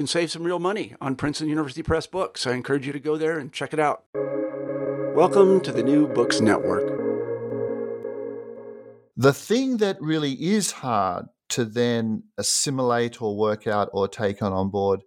can 0.00 0.06
save 0.06 0.30
some 0.30 0.44
real 0.44 0.58
money 0.58 0.94
on 0.98 1.14
Princeton 1.14 1.50
University 1.50 1.82
Press 1.82 2.06
books. 2.06 2.46
I 2.46 2.52
encourage 2.52 2.86
you 2.86 2.92
to 2.94 2.98
go 2.98 3.18
there 3.18 3.38
and 3.38 3.52
check 3.52 3.74
it 3.74 3.78
out. 3.78 4.04
Welcome 5.14 5.60
to 5.60 5.72
the 5.72 5.82
New 5.82 6.08
Books 6.08 6.40
Network. 6.40 6.88
The 9.14 9.34
thing 9.34 9.76
that 9.76 10.00
really 10.00 10.32
is 10.32 10.72
hard 10.72 11.26
to 11.50 11.66
then 11.66 12.22
assimilate 12.38 13.20
or 13.20 13.36
work 13.36 13.66
out 13.66 13.90
or 13.92 14.08
take 14.08 14.40
on 14.40 14.54
on 14.54 14.70
board 14.70 15.02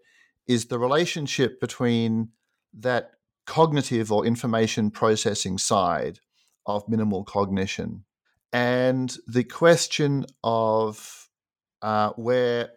is 0.45 0.65
the 0.65 0.77
relationship 0.77 1.59
between 1.59 2.29
that 2.75 3.13
cognitive 3.47 4.11
or 4.11 4.27
information 4.27 4.91
processing 4.91 5.57
side 5.57 6.19
of 6.67 6.87
minimal 6.87 7.23
cognition 7.23 8.03
and 8.51 9.17
the 9.25 9.43
question 9.43 10.27
of 10.43 11.29
uh, 11.81 12.11
where 12.11 12.69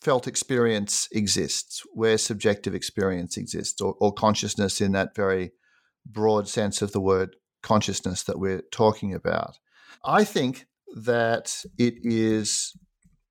felt 0.00 0.26
experience 0.26 1.08
exists, 1.12 1.82
where 1.92 2.18
subjective 2.18 2.74
experience 2.74 3.36
exists, 3.36 3.80
or, 3.80 3.94
or 4.00 4.12
consciousness 4.12 4.80
in 4.80 4.92
that 4.92 5.14
very 5.14 5.52
broad 6.06 6.48
sense 6.48 6.82
of 6.82 6.92
the 6.92 7.00
word 7.00 7.36
consciousness 7.62 8.22
that 8.24 8.38
we're 8.38 8.62
talking 8.72 9.14
about. 9.14 9.58
I 10.04 10.24
think 10.24 10.66
that 10.94 11.64
it 11.76 11.94
is 12.02 12.72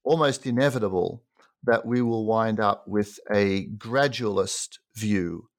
almost 0.03 0.45
inevitable 0.45 1.23
that 1.63 1.85
we 1.85 2.01
will 2.01 2.25
wind 2.25 2.59
up 2.59 2.87
with 2.87 3.19
a 3.31 3.67
gradualist 3.77 4.77
view 4.95 5.49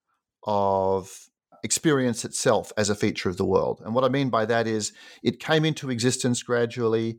of 0.45 1.29
experience 1.65 2.25
itself 2.25 2.73
as 2.77 2.89
a 2.89 2.95
feature 2.95 3.29
of 3.29 3.37
the 3.37 3.45
world. 3.45 3.83
And 3.85 3.95
what 3.95 4.05
I 4.05 4.09
mean 4.09 4.31
by 4.31 4.47
that 4.47 4.67
is 4.67 4.93
it 5.23 5.41
came 5.41 5.65
into 5.65 5.91
existence 5.91 6.43
gradually 6.43 7.19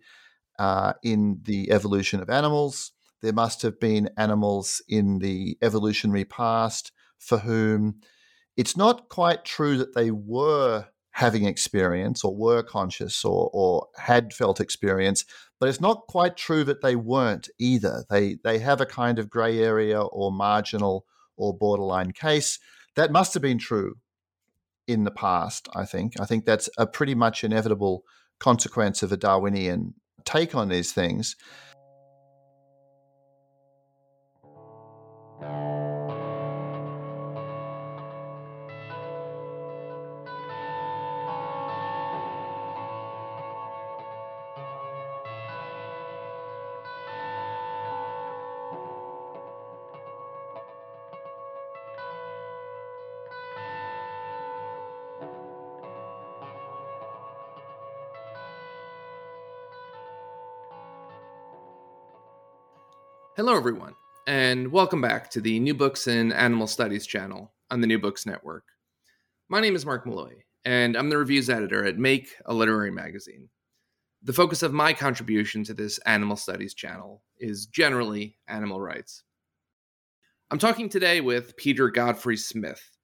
uh, 0.57 0.93
in 1.03 1.39
the 1.43 1.71
evolution 1.71 2.21
of 2.21 2.29
animals. 2.29 2.91
There 3.21 3.33
must 3.33 3.61
have 3.61 3.79
been 3.79 4.09
animals 4.17 4.81
in 4.87 5.19
the 5.19 5.57
evolutionary 5.61 6.25
past 6.25 6.91
for 7.17 7.39
whom 7.39 8.01
it's 8.55 8.77
not 8.77 9.09
quite 9.09 9.45
true 9.45 9.77
that 9.77 9.95
they 9.95 10.11
were 10.11 10.85
having 11.11 11.45
experience 11.45 12.23
or 12.23 12.35
were 12.35 12.63
conscious 12.63 13.25
or, 13.25 13.49
or 13.53 13.87
had 13.97 14.33
felt 14.33 14.61
experience, 14.61 15.25
but 15.59 15.67
it's 15.67 15.81
not 15.81 16.07
quite 16.07 16.37
true 16.37 16.63
that 16.63 16.81
they 16.81 16.95
weren't 16.95 17.49
either. 17.59 18.05
They, 18.09 18.37
they 18.43 18.59
have 18.59 18.79
a 18.79 18.85
kind 18.85 19.19
of 19.19 19.29
gray 19.29 19.59
area 19.59 20.01
or 20.01 20.31
marginal 20.31 21.05
or 21.35 21.57
borderline 21.57 22.11
case. 22.11 22.59
That 22.95 23.11
must 23.11 23.33
have 23.33 23.43
been 23.43 23.57
true 23.57 23.95
in 24.87 25.03
the 25.03 25.11
past, 25.11 25.67
I 25.75 25.85
think. 25.85 26.19
I 26.19 26.25
think 26.25 26.45
that's 26.45 26.69
a 26.77 26.87
pretty 26.87 27.15
much 27.15 27.43
inevitable 27.43 28.03
consequence 28.39 29.03
of 29.03 29.11
a 29.11 29.17
Darwinian 29.17 29.93
take 30.25 30.55
on 30.55 30.69
these 30.69 30.93
things. 30.93 31.35
Hello, 63.39 63.55
everyone, 63.55 63.95
and 64.27 64.69
welcome 64.69 64.99
back 64.99 65.29
to 65.29 65.39
the 65.39 65.61
New 65.61 65.73
Books 65.73 66.07
in 66.07 66.33
Animal 66.33 66.67
Studies 66.67 67.07
channel 67.07 67.53
on 67.71 67.79
the 67.79 67.87
New 67.87 67.97
Books 67.97 68.25
Network. 68.25 68.65
My 69.47 69.61
name 69.61 69.77
is 69.77 69.85
Mark 69.85 70.05
Molloy, 70.05 70.33
and 70.65 70.97
I'm 70.97 71.09
the 71.09 71.17
reviews 71.17 71.49
editor 71.49 71.85
at 71.85 71.97
Make, 71.97 72.35
a 72.47 72.53
literary 72.53 72.91
magazine. 72.91 73.47
The 74.23 74.33
focus 74.33 74.61
of 74.61 74.73
my 74.73 74.91
contribution 74.91 75.63
to 75.63 75.73
this 75.73 75.99
animal 75.99 76.35
studies 76.35 76.73
channel 76.73 77.23
is 77.37 77.67
generally 77.67 78.35
animal 78.49 78.81
rights. 78.81 79.23
I'm 80.51 80.59
talking 80.59 80.89
today 80.89 81.21
with 81.21 81.55
Peter 81.55 81.89
Godfrey 81.89 82.35
Smith. 82.35 82.97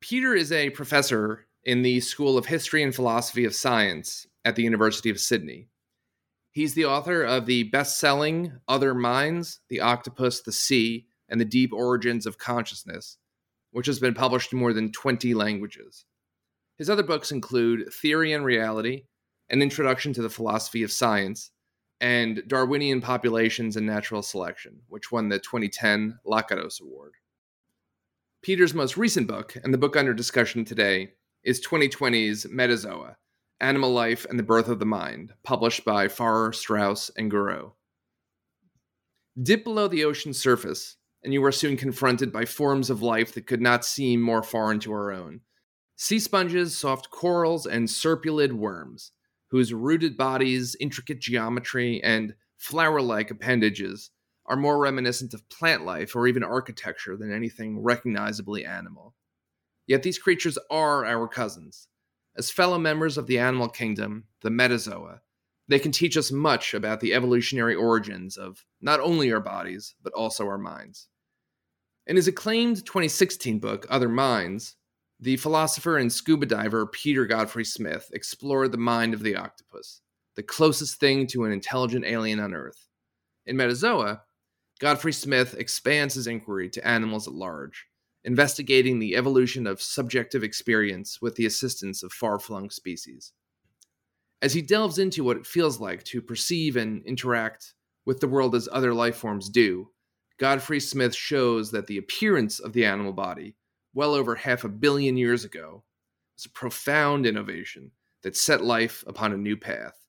Peter 0.00 0.34
is 0.34 0.52
a 0.52 0.70
professor 0.70 1.48
in 1.64 1.82
the 1.82 2.00
School 2.00 2.38
of 2.38 2.46
History 2.46 2.82
and 2.82 2.94
Philosophy 2.94 3.44
of 3.44 3.54
Science 3.54 4.26
at 4.46 4.56
the 4.56 4.62
University 4.62 5.10
of 5.10 5.20
Sydney 5.20 5.68
He's 6.52 6.74
the 6.74 6.84
author 6.84 7.22
of 7.22 7.46
the 7.46 7.64
best 7.64 7.98
selling 7.98 8.52
Other 8.66 8.92
Minds, 8.92 9.60
The 9.68 9.80
Octopus, 9.80 10.40
the 10.40 10.52
Sea, 10.52 11.06
and 11.28 11.40
the 11.40 11.44
Deep 11.44 11.72
Origins 11.72 12.26
of 12.26 12.38
Consciousness, 12.38 13.18
which 13.70 13.86
has 13.86 14.00
been 14.00 14.14
published 14.14 14.52
in 14.52 14.58
more 14.58 14.72
than 14.72 14.90
20 14.90 15.32
languages. 15.32 16.04
His 16.76 16.90
other 16.90 17.04
books 17.04 17.30
include 17.30 17.92
Theory 17.92 18.32
and 18.32 18.44
Reality, 18.44 19.04
An 19.48 19.62
Introduction 19.62 20.12
to 20.14 20.22
the 20.22 20.30
Philosophy 20.30 20.82
of 20.82 20.90
Science, 20.90 21.52
and 22.00 22.42
Darwinian 22.48 23.00
Populations 23.00 23.76
and 23.76 23.86
Natural 23.86 24.22
Selection, 24.22 24.80
which 24.88 25.12
won 25.12 25.28
the 25.28 25.38
2010 25.38 26.18
Lakatos 26.26 26.80
Award. 26.80 27.12
Peter's 28.42 28.74
most 28.74 28.96
recent 28.96 29.28
book, 29.28 29.54
and 29.62 29.72
the 29.72 29.78
book 29.78 29.96
under 29.96 30.14
discussion 30.14 30.64
today, 30.64 31.12
is 31.44 31.64
2020's 31.64 32.46
Metazoa 32.46 33.14
Animal 33.60 33.92
Life 33.92 34.24
and 34.30 34.38
the 34.38 34.44
Birth 34.44 34.68
of 34.68 34.78
the 34.78 34.86
Mind, 34.86 35.34
published 35.42 35.84
by 35.84 36.08
Farrar, 36.08 36.52
Straus, 36.52 37.10
and 37.16 37.30
Giroux. 37.30 37.74
Dip 39.40 39.64
below 39.64 39.86
the 39.86 40.04
ocean's 40.04 40.40
surface, 40.40 40.96
and 41.22 41.34
you 41.34 41.44
are 41.44 41.52
soon 41.52 41.76
confronted 41.76 42.32
by 42.32 42.46
forms 42.46 42.88
of 42.88 43.02
life 43.02 43.34
that 43.34 43.46
could 43.46 43.60
not 43.60 43.84
seem 43.84 44.22
more 44.22 44.42
foreign 44.42 44.80
to 44.80 44.92
our 44.92 45.12
own. 45.12 45.40
Sea 45.96 46.18
sponges, 46.18 46.74
soft 46.76 47.10
corals, 47.10 47.66
and 47.66 47.86
serpulid 47.86 48.52
worms, 48.52 49.12
whose 49.50 49.74
rooted 49.74 50.16
bodies, 50.16 50.74
intricate 50.80 51.20
geometry, 51.20 52.02
and 52.02 52.34
flower 52.56 53.02
like 53.02 53.30
appendages 53.30 54.10
are 54.46 54.56
more 54.56 54.78
reminiscent 54.78 55.34
of 55.34 55.48
plant 55.50 55.84
life 55.84 56.16
or 56.16 56.26
even 56.26 56.42
architecture 56.42 57.16
than 57.16 57.32
anything 57.32 57.82
recognizably 57.82 58.64
animal. 58.64 59.14
Yet 59.86 60.02
these 60.02 60.18
creatures 60.18 60.56
are 60.70 61.04
our 61.04 61.28
cousins, 61.28 61.88
as 62.36 62.50
fellow 62.50 62.78
members 62.78 63.18
of 63.18 63.26
the 63.26 63.38
animal 63.38 63.68
kingdom, 63.68 64.24
the 64.42 64.50
metazoa, 64.50 65.20
they 65.68 65.78
can 65.78 65.92
teach 65.92 66.16
us 66.16 66.32
much 66.32 66.74
about 66.74 67.00
the 67.00 67.14
evolutionary 67.14 67.74
origins 67.74 68.36
of 68.36 68.64
not 68.80 69.00
only 69.00 69.32
our 69.32 69.40
bodies, 69.40 69.94
but 70.02 70.12
also 70.14 70.46
our 70.46 70.58
minds. 70.58 71.08
In 72.06 72.16
his 72.16 72.26
acclaimed 72.26 72.84
2016 72.84 73.60
book, 73.60 73.86
Other 73.88 74.08
Minds, 74.08 74.74
the 75.20 75.36
philosopher 75.36 75.98
and 75.98 76.12
scuba 76.12 76.46
diver 76.46 76.86
Peter 76.86 77.26
Godfrey 77.26 77.64
Smith 77.64 78.10
explored 78.12 78.72
the 78.72 78.78
mind 78.78 79.14
of 79.14 79.22
the 79.22 79.36
octopus, 79.36 80.00
the 80.34 80.42
closest 80.42 80.98
thing 80.98 81.26
to 81.28 81.44
an 81.44 81.52
intelligent 81.52 82.04
alien 82.04 82.40
on 82.40 82.54
Earth. 82.54 82.88
In 83.46 83.56
Metazoa, 83.56 84.22
Godfrey 84.80 85.12
Smith 85.12 85.54
expands 85.58 86.14
his 86.14 86.26
inquiry 86.26 86.70
to 86.70 86.86
animals 86.86 87.28
at 87.28 87.34
large, 87.34 87.86
investigating 88.24 88.98
the 88.98 89.16
evolution 89.16 89.66
of 89.66 89.80
subjective 89.80 90.42
experience 90.44 91.20
with 91.22 91.36
the 91.36 91.46
assistance 91.46 92.02
of 92.02 92.12
far 92.12 92.38
flung 92.38 92.70
species. 92.70 93.32
As 94.42 94.54
he 94.54 94.62
delves 94.62 94.98
into 94.98 95.24
what 95.24 95.36
it 95.36 95.46
feels 95.46 95.80
like 95.80 96.02
to 96.04 96.22
perceive 96.22 96.76
and 96.76 97.04
interact 97.04 97.74
with 98.06 98.20
the 98.20 98.28
world 98.28 98.54
as 98.54 98.68
other 98.72 98.94
life 98.94 99.16
forms 99.16 99.48
do, 99.48 99.90
Godfrey 100.38 100.80
Smith 100.80 101.14
shows 101.14 101.70
that 101.70 101.86
the 101.86 101.98
appearance 101.98 102.60
of 102.60 102.72
the 102.72 102.84
animal 102.84 103.12
body 103.12 103.56
well 103.94 104.14
over 104.14 104.34
half 104.34 104.64
a 104.64 104.68
billion 104.68 105.16
years 105.16 105.44
ago, 105.44 105.82
was 106.36 106.46
a 106.46 106.50
profound 106.50 107.26
innovation 107.26 107.90
that 108.22 108.36
set 108.36 108.62
life 108.62 109.02
upon 109.06 109.32
a 109.32 109.36
new 109.36 109.56
path. 109.56 110.06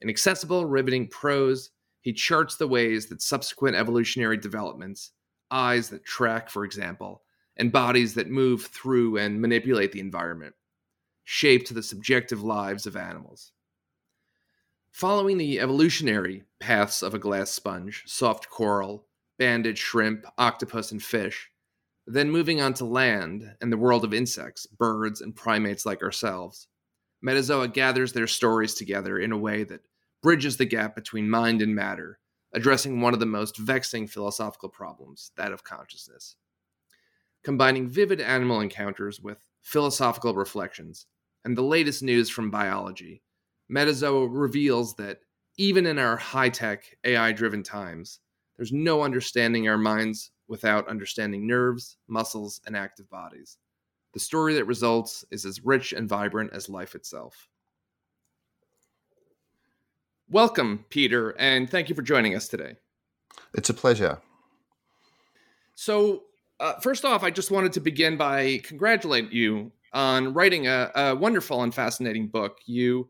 In 0.00 0.10
accessible, 0.10 0.66
riveting 0.66 1.08
prose, 1.08 1.70
he 2.02 2.12
charts 2.12 2.56
the 2.56 2.68
ways 2.68 3.06
that 3.06 3.22
subsequent 3.22 3.76
evolutionary 3.76 4.36
developments, 4.36 5.12
eyes 5.50 5.88
that 5.90 6.04
track, 6.04 6.50
for 6.50 6.64
example, 6.64 7.22
and 7.56 7.72
bodies 7.72 8.14
that 8.14 8.28
move 8.28 8.66
through 8.66 9.16
and 9.16 9.40
manipulate 9.40 9.92
the 9.92 10.00
environment, 10.00 10.54
shaped 11.24 11.72
the 11.72 11.82
subjective 11.82 12.42
lives 12.42 12.86
of 12.86 12.96
animals. 12.96 13.52
Following 14.90 15.38
the 15.38 15.58
evolutionary 15.58 16.44
paths 16.60 17.02
of 17.02 17.14
a 17.14 17.18
glass 17.18 17.50
sponge, 17.50 18.04
soft 18.06 18.48
coral, 18.48 19.06
banded 19.38 19.76
shrimp, 19.76 20.24
octopus, 20.38 20.92
and 20.92 21.02
fish, 21.02 21.50
then 22.06 22.30
moving 22.30 22.60
on 22.60 22.74
to 22.74 22.84
land 22.84 23.56
and 23.60 23.72
the 23.72 23.76
world 23.76 24.04
of 24.04 24.14
insects, 24.14 24.66
birds, 24.66 25.20
and 25.20 25.34
primates 25.34 25.86
like 25.86 26.02
ourselves, 26.02 26.68
Metazoa 27.24 27.72
gathers 27.72 28.12
their 28.12 28.26
stories 28.26 28.74
together 28.74 29.18
in 29.18 29.32
a 29.32 29.38
way 29.38 29.64
that 29.64 29.80
bridges 30.22 30.58
the 30.58 30.66
gap 30.66 30.94
between 30.94 31.28
mind 31.28 31.62
and 31.62 31.74
matter, 31.74 32.18
addressing 32.52 33.00
one 33.00 33.14
of 33.14 33.20
the 33.20 33.26
most 33.26 33.56
vexing 33.56 34.06
philosophical 34.06 34.68
problems, 34.68 35.32
that 35.36 35.50
of 35.50 35.64
consciousness. 35.64 36.36
Combining 37.44 37.86
vivid 37.86 38.22
animal 38.22 38.60
encounters 38.60 39.20
with 39.20 39.38
philosophical 39.60 40.34
reflections 40.34 41.06
and 41.44 41.56
the 41.56 41.62
latest 41.62 42.02
news 42.02 42.30
from 42.30 42.50
biology, 42.50 43.22
Metazoa 43.70 44.26
reveals 44.30 44.94
that 44.96 45.18
even 45.58 45.84
in 45.84 45.98
our 45.98 46.16
high 46.16 46.48
tech, 46.48 46.96
AI 47.04 47.32
driven 47.32 47.62
times, 47.62 48.20
there's 48.56 48.72
no 48.72 49.02
understanding 49.02 49.68
our 49.68 49.76
minds 49.76 50.30
without 50.48 50.88
understanding 50.88 51.46
nerves, 51.46 51.98
muscles, 52.08 52.62
and 52.66 52.74
active 52.74 53.10
bodies. 53.10 53.58
The 54.14 54.20
story 54.20 54.54
that 54.54 54.64
results 54.64 55.22
is 55.30 55.44
as 55.44 55.64
rich 55.64 55.92
and 55.92 56.08
vibrant 56.08 56.52
as 56.54 56.70
life 56.70 56.94
itself. 56.94 57.48
Welcome, 60.30 60.86
Peter, 60.88 61.30
and 61.38 61.68
thank 61.68 61.90
you 61.90 61.94
for 61.94 62.02
joining 62.02 62.34
us 62.34 62.48
today. 62.48 62.76
It's 63.52 63.68
a 63.68 63.74
pleasure. 63.74 64.22
So, 65.74 66.22
uh, 66.60 66.74
first 66.80 67.04
off, 67.04 67.22
I 67.22 67.30
just 67.30 67.50
wanted 67.50 67.72
to 67.74 67.80
begin 67.80 68.16
by 68.16 68.60
congratulate 68.64 69.32
you 69.32 69.72
on 69.92 70.34
writing 70.34 70.66
a, 70.66 70.90
a 70.94 71.14
wonderful 71.14 71.62
and 71.62 71.74
fascinating 71.74 72.28
book. 72.28 72.58
You 72.66 73.08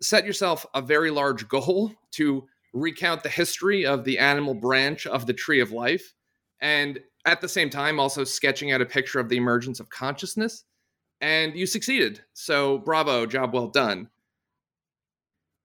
set 0.00 0.24
yourself 0.24 0.66
a 0.74 0.82
very 0.82 1.10
large 1.10 1.48
goal 1.48 1.92
to 2.12 2.46
recount 2.72 3.22
the 3.22 3.28
history 3.28 3.84
of 3.84 4.04
the 4.04 4.18
animal 4.18 4.54
branch 4.54 5.06
of 5.06 5.26
the 5.26 5.32
tree 5.32 5.60
of 5.60 5.72
life 5.72 6.14
and 6.60 7.00
at 7.26 7.40
the 7.40 7.48
same 7.48 7.68
time 7.68 7.98
also 7.98 8.22
sketching 8.24 8.72
out 8.72 8.80
a 8.80 8.86
picture 8.86 9.18
of 9.18 9.28
the 9.28 9.36
emergence 9.36 9.80
of 9.80 9.90
consciousness 9.90 10.64
and 11.20 11.54
you 11.54 11.66
succeeded. 11.66 12.22
So 12.32 12.78
bravo 12.78 13.26
job 13.26 13.52
well 13.52 13.68
done. 13.68 14.08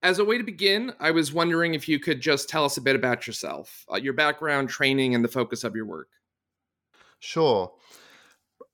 As 0.01 0.19
a 0.19 0.25
way 0.25 0.37
to 0.37 0.43
begin 0.43 0.93
i 0.99 1.09
was 1.09 1.33
wondering 1.33 1.73
if 1.73 1.87
you 1.87 1.99
could 1.99 2.21
just 2.21 2.49
tell 2.49 2.65
us 2.65 2.77
a 2.77 2.81
bit 2.81 2.95
about 2.95 3.25
yourself 3.25 3.85
uh, 3.91 3.95
your 3.95 4.13
background 4.13 4.69
training 4.69 5.15
and 5.15 5.23
the 5.23 5.29
focus 5.29 5.63
of 5.63 5.75
your 5.75 5.85
work 5.85 6.09
sure. 7.19 7.73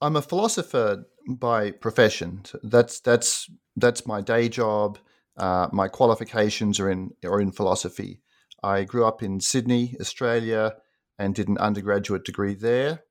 I'm 0.01 0.15
a 0.15 0.21
philosopher 0.21 1.05
by 1.27 1.71
profession. 1.71 2.43
That's 2.63 2.99
that's 2.99 3.49
that's 3.75 4.07
my 4.07 4.21
day 4.21 4.49
job. 4.49 4.97
Uh, 5.37 5.67
my 5.71 5.87
qualifications 5.87 6.79
are 6.79 6.89
in 6.89 7.11
are 7.23 7.39
in 7.41 7.51
philosophy. 7.51 8.21
I 8.63 8.83
grew 8.83 9.05
up 9.05 9.23
in 9.23 9.39
sydney 9.39 9.95
australia 9.99 10.75
and 11.17 11.33
did 11.33 11.47
an 11.47 11.57
undergraduate 11.57 12.25
degree 12.25 12.55
there. 12.55 13.03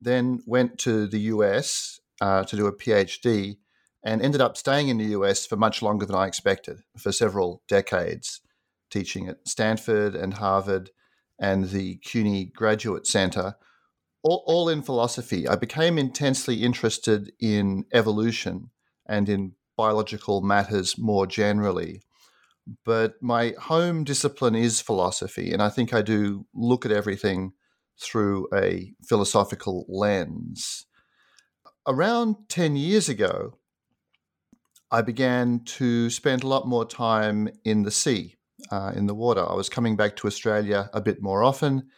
Then 0.00 0.40
went 0.46 0.78
to 0.80 1.06
the 1.06 1.20
US 1.20 2.00
uh, 2.20 2.44
to 2.44 2.56
do 2.56 2.66
a 2.66 2.76
PhD 2.76 3.56
and 4.04 4.20
ended 4.20 4.40
up 4.40 4.56
staying 4.56 4.88
in 4.88 4.98
the 4.98 5.16
US 5.16 5.46
for 5.46 5.56
much 5.56 5.80
longer 5.80 6.04
than 6.04 6.16
I 6.16 6.26
expected, 6.26 6.80
for 6.98 7.10
several 7.10 7.62
decades, 7.68 8.40
teaching 8.90 9.28
at 9.28 9.48
Stanford 9.48 10.14
and 10.14 10.34
Harvard 10.34 10.90
and 11.40 11.70
the 11.70 11.96
CUNY 11.96 12.52
Graduate 12.54 13.06
Center, 13.06 13.54
all, 14.24 14.42
all 14.46 14.68
in 14.68 14.82
philosophy. 14.82 15.46
I 15.46 15.54
became 15.54 15.98
intensely 15.98 16.62
interested 16.62 17.32
in 17.40 17.84
evolution 17.92 18.70
and 19.06 19.28
in 19.28 19.52
biological 19.76 20.40
matters 20.40 20.98
more 20.98 21.26
generally 21.26 22.00
but 22.84 23.22
my 23.22 23.54
home 23.58 24.04
discipline 24.04 24.54
is 24.54 24.80
philosophy, 24.80 25.52
and 25.52 25.62
I 25.62 25.68
think 25.68 25.92
I 25.92 26.02
do 26.02 26.46
look 26.54 26.86
at 26.86 26.92
everything 26.92 27.52
through 28.00 28.48
a 28.54 28.94
philosophical 29.06 29.84
lens. 29.88 30.86
Around 31.86 32.36
10 32.48 32.76
years 32.76 33.08
ago, 33.08 33.58
I 34.90 35.02
began 35.02 35.60
to 35.64 36.08
spend 36.08 36.42
a 36.42 36.48
lot 36.48 36.66
more 36.66 36.86
time 36.86 37.48
in 37.64 37.82
the 37.82 37.90
sea, 37.90 38.36
uh, 38.70 38.92
in 38.94 39.06
the 39.06 39.14
water. 39.14 39.46
I 39.46 39.54
was 39.54 39.68
coming 39.68 39.96
back 39.96 40.16
to 40.16 40.26
Australia 40.26 40.88
a 40.94 41.00
bit 41.00 41.22
more 41.22 41.44
often, 41.44 41.88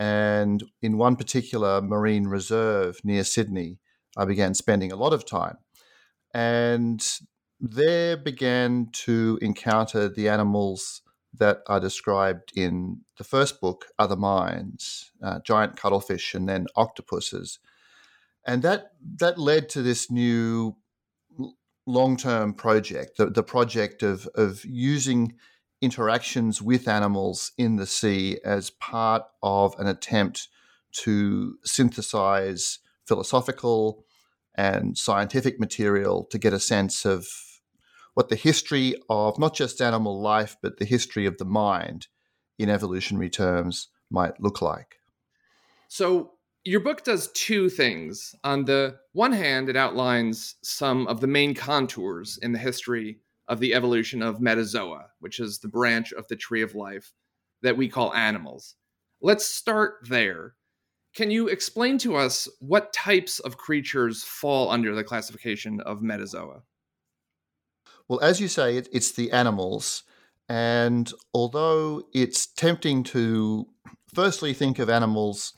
and 0.00 0.64
in 0.80 0.96
one 0.96 1.14
particular 1.14 1.82
marine 1.82 2.26
reserve 2.26 3.00
near 3.04 3.22
Sydney, 3.22 3.78
I 4.16 4.24
began 4.24 4.54
spending 4.54 4.90
a 4.90 4.96
lot 4.96 5.12
of 5.12 5.26
time. 5.26 5.58
And 6.32 7.06
there 7.60 8.16
began 8.16 8.88
to 9.04 9.38
encounter 9.42 10.08
the 10.08 10.26
animals 10.30 11.02
that 11.34 11.58
are 11.66 11.80
described 11.80 12.50
in 12.56 13.02
the 13.18 13.24
first 13.24 13.60
book, 13.60 13.88
Other 13.98 14.16
Minds, 14.16 15.12
uh, 15.22 15.40
giant 15.44 15.76
cuttlefish, 15.76 16.34
and 16.34 16.48
then 16.48 16.66
octopuses, 16.76 17.58
and 18.46 18.62
that 18.62 18.92
that 19.18 19.38
led 19.38 19.68
to 19.68 19.82
this 19.82 20.10
new 20.10 20.76
long-term 21.86 22.54
project, 22.54 23.18
the, 23.18 23.26
the 23.26 23.42
project 23.42 24.02
of 24.02 24.26
of 24.34 24.64
using 24.64 25.34
interactions 25.80 26.60
with 26.60 26.86
animals 26.86 27.52
in 27.56 27.76
the 27.76 27.86
sea 27.86 28.38
as 28.44 28.70
part 28.70 29.22
of 29.42 29.74
an 29.78 29.86
attempt 29.86 30.48
to 30.92 31.58
synthesize 31.64 32.80
philosophical 33.06 34.04
and 34.54 34.98
scientific 34.98 35.58
material 35.58 36.24
to 36.24 36.38
get 36.38 36.52
a 36.52 36.60
sense 36.60 37.06
of 37.06 37.26
what 38.14 38.28
the 38.28 38.36
history 38.36 38.94
of 39.08 39.38
not 39.38 39.54
just 39.54 39.80
animal 39.80 40.20
life, 40.20 40.56
but 40.62 40.78
the 40.78 40.84
history 40.84 41.26
of 41.26 41.38
the 41.38 41.44
mind 41.44 42.08
in 42.58 42.68
evolutionary 42.68 43.30
terms 43.30 43.88
might 44.10 44.40
look 44.40 44.60
like. 44.60 44.96
So, 45.88 46.32
your 46.62 46.80
book 46.80 47.04
does 47.04 47.32
two 47.32 47.70
things. 47.70 48.34
On 48.44 48.66
the 48.66 48.98
one 49.12 49.32
hand, 49.32 49.70
it 49.70 49.76
outlines 49.76 50.56
some 50.62 51.06
of 51.06 51.20
the 51.20 51.26
main 51.26 51.54
contours 51.54 52.38
in 52.42 52.52
the 52.52 52.58
history 52.58 53.20
of 53.50 53.58
the 53.58 53.74
evolution 53.74 54.22
of 54.22 54.38
Metazoa, 54.38 55.06
which 55.18 55.40
is 55.40 55.58
the 55.58 55.68
branch 55.68 56.12
of 56.12 56.26
the 56.28 56.36
tree 56.36 56.62
of 56.62 56.76
life 56.76 57.12
that 57.62 57.76
we 57.76 57.88
call 57.88 58.14
animals. 58.14 58.76
Let's 59.20 59.44
start 59.44 60.06
there. 60.08 60.54
Can 61.16 61.32
you 61.32 61.48
explain 61.48 61.98
to 61.98 62.14
us 62.14 62.48
what 62.60 62.92
types 62.92 63.40
of 63.40 63.58
creatures 63.58 64.22
fall 64.22 64.70
under 64.70 64.94
the 64.94 65.02
classification 65.02 65.80
of 65.80 66.00
Metazoa? 66.00 66.62
Well, 68.08 68.20
as 68.20 68.40
you 68.40 68.46
say, 68.46 68.76
it, 68.76 68.88
it's 68.92 69.10
the 69.10 69.32
animals. 69.32 70.04
And 70.48 71.12
although 71.34 72.04
it's 72.14 72.46
tempting 72.46 73.02
to 73.04 73.66
firstly 74.14 74.54
think 74.54 74.78
of 74.78 74.88
animals 74.88 75.54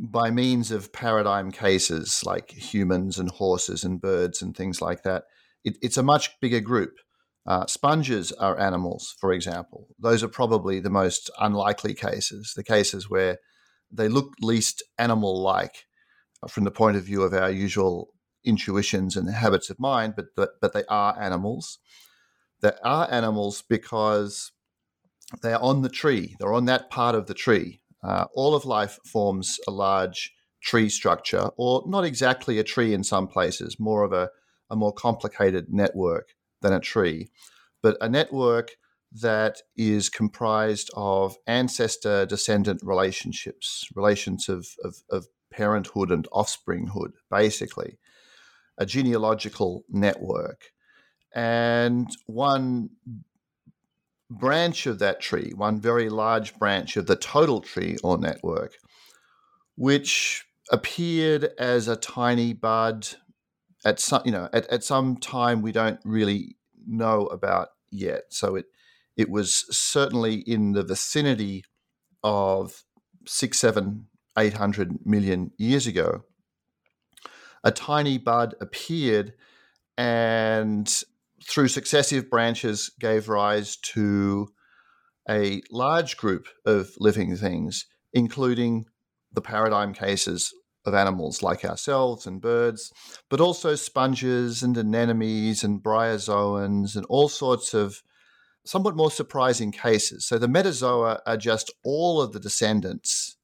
by 0.00 0.30
means 0.30 0.70
of 0.70 0.92
paradigm 0.92 1.50
cases 1.50 2.22
like 2.24 2.50
humans 2.50 3.18
and 3.18 3.30
horses 3.30 3.84
and 3.84 4.00
birds 4.00 4.40
and 4.40 4.56
things 4.56 4.80
like 4.80 5.02
that, 5.02 5.24
it, 5.62 5.76
it's 5.82 5.98
a 5.98 6.02
much 6.02 6.40
bigger 6.40 6.60
group. 6.60 6.98
Uh, 7.46 7.66
sponges 7.66 8.32
are 8.32 8.58
animals, 8.58 9.14
for 9.20 9.32
example. 9.32 9.88
Those 9.98 10.22
are 10.22 10.28
probably 10.28 10.80
the 10.80 10.90
most 10.90 11.30
unlikely 11.38 11.94
cases, 11.94 12.54
the 12.56 12.64
cases 12.64 13.10
where 13.10 13.38
they 13.92 14.08
look 14.08 14.32
least 14.40 14.82
animal 14.98 15.42
like 15.42 15.84
from 16.48 16.64
the 16.64 16.70
point 16.70 16.96
of 16.96 17.04
view 17.04 17.22
of 17.22 17.34
our 17.34 17.50
usual 17.50 18.08
intuitions 18.44 19.16
and 19.16 19.28
habits 19.28 19.70
of 19.70 19.78
mind, 19.78 20.14
but, 20.16 20.26
but, 20.36 20.50
but 20.60 20.72
they 20.72 20.84
are 20.88 21.18
animals. 21.20 21.78
They 22.60 22.72
are 22.82 23.08
animals 23.10 23.62
because 23.68 24.52
they 25.42 25.52
are 25.52 25.62
on 25.62 25.82
the 25.82 25.88
tree. 25.88 26.36
They're 26.38 26.52
on 26.52 26.66
that 26.66 26.90
part 26.90 27.14
of 27.14 27.26
the 27.26 27.34
tree. 27.34 27.80
Uh, 28.02 28.26
all 28.34 28.54
of 28.54 28.64
life 28.64 28.98
forms 29.04 29.58
a 29.66 29.70
large 29.70 30.32
tree 30.62 30.88
structure, 30.88 31.50
or 31.56 31.82
not 31.86 32.04
exactly 32.04 32.58
a 32.58 32.64
tree 32.64 32.94
in 32.94 33.04
some 33.04 33.26
places, 33.26 33.76
more 33.78 34.02
of 34.02 34.12
a, 34.12 34.30
a 34.70 34.76
more 34.76 34.92
complicated 34.92 35.66
network 35.70 36.28
than 36.62 36.72
a 36.72 36.80
tree, 36.80 37.30
but 37.82 37.96
a 38.00 38.08
network 38.08 38.72
that 39.12 39.58
is 39.76 40.08
comprised 40.08 40.90
of 40.94 41.36
ancestor 41.46 42.26
descendant 42.26 42.80
relationships, 42.82 43.86
relations 43.94 44.48
of, 44.48 44.66
of, 44.82 44.96
of 45.10 45.26
parenthood 45.52 46.10
and 46.10 46.26
offspringhood, 46.32 47.12
basically, 47.30 47.98
a 48.76 48.84
genealogical 48.84 49.84
network. 49.88 50.72
And 51.34 52.08
one 52.26 52.90
branch 54.30 54.86
of 54.86 54.98
that 54.98 55.20
tree, 55.20 55.52
one 55.54 55.80
very 55.80 56.08
large 56.08 56.58
branch 56.58 56.96
of 56.96 57.06
the 57.06 57.16
total 57.16 57.60
tree 57.60 57.96
or 58.02 58.18
network, 58.18 58.74
which 59.76 60.44
appeared 60.70 61.50
as 61.58 61.88
a 61.88 61.96
tiny 61.96 62.52
bud 62.52 63.06
at 63.84 64.00
some 64.00 64.22
you 64.24 64.32
know 64.32 64.48
at, 64.52 64.66
at 64.68 64.84
some 64.84 65.16
time 65.16 65.62
we 65.62 65.72
don't 65.72 66.00
really 66.04 66.56
know 66.86 67.26
about 67.26 67.68
yet. 67.90 68.24
So 68.30 68.56
it 68.56 68.66
it 69.16 69.30
was 69.30 69.66
certainly 69.70 70.36
in 70.36 70.72
the 70.72 70.82
vicinity 70.82 71.64
of 72.22 72.84
six 73.26 73.58
seven 73.58 74.06
eight 74.38 74.54
hundred 74.54 75.06
million 75.06 75.52
years 75.56 75.86
ago. 75.86 76.24
A 77.62 77.70
tiny 77.70 78.18
bud 78.18 78.54
appeared 78.60 79.34
and 79.96 81.04
through 81.42 81.68
successive 81.68 82.28
branches 82.28 82.90
gave 82.98 83.28
rise 83.28 83.76
to 83.76 84.48
a 85.28 85.62
large 85.70 86.16
group 86.16 86.48
of 86.66 86.90
living 86.98 87.36
things 87.36 87.86
including 88.12 88.86
the 89.32 89.40
paradigm 89.40 89.92
cases 89.92 90.52
of 90.84 90.94
animals 90.94 91.42
like 91.42 91.64
ourselves 91.64 92.26
and 92.26 92.40
birds, 92.40 92.92
but 93.30 93.40
also 93.40 93.74
sponges 93.74 94.62
and 94.62 94.76
anemones 94.76 95.64
and 95.64 95.82
bryozoans 95.82 96.96
and 96.96 97.06
all 97.06 97.28
sorts 97.28 97.74
of 97.74 98.02
somewhat 98.64 98.96
more 98.96 99.10
surprising 99.10 99.72
cases. 99.72 100.26
So 100.26 100.38
the 100.38 100.46
metazoa 100.46 101.20
are 101.26 101.36
just 101.36 101.72
all 101.84 102.20
of 102.20 102.32
the 102.32 102.40
descendants 102.40 103.36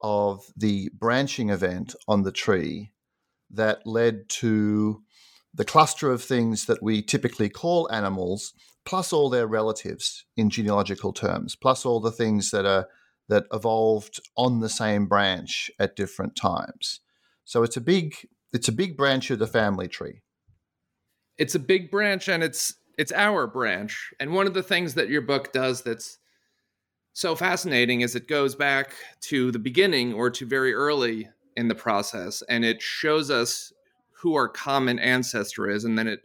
of 0.00 0.44
the 0.56 0.90
branching 0.98 1.50
event 1.50 1.94
on 2.06 2.22
the 2.22 2.32
tree 2.32 2.92
that 3.50 3.86
led 3.86 4.28
to 4.28 5.02
the 5.54 5.64
cluster 5.64 6.10
of 6.10 6.22
things 6.22 6.66
that 6.66 6.82
we 6.82 7.00
typically 7.00 7.48
call 7.48 7.90
animals, 7.90 8.52
plus 8.84 9.12
all 9.12 9.30
their 9.30 9.46
relatives 9.46 10.24
in 10.36 10.50
genealogical 10.50 11.12
terms, 11.12 11.56
plus 11.56 11.86
all 11.86 12.00
the 12.00 12.12
things 12.12 12.50
that 12.50 12.66
are 12.66 12.88
that 13.28 13.46
evolved 13.52 14.20
on 14.36 14.60
the 14.60 14.68
same 14.68 15.06
branch 15.06 15.70
at 15.78 15.96
different 15.96 16.36
times. 16.36 17.00
So 17.44 17.62
it's 17.62 17.76
a 17.76 17.80
big 17.80 18.14
it's 18.52 18.68
a 18.68 18.72
big 18.72 18.96
branch 18.96 19.30
of 19.30 19.38
the 19.38 19.46
family 19.46 19.88
tree. 19.88 20.22
It's 21.36 21.54
a 21.54 21.60
big 21.60 21.90
branch 21.90 22.28
and 22.28 22.42
it's 22.42 22.74
it's 22.98 23.12
our 23.12 23.46
branch. 23.46 24.12
And 24.20 24.32
one 24.32 24.46
of 24.46 24.54
the 24.54 24.62
things 24.62 24.94
that 24.94 25.08
your 25.08 25.22
book 25.22 25.52
does 25.52 25.82
that's 25.82 26.18
so 27.12 27.34
fascinating 27.34 28.02
is 28.02 28.14
it 28.14 28.28
goes 28.28 28.54
back 28.54 28.94
to 29.22 29.50
the 29.50 29.58
beginning 29.58 30.12
or 30.12 30.30
to 30.30 30.46
very 30.46 30.74
early 30.74 31.28
in 31.56 31.68
the 31.68 31.74
process 31.74 32.42
and 32.48 32.64
it 32.64 32.82
shows 32.82 33.30
us 33.30 33.72
who 34.12 34.34
our 34.34 34.48
common 34.48 34.98
ancestor 34.98 35.68
is 35.70 35.84
and 35.84 35.98
then 35.98 36.06
it 36.06 36.20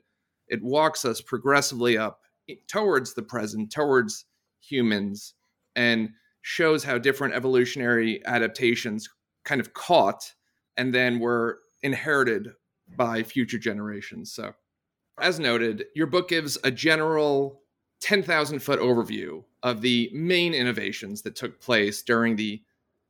it 0.49 0.61
walks 0.61 1.05
us 1.05 1.21
progressively 1.21 1.97
up 1.97 2.19
towards 2.67 3.13
the 3.13 3.21
present 3.21 3.71
towards 3.71 4.25
humans 4.59 5.33
and 5.77 6.09
shows 6.41 6.83
how 6.83 6.97
different 6.97 7.33
evolutionary 7.33 8.25
adaptations 8.25 9.09
kind 9.43 9.61
of 9.61 9.73
caught 9.73 10.33
and 10.77 10.93
then 10.93 11.19
were 11.19 11.59
inherited 11.83 12.51
by 12.95 13.23
future 13.23 13.57
generations. 13.57 14.31
So, 14.31 14.53
as 15.19 15.39
noted, 15.39 15.85
your 15.95 16.07
book 16.07 16.29
gives 16.29 16.57
a 16.63 16.71
general 16.71 17.61
10,000 18.01 18.59
foot 18.59 18.79
overview 18.79 19.43
of 19.63 19.81
the 19.81 20.09
main 20.13 20.53
innovations 20.53 21.21
that 21.21 21.35
took 21.35 21.61
place 21.61 22.01
during 22.01 22.35
the 22.35 22.61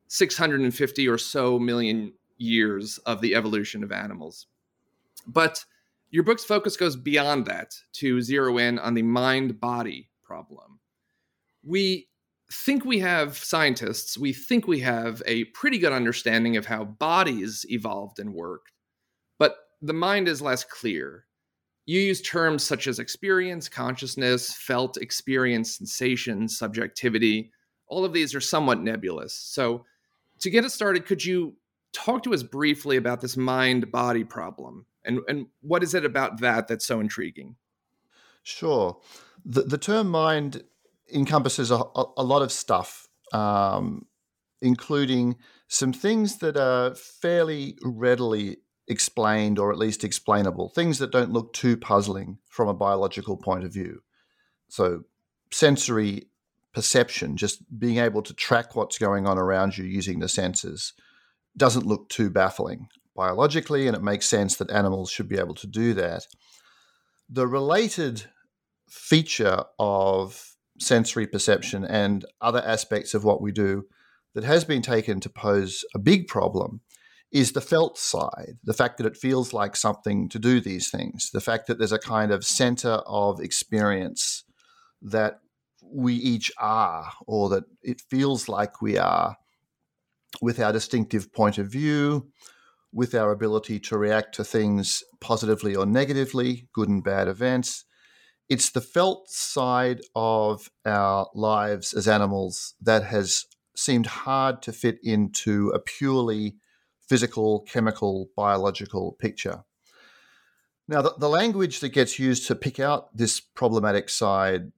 650 0.07 1.07
or 1.07 1.17
so 1.17 1.57
million 1.57 2.11
years 2.37 2.97
of 2.99 3.21
the 3.21 3.33
evolution 3.35 3.83
of 3.83 3.91
animals. 3.91 4.47
But 5.25 5.63
your 6.09 6.23
book's 6.23 6.43
focus 6.43 6.75
goes 6.75 6.97
beyond 6.97 7.45
that 7.45 7.73
to 7.93 8.21
zero 8.21 8.57
in 8.57 8.77
on 8.79 8.93
the 8.93 9.03
mind 9.03 9.61
body 9.61 10.09
problem. 10.23 10.79
We 11.63 12.09
think 12.51 12.85
we 12.85 12.99
have 12.99 13.37
scientists, 13.37 14.17
we 14.17 14.33
think 14.33 14.67
we 14.67 14.79
have 14.81 15.21
a 15.25 15.45
pretty 15.45 15.77
good 15.77 15.93
understanding 15.93 16.57
of 16.57 16.65
how 16.65 16.83
bodies 16.83 17.65
evolved 17.69 18.19
and 18.19 18.33
worked, 18.33 18.71
but 19.39 19.55
the 19.81 19.93
mind 19.93 20.27
is 20.27 20.41
less 20.41 20.63
clear. 20.63 21.25
You 21.85 21.99
use 21.99 22.21
terms 22.21 22.63
such 22.63 22.87
as 22.87 22.99
experience, 22.99 23.67
consciousness, 23.67 24.53
felt 24.53 24.97
experience, 24.97 25.77
sensation, 25.77 26.47
subjectivity. 26.47 27.51
All 27.87 28.05
of 28.05 28.13
these 28.13 28.35
are 28.35 28.41
somewhat 28.41 28.81
nebulous. 28.81 29.33
So, 29.33 29.85
to 30.39 30.49
get 30.49 30.65
us 30.65 30.73
started, 30.73 31.05
could 31.05 31.23
you 31.23 31.55
talk 31.93 32.23
to 32.23 32.33
us 32.33 32.41
briefly 32.43 32.97
about 32.97 33.21
this 33.21 33.37
mind 33.37 33.91
body 33.91 34.23
problem 34.23 34.85
and, 35.03 35.19
and 35.27 35.47
what 35.61 35.83
is 35.83 35.93
it 35.93 36.05
about 36.05 36.39
that 36.41 36.67
that's 36.67 36.85
so 36.85 36.99
intriguing? 36.99 37.55
Sure. 38.43 38.97
The, 39.45 39.63
the 39.63 39.77
term 39.77 40.09
mind 40.09 40.63
encompasses 41.13 41.71
a, 41.71 41.81
a 42.17 42.23
lot 42.23 42.41
of 42.41 42.51
stuff, 42.51 43.07
um, 43.33 44.05
including 44.61 45.37
some 45.67 45.93
things 45.93 46.37
that 46.37 46.57
are 46.57 46.95
fairly 46.95 47.77
readily 47.83 48.57
explained 48.87 49.57
or 49.57 49.71
at 49.71 49.77
least 49.77 50.03
explainable, 50.03 50.69
things 50.69 50.99
that 50.99 51.11
don't 51.11 51.31
look 51.31 51.53
too 51.53 51.77
puzzling 51.77 52.37
from 52.49 52.67
a 52.67 52.73
biological 52.73 53.37
point 53.37 53.63
of 53.63 53.73
view. 53.73 54.01
So, 54.69 55.03
sensory 55.51 56.27
perception, 56.73 57.37
just 57.37 57.63
being 57.77 57.97
able 57.97 58.21
to 58.21 58.33
track 58.33 58.75
what's 58.75 58.97
going 58.97 59.27
on 59.27 59.37
around 59.37 59.77
you 59.77 59.85
using 59.85 60.19
the 60.19 60.29
senses, 60.29 60.93
doesn't 61.57 61.85
look 61.85 62.09
too 62.09 62.29
baffling 62.29 62.87
biologically, 63.15 63.87
and 63.87 63.95
it 63.95 64.03
makes 64.03 64.27
sense 64.27 64.55
that 64.55 64.71
animals 64.71 65.11
should 65.11 65.27
be 65.27 65.37
able 65.37 65.55
to 65.55 65.67
do 65.67 65.93
that. 65.93 66.25
The 67.29 67.47
related 67.47 68.23
feature 68.89 69.63
of 69.79 70.50
sensory 70.81 71.27
perception 71.27 71.85
and 71.85 72.25
other 72.41 72.61
aspects 72.65 73.13
of 73.13 73.23
what 73.23 73.41
we 73.41 73.51
do 73.51 73.85
that 74.33 74.43
has 74.43 74.63
been 74.63 74.81
taken 74.81 75.19
to 75.19 75.29
pose 75.29 75.83
a 75.93 75.99
big 75.99 76.27
problem 76.27 76.81
is 77.31 77.53
the 77.53 77.61
felt 77.61 77.97
side, 77.97 78.57
the 78.63 78.73
fact 78.73 78.97
that 78.97 79.05
it 79.05 79.15
feels 79.15 79.53
like 79.53 79.75
something 79.75 80.27
to 80.27 80.37
do 80.37 80.59
these 80.59 80.89
things, 80.89 81.29
the 81.31 81.39
fact 81.39 81.67
that 81.67 81.77
there's 81.77 81.91
a 81.91 81.99
kind 81.99 82.31
of 82.31 82.43
center 82.43 83.01
of 83.07 83.39
experience 83.39 84.43
that 85.01 85.39
we 85.81 86.13
each 86.13 86.51
are, 86.59 87.13
or 87.27 87.49
that 87.49 87.63
it 87.81 88.01
feels 88.09 88.49
like 88.49 88.81
we 88.81 88.97
are, 88.97 89.37
with 90.41 90.59
our 90.59 90.73
distinctive 90.73 91.31
point 91.33 91.57
of 91.57 91.71
view, 91.71 92.29
with 92.91 93.15
our 93.15 93.31
ability 93.31 93.79
to 93.79 93.97
react 93.97 94.35
to 94.35 94.43
things 94.43 95.01
positively 95.21 95.75
or 95.75 95.85
negatively, 95.85 96.67
good 96.73 96.89
and 96.89 97.03
bad 97.03 97.27
events, 97.27 97.85
it's 98.51 98.71
the 98.71 98.81
felt 98.81 99.29
side 99.29 100.01
of 100.13 100.69
our 100.85 101.29
lives 101.33 101.93
as 101.93 102.05
animals 102.05 102.73
that 102.81 103.01
has 103.05 103.45
seemed 103.77 104.05
hard 104.05 104.61
to 104.61 104.73
fit 104.73 104.99
into 105.01 105.69
a 105.69 105.79
purely 105.79 106.57
physical, 107.07 107.61
chemical, 107.61 108.29
biological 108.35 109.13
picture. 109.13 109.63
Now, 110.89 111.01
the, 111.01 111.13
the, 111.17 111.29
language 111.29 111.79
that 111.79 111.93
gets 111.93 112.19
used 112.19 112.45
to 112.47 112.55
pick 112.55 112.77
out 112.77 113.15
this 113.15 113.39
problematic 113.39 114.09
side 114.09 114.73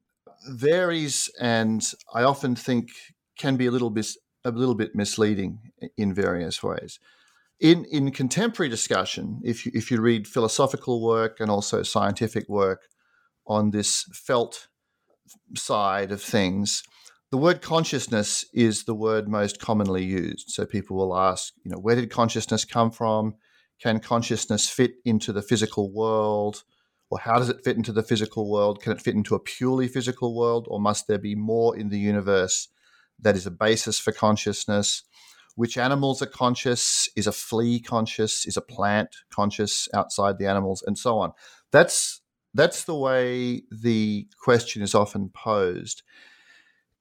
varies, 0.48 1.32
and 1.42 1.84
I 2.14 2.22
often 2.22 2.56
think 2.56 2.92
can 3.40 3.58
be 3.58 3.66
a 3.66 3.72
little 3.72 3.90
bit 3.90 4.06
a 4.46 4.52
little 4.52 4.76
bit 4.76 4.94
misleading 4.94 5.72
in 5.98 6.14
various 6.14 6.62
ways. 6.62 7.00
In 7.60 7.86
in 7.86 8.12
contemporary 8.12 8.70
discussion, 8.70 9.42
if 9.44 9.66
you, 9.66 9.72
if 9.74 9.90
you 9.90 10.00
read 10.00 10.28
philosophical 10.28 11.02
work 11.02 11.40
and 11.40 11.50
also 11.50 11.82
scientific 11.82 12.48
work, 12.48 12.82
on 13.46 13.72
this 13.72 14.06
felt 14.14 14.68
side 15.56 16.12
of 16.12 16.22
things, 16.22 16.84
the 17.32 17.38
word 17.38 17.62
consciousness 17.62 18.46
is 18.54 18.84
the 18.84 18.94
word 18.94 19.28
most 19.28 19.60
commonly 19.60 20.04
used. 20.04 20.52
So 20.52 20.66
people 20.66 20.98
will 20.98 21.18
ask, 21.18 21.54
you 21.64 21.72
know, 21.72 21.80
where 21.80 21.96
did 21.96 22.12
consciousness 22.12 22.64
come 22.64 22.92
from? 22.92 23.36
Can 23.82 24.00
consciousness 24.00 24.70
fit 24.70 24.94
into 25.04 25.34
the 25.34 25.42
physical 25.42 25.92
world? 25.92 26.64
Or 27.10 27.20
how 27.20 27.38
does 27.38 27.50
it 27.50 27.64
fit 27.64 27.76
into 27.76 27.92
the 27.92 28.04
physical 28.04 28.50
world? 28.50 28.82
Can 28.82 28.92
it 28.92 29.02
fit 29.02 29.16
into 29.16 29.36
a 29.36 29.40
purely 29.40 29.88
physical 29.88 30.36
world? 30.36 30.68
Or 30.70 30.80
must 30.80 31.08
there 31.08 31.18
be 31.18 31.36
more 31.36 31.76
in 31.76 31.90
the 31.90 32.00
universe 32.00 32.70
that 33.20 33.36
is 33.36 33.46
a 33.46 33.52
basis 33.52 34.00
for 34.00 34.12
consciousness? 34.12 35.04
Which 35.56 35.78
animals 35.78 36.22
are 36.22 36.28
conscious? 36.28 37.08
Is 37.16 37.28
a 37.28 37.32
flea 37.32 37.80
conscious? 37.80 38.46
Is 38.46 38.58
a 38.58 38.62
plant 38.62 39.10
conscious 39.32 39.88
outside 39.94 40.40
the 40.40 40.48
animals? 40.48 40.84
And 40.86 40.98
so 40.98 41.18
on. 41.20 41.34
That's 41.72 42.22
that's 42.54 42.84
the 42.84 42.96
way 42.96 43.64
the 43.72 44.28
question 44.40 44.82
is 44.82 44.94
often 44.94 45.30
posed. 45.30 46.04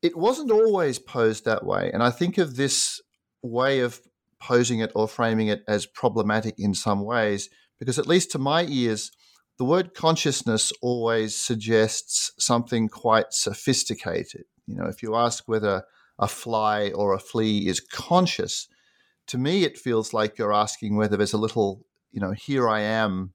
It 0.01 0.17
wasn't 0.17 0.51
always 0.51 0.99
posed 0.99 1.45
that 1.45 1.65
way. 1.65 1.91
And 1.93 2.03
I 2.03 2.11
think 2.11 2.39
of 2.39 2.57
this 2.57 3.01
way 3.43 3.81
of 3.81 4.01
posing 4.41 4.81
it 4.81 4.91
or 4.95 5.07
framing 5.07 5.49
it 5.49 5.63
as 5.69 5.87
problematic 5.87 6.55
in 6.59 6.75
some 6.75 7.05
ways, 7.05 7.49
because 7.79 7.99
at 7.99 8.09
least 8.09 8.31
to 8.33 8.39
my 8.39 8.65
ears, 8.65 9.13
the 9.59 9.65
word 9.65 9.95
consciousness 9.95 10.73
always 10.81 11.37
suggests 11.37 12.33
something 12.39 12.89
quite 12.89 13.33
sophisticated. 13.33 14.45
You 14.67 14.77
know, 14.77 14.87
if 14.87 15.03
you 15.03 15.15
ask 15.15 15.45
whether 15.47 15.85
a 16.19 16.27
fly 16.27 16.91
or 16.91 17.15
a 17.15 17.21
flea 17.21 17.69
is 17.69 17.81
conscious, 17.81 18.69
to 19.29 19.39
me 19.39 19.65
it 19.65 19.79
feels 19.79 20.13
like 20.13 20.39
you're 20.39 20.53
asking 20.53 20.97
whether 20.97 21.17
there's 21.17 21.33
a 21.33 21.39
little, 21.39 21.85
you 22.11 22.21
know, 22.21 22.33
here 22.33 22.69
I 22.69 22.81
am 22.81 23.35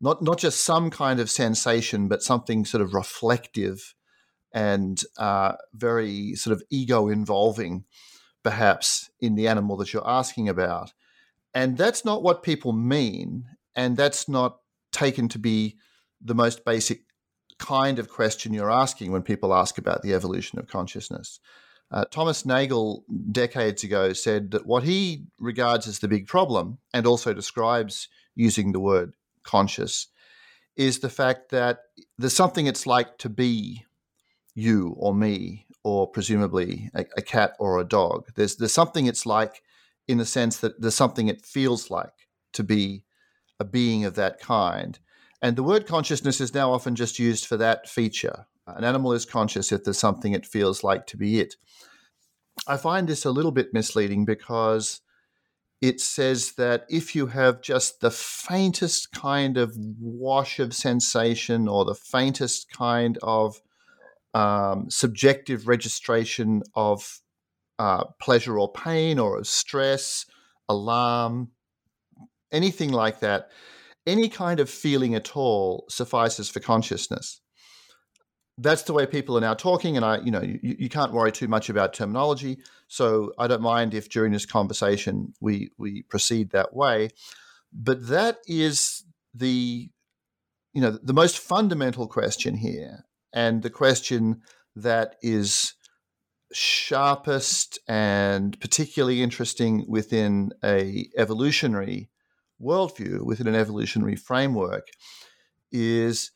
not 0.00 0.22
not 0.22 0.38
just 0.38 0.64
some 0.64 0.90
kind 0.90 1.20
of 1.20 1.30
sensation, 1.30 2.08
but 2.08 2.22
something 2.22 2.64
sort 2.64 2.82
of 2.82 2.94
reflective 2.94 3.94
and 4.52 5.02
uh, 5.18 5.52
very 5.74 6.34
sort 6.34 6.52
of 6.56 6.62
ego 6.70 7.08
involving, 7.08 7.84
perhaps 8.42 9.10
in 9.20 9.34
the 9.34 9.48
animal 9.48 9.76
that 9.76 9.92
you're 9.92 10.08
asking 10.08 10.48
about. 10.48 10.92
And 11.54 11.76
that's 11.76 12.04
not 12.04 12.22
what 12.22 12.42
people 12.42 12.72
mean, 12.72 13.44
and 13.74 13.96
that's 13.96 14.28
not 14.28 14.58
taken 14.92 15.28
to 15.28 15.38
be 15.38 15.76
the 16.20 16.34
most 16.34 16.64
basic 16.64 17.02
kind 17.58 17.98
of 17.98 18.08
question 18.08 18.52
you're 18.52 18.70
asking 18.70 19.12
when 19.12 19.22
people 19.22 19.54
ask 19.54 19.78
about 19.78 20.02
the 20.02 20.12
evolution 20.12 20.58
of 20.58 20.68
consciousness. 20.68 21.40
Uh, 21.90 22.04
Thomas 22.10 22.44
Nagel, 22.44 23.04
decades 23.30 23.84
ago, 23.84 24.12
said 24.12 24.50
that 24.50 24.66
what 24.66 24.82
he 24.82 25.26
regards 25.38 25.86
as 25.86 26.00
the 26.00 26.08
big 26.08 26.26
problem, 26.26 26.78
and 26.92 27.06
also 27.06 27.32
describes 27.32 28.08
using 28.34 28.72
the 28.72 28.80
word 28.80 29.14
conscious 29.46 30.08
is 30.76 30.98
the 30.98 31.08
fact 31.08 31.50
that 31.50 31.78
there's 32.18 32.36
something 32.36 32.66
it's 32.66 32.86
like 32.86 33.16
to 33.18 33.30
be 33.30 33.84
you 34.54 34.94
or 34.98 35.14
me 35.14 35.66
or 35.82 36.06
presumably 36.06 36.90
a, 36.94 37.06
a, 37.16 37.22
cat 37.22 37.52
or 37.58 37.78
a 37.78 37.84
dog. 37.84 38.26
There's 38.34 38.56
there's 38.56 38.72
something 38.72 39.06
it's 39.06 39.24
like 39.24 39.62
in 40.08 40.18
the 40.18 40.26
sense 40.26 40.58
that 40.58 40.80
there's 40.80 40.94
something 40.94 41.28
it 41.28 41.46
feels 41.46 41.90
like 41.90 42.28
to 42.52 42.64
be 42.64 43.04
a 43.60 43.64
being 43.64 44.04
of 44.04 44.14
that 44.16 44.40
kind. 44.40 44.98
And 45.40 45.56
the 45.56 45.62
word 45.62 45.86
consciousness 45.86 46.40
is 46.40 46.54
now 46.54 46.72
often 46.72 46.96
just 46.96 47.18
used 47.18 47.46
for 47.46 47.56
that 47.58 47.88
feature. 47.88 48.46
An 48.66 48.84
animal 48.84 49.12
is 49.12 49.24
conscious 49.24 49.70
if 49.70 49.84
there's 49.84 49.98
something 49.98 50.32
it 50.32 50.46
feels 50.46 50.82
like 50.82 51.06
to 51.08 51.16
be 51.16 51.38
it. 51.40 51.54
I 52.66 52.76
find 52.76 53.06
this 53.06 53.24
a 53.24 53.30
little 53.30 53.52
bit 53.52 53.72
misleading 53.72 54.24
because 54.24 55.02
it 55.80 56.00
says 56.00 56.52
that 56.52 56.86
if 56.88 57.14
you 57.14 57.26
have 57.26 57.60
just 57.60 58.00
the 58.00 58.10
faintest 58.10 59.12
kind 59.12 59.56
of 59.56 59.76
wash 60.00 60.58
of 60.58 60.74
sensation 60.74 61.68
or 61.68 61.84
the 61.84 61.94
faintest 61.94 62.70
kind 62.72 63.18
of 63.22 63.60
um, 64.34 64.90
subjective 64.90 65.68
registration 65.68 66.62
of 66.74 67.20
uh, 67.78 68.04
pleasure 68.20 68.58
or 68.58 68.72
pain 68.72 69.18
or 69.18 69.38
of 69.38 69.46
stress, 69.46 70.24
alarm, 70.68 71.50
anything 72.50 72.90
like 72.90 73.20
that, 73.20 73.50
any 74.06 74.28
kind 74.28 74.60
of 74.60 74.70
feeling 74.70 75.14
at 75.14 75.36
all 75.36 75.84
suffices 75.88 76.48
for 76.48 76.60
consciousness 76.60 77.40
that's 78.58 78.82
the 78.82 78.92
way 78.92 79.06
people 79.06 79.36
are 79.36 79.40
now 79.40 79.54
talking 79.54 79.96
and 79.96 80.04
i 80.04 80.18
you 80.18 80.30
know 80.30 80.40
you, 80.42 80.58
you 80.62 80.88
can't 80.88 81.12
worry 81.12 81.32
too 81.32 81.48
much 81.48 81.68
about 81.68 81.92
terminology. 81.92 82.58
So 82.88 83.32
i 83.38 83.46
don't 83.46 83.62
mind 83.62 83.94
if 83.94 84.08
during 84.08 84.32
this 84.32 84.46
conversation 84.46 85.34
we 85.40 85.70
we 85.78 86.02
proceed 86.02 86.50
that 86.50 86.74
way. 86.74 87.10
But 87.72 88.08
that 88.08 88.38
is 88.46 89.04
the 89.34 89.90
you 90.72 90.80
know 90.80 90.90
the 90.90 91.14
most 91.14 91.38
fundamental 91.38 92.06
question 92.06 92.56
here 92.56 93.04
and 93.32 93.62
the 93.62 93.70
question 93.70 94.42
that 94.74 95.16
is 95.22 95.74
sharpest 96.52 97.78
and 97.88 98.58
particularly 98.60 99.22
interesting 99.22 99.84
within 99.88 100.52
a 100.64 101.08
evolutionary 101.16 102.08
worldview 102.62 103.22
within 103.22 103.46
an 103.46 103.54
evolutionary 103.54 104.16
framework 104.16 104.88
is 105.72 106.30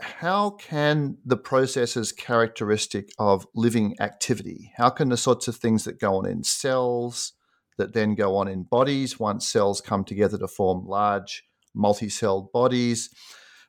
how 0.00 0.50
can 0.50 1.18
the 1.24 1.36
processes 1.36 2.12
characteristic 2.12 3.10
of 3.18 3.46
living 3.54 3.96
activity, 4.00 4.72
how 4.76 4.90
can 4.90 5.08
the 5.08 5.16
sorts 5.16 5.48
of 5.48 5.56
things 5.56 5.84
that 5.84 5.98
go 5.98 6.16
on 6.16 6.26
in 6.26 6.44
cells, 6.44 7.32
that 7.78 7.94
then 7.94 8.14
go 8.14 8.36
on 8.36 8.48
in 8.48 8.62
bodies 8.62 9.18
once 9.18 9.46
cells 9.46 9.80
come 9.80 10.04
together 10.04 10.38
to 10.38 10.48
form 10.48 10.86
large 10.86 11.44
multi-celled 11.74 12.52
bodies, 12.52 13.10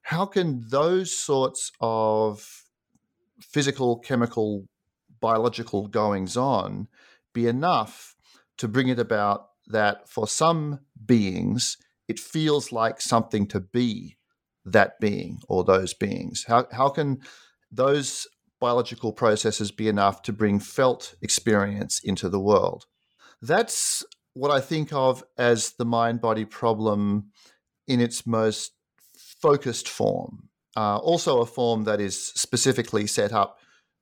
how 0.04 0.26
can 0.26 0.64
those 0.70 1.18
sorts 1.18 1.72
of 1.82 2.64
physical, 3.42 4.00
chemical, 4.00 4.68
biological 5.20 5.88
goings 5.88 6.38
on 6.38 6.88
be 7.34 7.48
enough 7.48 8.16
to 8.58 8.68
bring 8.68 8.88
it 8.88 9.00
about 9.00 9.50
that 9.68 10.08
for 10.08 10.28
some 10.28 10.80
beings 11.06 11.78
it 12.08 12.20
feels 12.20 12.72
like 12.72 13.02
something 13.02 13.46
to 13.48 13.60
be 13.60 14.17
that 14.74 15.00
being 15.00 15.40
or 15.48 15.64
those 15.64 15.94
beings? 15.94 16.46
How, 16.48 16.68
how 16.72 16.90
can 16.90 17.20
those 17.72 18.28
biological 18.60 19.14
processes 19.14 19.72
be 19.72 19.88
enough 19.88 20.22
to 20.24 20.34
bring 20.34 20.60
felt 20.60 21.16
experience 21.22 22.00
into 22.04 22.30
the 22.30 22.40
world? 22.40 22.86
That's 23.42 24.04
what 24.34 24.52
I 24.52 24.60
think 24.60 24.94
of 24.94 25.24
as 25.38 25.74
the 25.78 25.86
mind 25.86 26.22
body 26.22 26.46
problem 26.46 27.32
in 27.88 28.00
its 28.00 28.26
most 28.26 28.72
focused 29.42 29.88
form. 29.88 30.50
Uh, 30.76 30.98
also, 30.98 31.42
a 31.42 31.46
form 31.46 31.86
that 31.86 32.00
is 32.00 32.28
specifically 32.28 33.08
set 33.08 33.34
up 33.34 33.58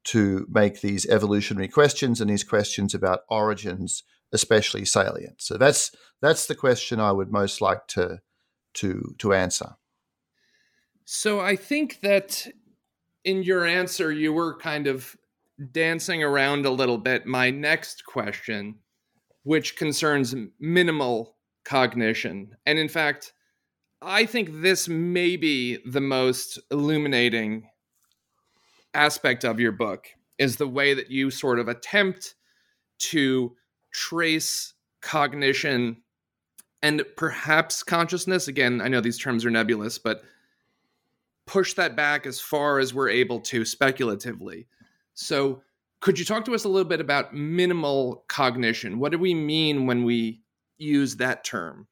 to 0.06 0.46
make 0.50 0.82
these 0.82 1.06
evolutionary 1.08 1.68
questions 1.68 2.22
and 2.22 2.30
these 2.30 2.44
questions 2.44 2.94
about 2.94 3.22
origins 3.30 4.04
especially 4.34 4.86
salient. 4.86 5.42
So 5.42 5.58
that's 5.58 5.92
that's 6.22 6.46
the 6.48 6.56
question 6.56 7.00
I 7.00 7.12
would 7.12 7.32
most 7.32 7.62
like 7.62 7.88
to 7.90 8.20
to 8.76 9.16
to 9.20 9.34
answer. 9.34 9.76
So 11.06 11.40
I 11.40 11.56
think 11.56 12.02
that 12.02 12.48
in 13.24 13.44
your 13.44 13.66
answer, 13.66 14.12
you 14.12 14.34
were 14.34 14.58
kind 14.58 14.88
of 14.88 15.16
dancing 15.72 16.24
around 16.24 16.66
a 16.66 16.72
little 16.72 16.98
bit 16.98 17.26
my 17.28 17.52
next 17.52 18.06
question, 18.06 18.80
which 19.44 19.78
concerns 19.78 20.36
minimal 20.60 21.38
cognition. 21.64 22.56
And 22.66 22.80
in 22.80 22.90
fact, 22.90 23.34
I 24.02 24.26
think 24.26 24.62
this 24.62 24.88
may 24.88 25.38
be 25.38 25.78
the 25.86 26.02
most 26.02 26.60
illuminating 26.72 27.70
aspect 28.94 29.46
of 29.46 29.60
your 29.60 29.72
book 29.72 30.08
is 30.38 30.58
the 30.58 30.68
way 30.68 30.94
that 30.94 31.12
you 31.12 31.30
sort 31.30 31.60
of 31.60 31.68
attempt 31.68 32.36
to 32.98 33.56
trace 33.92 34.74
cognition 35.02 35.98
and 36.82 37.04
perhaps 37.16 37.84
consciousness. 37.84 38.48
Again, 38.48 38.82
I 38.82 38.88
know 38.88 39.02
these 39.02 39.18
terms 39.18 39.46
are 39.46 39.52
nebulous, 39.52 39.98
but 39.98 40.24
push 41.46 41.74
that 41.74 41.96
back 41.96 42.26
as 42.26 42.40
far 42.40 42.80
as 42.80 42.94
we're 42.94 43.10
able 43.10 43.40
to 43.40 43.66
speculatively. 43.66 44.68
So, 45.14 45.62
could 46.02 46.20
you 46.20 46.26
talk 46.26 46.46
to 46.46 46.54
us 46.54 46.66
a 46.66 46.70
little 46.70 46.88
bit 46.88 47.02
about 47.02 47.34
minimal 47.34 48.26
cognition? 48.28 49.00
What 49.00 49.12
do 49.12 49.18
we 49.18 49.34
mean 49.34 49.88
when 49.88 50.04
we 50.04 50.42
use 50.78 51.16
that 51.18 51.44
term? 51.44 51.88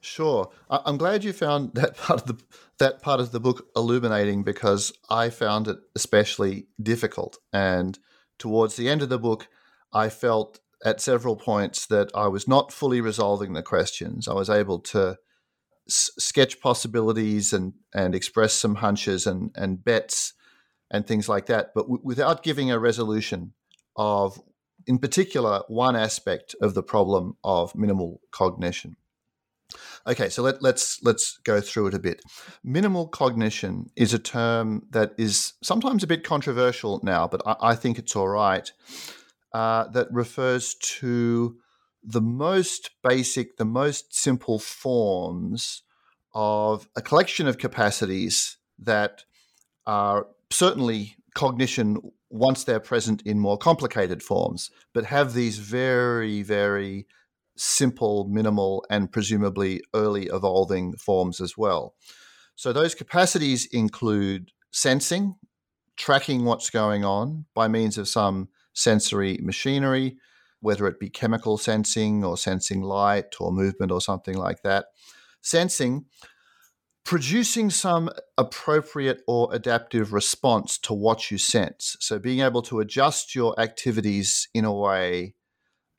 Sure. 0.00 0.50
I'm 0.68 0.96
glad 0.96 1.24
you 1.24 1.32
found 1.32 1.72
that 1.74 1.96
part 1.96 2.22
of 2.22 2.26
the 2.26 2.42
that 2.78 3.02
part 3.02 3.20
of 3.20 3.32
the 3.32 3.40
book 3.40 3.68
illuminating 3.76 4.42
because 4.42 4.92
I 5.10 5.28
found 5.28 5.68
it 5.68 5.78
especially 5.94 6.66
difficult. 6.82 7.38
And 7.52 7.98
towards 8.38 8.76
the 8.76 8.88
end 8.88 9.02
of 9.02 9.10
the 9.10 9.18
book, 9.18 9.48
I 9.92 10.08
felt 10.08 10.60
at 10.82 11.00
several 11.00 11.36
points 11.36 11.84
that 11.86 12.10
I 12.14 12.28
was 12.28 12.48
not 12.48 12.72
fully 12.72 13.02
resolving 13.02 13.52
the 13.52 13.62
questions. 13.62 14.26
I 14.26 14.32
was 14.32 14.48
able 14.48 14.78
to 14.78 15.18
sketch 15.90 16.60
possibilities 16.60 17.52
and 17.52 17.74
and 17.94 18.14
express 18.14 18.54
some 18.54 18.76
hunches 18.76 19.26
and 19.26 19.50
and 19.54 19.84
bets 19.84 20.34
and 20.90 21.06
things 21.06 21.28
like 21.28 21.46
that, 21.46 21.72
but 21.74 21.82
w- 21.82 22.02
without 22.02 22.42
giving 22.42 22.70
a 22.70 22.78
resolution 22.78 23.52
of, 23.96 24.40
in 24.86 24.98
particular, 24.98 25.62
one 25.68 25.96
aspect 25.96 26.54
of 26.60 26.74
the 26.74 26.82
problem 26.82 27.36
of 27.44 27.74
minimal 27.74 28.20
cognition. 28.32 28.96
Okay, 30.06 30.28
so 30.28 30.42
let, 30.42 30.62
let's 30.62 31.00
let's 31.02 31.38
go 31.44 31.60
through 31.60 31.88
it 31.88 31.94
a 31.94 31.98
bit. 31.98 32.22
Minimal 32.64 33.06
cognition 33.06 33.90
is 33.94 34.12
a 34.12 34.18
term 34.18 34.82
that 34.90 35.12
is 35.16 35.52
sometimes 35.62 36.02
a 36.02 36.08
bit 36.08 36.24
controversial 36.24 37.00
now, 37.04 37.28
but 37.28 37.42
I, 37.46 37.56
I 37.60 37.74
think 37.76 37.98
it's 37.98 38.16
all 38.16 38.28
right. 38.28 38.70
Uh, 39.52 39.88
that 39.88 40.06
refers 40.12 40.74
to 40.76 41.56
the 42.02 42.20
most 42.20 42.90
basic, 43.02 43.56
the 43.56 43.64
most 43.64 44.14
simple 44.14 44.58
forms 44.58 45.82
of 46.34 46.88
a 46.96 47.02
collection 47.02 47.46
of 47.46 47.58
capacities 47.58 48.56
that 48.78 49.24
are 49.86 50.26
certainly 50.50 51.16
cognition 51.34 51.98
once 52.30 52.64
they're 52.64 52.80
present 52.80 53.22
in 53.22 53.38
more 53.38 53.58
complicated 53.58 54.22
forms, 54.22 54.70
but 54.92 55.04
have 55.04 55.34
these 55.34 55.58
very, 55.58 56.42
very 56.42 57.06
simple, 57.56 58.26
minimal, 58.28 58.84
and 58.88 59.12
presumably 59.12 59.82
early 59.94 60.26
evolving 60.26 60.96
forms 60.96 61.40
as 61.40 61.58
well. 61.58 61.94
So 62.54 62.72
those 62.72 62.94
capacities 62.94 63.66
include 63.66 64.52
sensing, 64.70 65.36
tracking 65.96 66.44
what's 66.44 66.70
going 66.70 67.04
on 67.04 67.46
by 67.54 67.68
means 67.68 67.98
of 67.98 68.08
some 68.08 68.48
sensory 68.72 69.38
machinery, 69.42 70.16
whether 70.60 70.86
it 70.86 70.98
be 70.98 71.10
chemical 71.10 71.58
sensing 71.58 72.24
or 72.24 72.36
sensing 72.36 72.82
light 72.82 73.34
or 73.40 73.52
movement 73.52 73.92
or 73.92 74.00
something 74.00 74.36
like 74.36 74.62
that. 74.62 74.86
Sensing, 75.42 76.04
producing 77.04 77.70
some 77.70 78.10
appropriate 78.36 79.22
or 79.26 79.48
adaptive 79.52 80.12
response 80.12 80.78
to 80.78 80.92
what 80.92 81.30
you 81.30 81.38
sense. 81.38 81.96
So 82.00 82.18
being 82.18 82.40
able 82.40 82.62
to 82.62 82.80
adjust 82.80 83.34
your 83.34 83.58
activities 83.58 84.48
in 84.54 84.64
a 84.64 84.74
way 84.74 85.34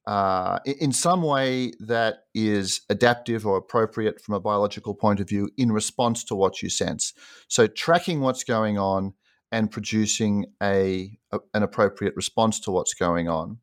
uh, 0.08 0.58
in 0.65 0.91
some 0.91 1.21
way 1.21 1.71
that 1.80 2.24
is 2.34 2.82
adaptive 2.89 3.45
or 3.45 3.58
appropriate 3.58 4.19
from 4.19 4.34
a 4.34 4.39
biological 4.39 4.95
point 4.95 5.19
of 5.19 5.30
view 5.30 5.50
in 5.58 5.71
response 5.71 6.24
to 6.24 6.36
what 6.36 6.62
you 6.62 6.69
sense. 6.69 7.13
So, 7.47 7.67
tracking 7.67 8.21
what's 8.21 8.43
going 8.43 8.80
on 8.80 9.13
and 9.52 9.69
producing 9.69 10.47
a, 10.62 11.17
a 11.32 11.39
an 11.54 11.62
appropriate 11.62 12.15
response 12.15 12.60
to 12.62 12.71
what's 12.71 12.95
going 12.95 13.30
on. 13.30 13.60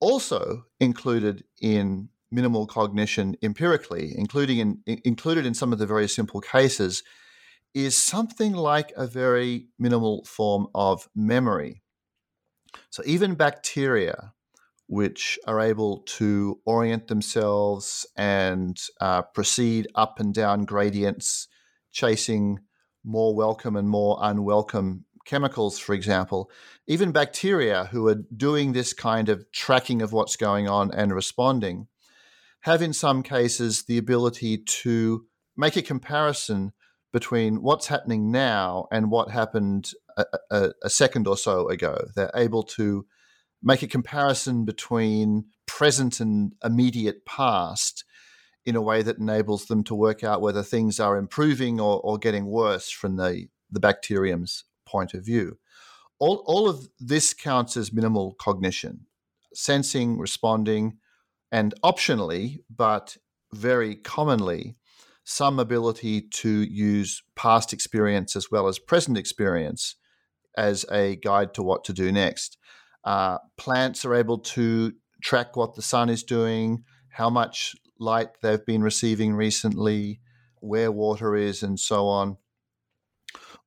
Also 0.00 0.64
included 0.78 1.44
in 1.60 2.08
minimal 2.30 2.66
cognition 2.66 3.36
empirically, 3.42 4.14
including 4.16 4.58
in, 4.58 5.00
included 5.04 5.44
in 5.44 5.54
some 5.54 5.72
of 5.72 5.78
the 5.78 5.86
very 5.86 6.08
simple 6.08 6.40
cases, 6.40 7.02
is 7.74 7.96
something 7.96 8.52
like 8.52 8.92
a 8.96 9.06
very 9.06 9.68
minimal 9.78 10.24
form 10.24 10.66
of 10.74 11.08
memory. 11.14 11.82
So 12.90 13.02
even 13.04 13.34
bacteria 13.34 14.32
which 14.90 15.38
are 15.46 15.60
able 15.60 15.98
to 15.98 16.58
orient 16.66 17.06
themselves 17.06 18.04
and 18.16 18.76
uh, 19.00 19.22
proceed 19.22 19.86
up 19.94 20.18
and 20.18 20.34
down 20.34 20.64
gradients, 20.64 21.46
chasing 21.92 22.58
more 23.04 23.32
welcome 23.32 23.76
and 23.76 23.88
more 23.88 24.18
unwelcome 24.20 25.04
chemicals, 25.30 25.78
for 25.78 25.94
example. 25.94 26.50
Even 26.88 27.12
bacteria 27.12 27.84
who 27.92 28.08
are 28.08 28.24
doing 28.36 28.72
this 28.72 28.92
kind 28.92 29.28
of 29.28 29.44
tracking 29.52 30.02
of 30.02 30.12
what's 30.12 30.34
going 30.34 30.68
on 30.68 30.90
and 30.92 31.14
responding 31.14 31.86
have, 32.62 32.82
in 32.82 32.92
some 32.92 33.22
cases, 33.22 33.84
the 33.84 33.96
ability 33.96 34.58
to 34.58 35.24
make 35.56 35.76
a 35.76 35.82
comparison 35.82 36.72
between 37.12 37.62
what's 37.62 37.86
happening 37.86 38.32
now 38.32 38.88
and 38.90 39.10
what 39.12 39.30
happened 39.30 39.92
a, 40.16 40.24
a, 40.50 40.70
a 40.82 40.90
second 40.90 41.28
or 41.28 41.36
so 41.36 41.68
ago. 41.68 42.06
They're 42.16 42.32
able 42.34 42.64
to 42.78 43.06
make 43.62 43.82
a 43.82 43.88
comparison 43.88 44.64
between 44.64 45.44
present 45.66 46.18
and 46.18 46.54
immediate 46.64 47.24
past 47.24 48.04
in 48.66 48.74
a 48.74 48.82
way 48.82 49.02
that 49.02 49.18
enables 49.18 49.66
them 49.66 49.84
to 49.84 49.94
work 49.94 50.24
out 50.24 50.40
whether 50.40 50.64
things 50.64 50.98
are 50.98 51.16
improving 51.16 51.80
or, 51.80 52.00
or 52.00 52.18
getting 52.18 52.46
worse 52.46 52.90
from 52.90 53.16
the, 53.16 53.46
the 53.70 53.80
bacterium's 53.80 54.64
point 54.90 55.14
of 55.14 55.24
view. 55.24 55.58
All, 56.18 56.42
all 56.46 56.68
of 56.68 56.88
this 56.98 57.32
counts 57.32 57.76
as 57.76 57.92
minimal 57.92 58.34
cognition, 58.38 59.06
sensing, 59.54 60.18
responding, 60.18 60.98
and 61.50 61.74
optionally, 61.82 62.58
but 62.74 63.16
very 63.52 63.96
commonly, 63.96 64.76
some 65.24 65.58
ability 65.58 66.20
to 66.20 66.62
use 66.62 67.22
past 67.36 67.72
experience 67.72 68.36
as 68.36 68.50
well 68.50 68.68
as 68.68 68.78
present 68.78 69.16
experience 69.16 69.96
as 70.56 70.84
a 70.90 71.16
guide 71.16 71.54
to 71.54 71.62
what 71.62 71.84
to 71.84 71.92
do 71.92 72.10
next. 72.12 72.58
Uh, 73.04 73.38
plants 73.56 74.04
are 74.04 74.14
able 74.14 74.38
to 74.38 74.92
track 75.22 75.56
what 75.56 75.74
the 75.74 75.82
sun 75.82 76.08
is 76.08 76.22
doing, 76.22 76.84
how 77.10 77.30
much 77.30 77.74
light 77.98 78.28
they've 78.42 78.66
been 78.66 78.82
receiving 78.82 79.34
recently, 79.34 80.20
where 80.60 80.92
water 80.92 81.36
is, 81.36 81.62
and 81.62 81.78
so 81.78 82.06
on. 82.08 82.36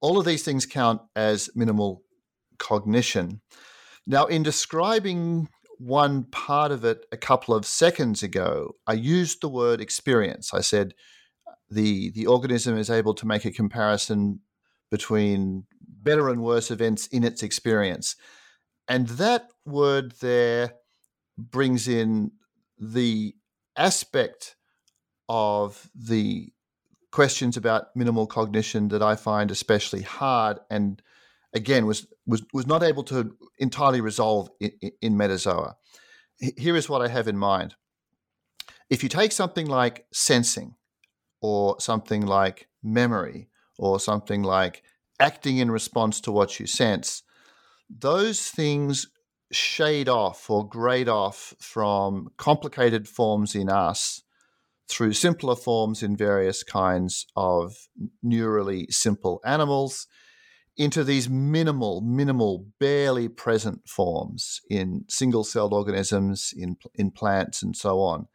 All 0.03 0.19
of 0.19 0.25
these 0.25 0.43
things 0.43 0.65
count 0.65 1.01
as 1.15 1.49
minimal 1.55 2.03
cognition. 2.59 3.39
Now, 4.05 4.25
in 4.25 4.43
describing 4.43 5.47
one 5.79 6.25
part 6.25 6.73
of 6.73 6.83
it 6.83 7.05
a 7.13 7.17
couple 7.17 7.55
of 7.55 7.65
seconds 7.65 8.21
ago, 8.21 8.75
I 8.85 8.93
used 8.93 9.39
the 9.39 9.47
word 9.47 9.79
experience. 9.79 10.53
I 10.53 10.59
said 10.59 10.93
the, 11.69 12.11
the 12.11 12.27
organism 12.27 12.77
is 12.77 12.89
able 12.89 13.13
to 13.15 13.25
make 13.25 13.45
a 13.45 13.51
comparison 13.51 14.41
between 14.91 15.67
better 15.81 16.27
and 16.27 16.43
worse 16.43 16.69
events 16.69 17.07
in 17.07 17.23
its 17.23 17.41
experience. 17.41 18.17
And 18.89 19.07
that 19.07 19.47
word 19.65 20.15
there 20.19 20.73
brings 21.37 21.87
in 21.87 22.31
the 22.77 23.35
aspect 23.77 24.57
of 25.29 25.89
the 25.95 26.52
questions 27.13 27.55
about 27.55 27.95
minimal 27.95 28.25
cognition 28.25 28.87
that 28.87 29.03
I 29.03 29.15
find 29.15 29.51
especially 29.51 30.01
hard 30.01 30.59
and 30.71 30.99
again 31.53 31.85
was 31.85 32.07
was 32.25 32.41
was 32.51 32.65
not 32.65 32.81
able 32.81 33.03
to 33.03 33.35
entirely 33.59 34.01
resolve 34.01 34.49
in, 34.59 34.71
in 34.99 35.13
metazoa. 35.15 35.75
Here 36.57 36.75
is 36.75 36.89
what 36.89 37.03
I 37.03 37.09
have 37.09 37.27
in 37.27 37.37
mind. 37.37 37.75
If 38.89 39.03
you 39.03 39.09
take 39.09 39.31
something 39.31 39.67
like 39.67 40.07
sensing 40.11 40.73
or 41.39 41.79
something 41.79 42.25
like 42.25 42.67
memory 42.81 43.47
or 43.77 43.99
something 43.99 44.41
like 44.41 44.81
acting 45.19 45.59
in 45.59 45.69
response 45.69 46.19
to 46.21 46.31
what 46.31 46.59
you 46.59 46.65
sense, 46.65 47.21
those 47.87 48.49
things 48.49 49.07
shade 49.51 50.09
off 50.09 50.49
or 50.49 50.67
grade 50.67 51.09
off 51.09 51.53
from 51.59 52.31
complicated 52.37 53.07
forms 53.07 53.53
in 53.53 53.69
us 53.69 54.23
through 54.89 55.13
simpler 55.13 55.55
forms 55.55 56.03
in 56.03 56.15
various 56.15 56.63
kinds 56.63 57.25
of 57.35 57.75
neurally 58.23 58.91
simple 58.91 59.41
animals 59.45 60.07
into 60.75 61.03
these 61.03 61.29
minimal, 61.29 62.01
minimal, 62.01 62.65
barely 62.79 63.29
present 63.29 63.87
forms 63.87 64.59
in 64.69 65.05
single 65.07 65.43
celled 65.43 65.73
organisms, 65.73 66.53
in, 66.55 66.77
in 66.95 67.11
plants, 67.11 67.61
and 67.61 67.75
so 67.75 67.99
on. 67.99 68.27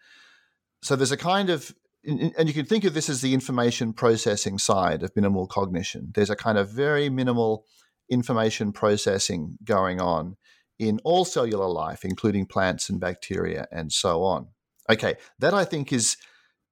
So 0.82 0.94
there's 0.94 1.12
a 1.12 1.16
kind 1.16 1.50
of, 1.50 1.74
and 2.04 2.46
you 2.46 2.54
can 2.54 2.64
think 2.64 2.84
of 2.84 2.94
this 2.94 3.08
as 3.08 3.20
the 3.20 3.34
information 3.34 3.92
processing 3.92 4.58
side 4.58 5.02
of 5.02 5.14
minimal 5.16 5.48
cognition. 5.48 6.12
There's 6.14 6.30
a 6.30 6.36
kind 6.36 6.56
of 6.56 6.70
very 6.70 7.08
minimal 7.08 7.64
information 8.08 8.72
processing 8.72 9.58
going 9.64 10.00
on 10.00 10.36
in 10.78 11.00
all 11.02 11.24
cellular 11.24 11.68
life, 11.68 12.04
including 12.04 12.46
plants 12.46 12.88
and 12.88 13.00
bacteria 13.00 13.66
and 13.72 13.92
so 13.92 14.22
on. 14.22 14.46
Okay, 14.88 15.16
that 15.40 15.52
I 15.52 15.64
think 15.64 15.92
is 15.92 16.16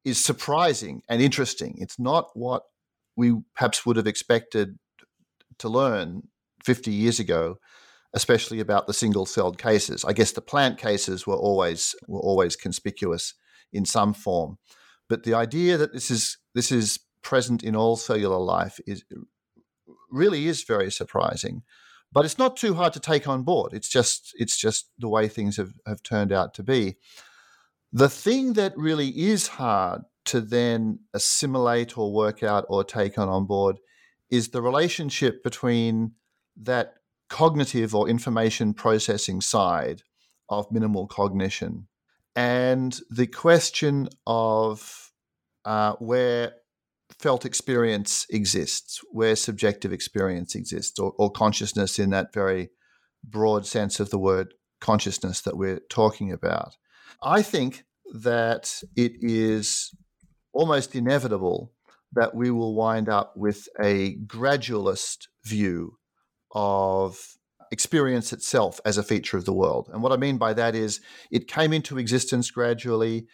is 0.07 0.25
surprising 0.25 1.03
and 1.09 1.21
interesting. 1.21 1.75
It's 1.79 1.99
not 1.99 2.31
what 2.35 2.63
we 3.17 3.35
perhaps 3.57 3.85
would 3.85 3.97
have 3.97 4.07
expected 4.07 4.79
to 5.59 5.69
learn 5.69 6.29
50 6.65 6.93
years 6.93 7.19
ago, 7.19 7.57
especially 8.15 8.61
about 8.61 8.87
the 8.87 8.95
single-celled 8.95 9.59
cases. 9.59 10.05
I 10.05 10.13
guess 10.13 10.31
the 10.31 10.41
plant 10.41 10.79
cases 10.79 11.27
were 11.27 11.35
always 11.35 11.97
were 12.07 12.21
always 12.21 12.55
conspicuous 12.55 13.35
in 13.73 13.85
some 13.85 14.15
form, 14.15 14.59
but 15.09 15.25
the 15.25 15.35
idea 15.35 15.77
that 15.77 15.93
this 15.93 16.09
is 16.09 16.39
this 16.55 16.71
is 16.71 17.01
present 17.23 17.65
in 17.65 17.75
all 17.75 17.97
cellular 17.97 18.39
life 18.39 18.79
is 18.87 19.05
really 20.09 20.47
is 20.47 20.63
very 20.63 20.93
surprising. 20.93 21.63
But 22.13 22.25
it's 22.25 22.39
not 22.39 22.57
too 22.57 22.75
hard 22.75 22.93
to 22.93 23.01
take 23.01 23.27
on 23.27 23.43
board. 23.43 23.73
It's 23.73 23.89
just 23.89 24.33
it's 24.39 24.57
just 24.57 24.89
the 25.01 25.09
way 25.09 25.27
things 25.27 25.57
have, 25.57 25.73
have 25.85 26.05
turned 26.05 26.31
out 26.31 26.55
to 26.55 26.63
be. 26.63 26.97
The 27.93 28.09
thing 28.09 28.55
that 28.55 28.77
really 28.77 29.09
is 29.09 29.49
hard 29.49 30.03
to 30.27 30.41
then 30.41 31.01
assimilate 31.15 31.97
or 31.97 32.13
work 32.13 32.43
out 32.43 32.67
or 32.69 32.85
take 32.85 33.19
on 33.19 33.29
on 33.29 33.47
board 33.47 33.77
is 34.31 34.49
the 34.49 34.63
relationship 34.63 35.43
between 35.45 36.13
that 36.63 36.95
cognitive 37.29 37.95
or 37.95 38.09
information 38.09 38.75
processing 38.75 39.41
side 39.41 40.03
of 40.49 40.71
minimal 40.71 41.07
cognition 41.07 41.87
and 42.37 43.01
the 43.09 43.27
question 43.27 44.09
of 44.27 45.11
uh, 45.65 45.95
where 45.95 46.53
felt 47.19 47.47
experience 47.47 48.27
exists, 48.31 49.01
where 49.11 49.35
subjective 49.35 49.93
experience 49.93 50.55
exists, 50.55 50.99
or, 50.99 51.15
or, 51.19 51.31
consciousness 51.31 51.99
in 51.99 52.11
that 52.11 52.35
very 52.35 52.69
broad 53.25 53.65
sense 53.67 53.99
of 53.99 54.11
the 54.11 54.19
word 54.19 54.53
consciousness 54.81 55.41
that 55.41 55.57
we're 55.57 55.81
talking 55.89 56.31
about. 56.31 56.77
I 57.23 57.43
think 57.43 57.85
that 58.13 58.83
it 58.97 59.13
is 59.21 59.95
almost 60.53 60.95
inevitable 60.95 61.73
that 62.13 62.35
we 62.35 62.51
will 62.51 62.75
wind 62.75 63.09
up 63.09 63.37
with 63.37 63.69
a 63.81 64.17
gradualist 64.27 65.27
view 65.45 65.99
of 66.53 67.37
experience 67.73 68.33
itself 68.33 68.81
as 68.85 68.97
a 68.97 69.03
feature 69.03 69.37
of 69.37 69.45
the 69.45 69.53
world. 69.53 69.91
And 69.93 70.03
what 70.03 70.13
I 70.13 70.17
mean 70.17 70.39
by 70.39 70.55
that 70.55 70.75
is 70.75 71.01
it 71.31 71.49
came 71.49 71.73
into 71.73 71.99
existence 71.99 72.51
gradually 72.51 73.27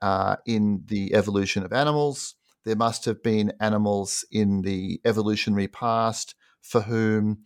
uh, 0.00 0.36
in 0.46 0.84
the 0.86 1.14
evolution 1.14 1.64
of 1.64 1.72
animals 1.72 2.36
there 2.64 2.76
must 2.76 3.04
have 3.04 3.22
been 3.22 3.52
animals 3.60 4.24
in 4.30 4.62
the 4.62 5.00
evolutionary 5.04 5.68
past 5.68 6.34
for 6.60 6.82
whom 6.82 7.44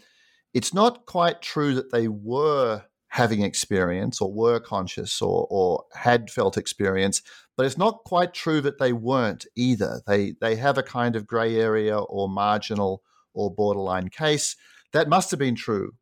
it's 0.52 0.74
not 0.74 1.06
quite 1.06 1.42
true 1.42 1.74
that 1.74 1.92
they 1.92 2.08
were 2.08 2.82
having 3.16 3.40
experience 3.40 4.20
or 4.20 4.30
were 4.30 4.60
conscious 4.60 5.22
or, 5.22 5.46
or 5.48 5.84
had 5.94 6.30
felt 6.30 6.58
experience, 6.58 7.22
but 7.56 7.64
it's 7.64 7.78
not 7.78 8.04
quite 8.04 8.34
true 8.34 8.60
that 8.60 8.78
they 8.78 8.92
weren't 8.92 9.46
either. 9.56 10.02
They, 10.06 10.34
they 10.38 10.56
have 10.56 10.76
a 10.76 10.82
kind 10.82 11.16
of 11.16 11.26
grey 11.26 11.56
area 11.56 11.98
or 11.98 12.28
marginal 12.28 13.02
or 13.32 13.50
borderline 13.50 14.10
case. 14.10 14.54
That 14.92 15.08
must 15.08 15.30
have 15.30 15.40
been 15.40 15.54
true 15.54 15.94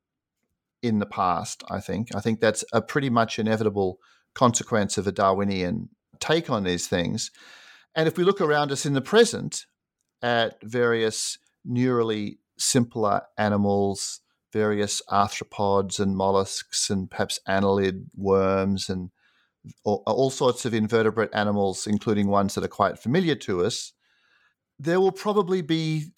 in 0.83 0.99
the 0.99 1.07
past, 1.07 1.63
I 1.71 1.79
think. 1.79 2.13
I 2.17 2.21
think 2.21 2.41
that's 2.41 2.65
a 2.73 2.83
pretty 2.83 3.11
much 3.11 3.39
inevitable 3.39 4.01
consequence 4.35 4.99
of 4.99 5.07
a 5.07 5.13
Darwinian 5.13 5.91
take 6.19 6.51
on 6.51 6.65
these 6.65 6.89
things. 6.89 7.31
And 7.95 8.09
if 8.09 8.19
we 8.19 8.25
look 8.25 8.41
around 8.41 8.73
us 8.73 8.85
in 8.85 8.95
the 8.95 9.01
present 9.01 9.67
at 10.21 10.57
various 10.65 11.39
neurally 11.65 12.39
simpler 12.59 13.23
animals, 13.39 14.21
various 14.55 15.03
arthropods 15.11 16.01
and 16.01 16.17
mollusks, 16.17 16.89
and 16.89 17.11
perhaps 17.11 17.41
annelid 17.47 18.07
worms, 18.17 18.89
and 18.89 19.11
all, 19.85 20.03
all 20.07 20.31
sorts 20.31 20.65
of 20.65 20.73
invertebrate 20.73 21.35
animals, 21.35 21.87
including 21.87 22.29
ones 22.29 22.55
that 22.55 22.65
are 22.65 22.69
quite 22.69 22.99
familiar 22.99 23.35
to 23.35 23.65
us, 23.67 23.93
there 24.79 25.01
will 25.01 25.13
probably 25.13 25.61
be 25.61 26.13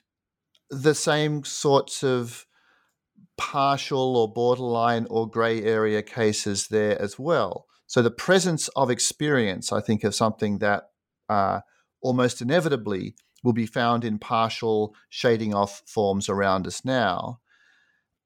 the 0.70 0.94
same 0.94 1.42
sorts 1.44 2.05
of 2.05 2.46
partial 3.37 4.16
or 4.16 4.33
borderline 4.33 5.07
or 5.11 5.29
grey 5.29 5.62
area 5.62 6.03
cases 6.03 6.68
there 6.68 7.01
as 7.01 7.18
well. 7.18 7.66
So 7.87 8.03
the 8.03 8.11
presence 8.11 8.68
of 8.68 8.90
experience, 8.90 9.72
I 9.72 9.81
think, 9.81 10.05
is 10.05 10.16
something 10.16 10.59
that 10.59 10.85
uh, 11.29 11.61
almost 12.03 12.42
inevitably 12.42 13.14
will 13.44 13.53
be 13.53 13.66
found 13.66 14.05
in 14.05 14.18
partial 14.18 14.94
shading 15.09 15.55
off 15.55 15.83
forms 15.87 16.29
around 16.29 16.66
us 16.66 16.85
now. 16.85 17.38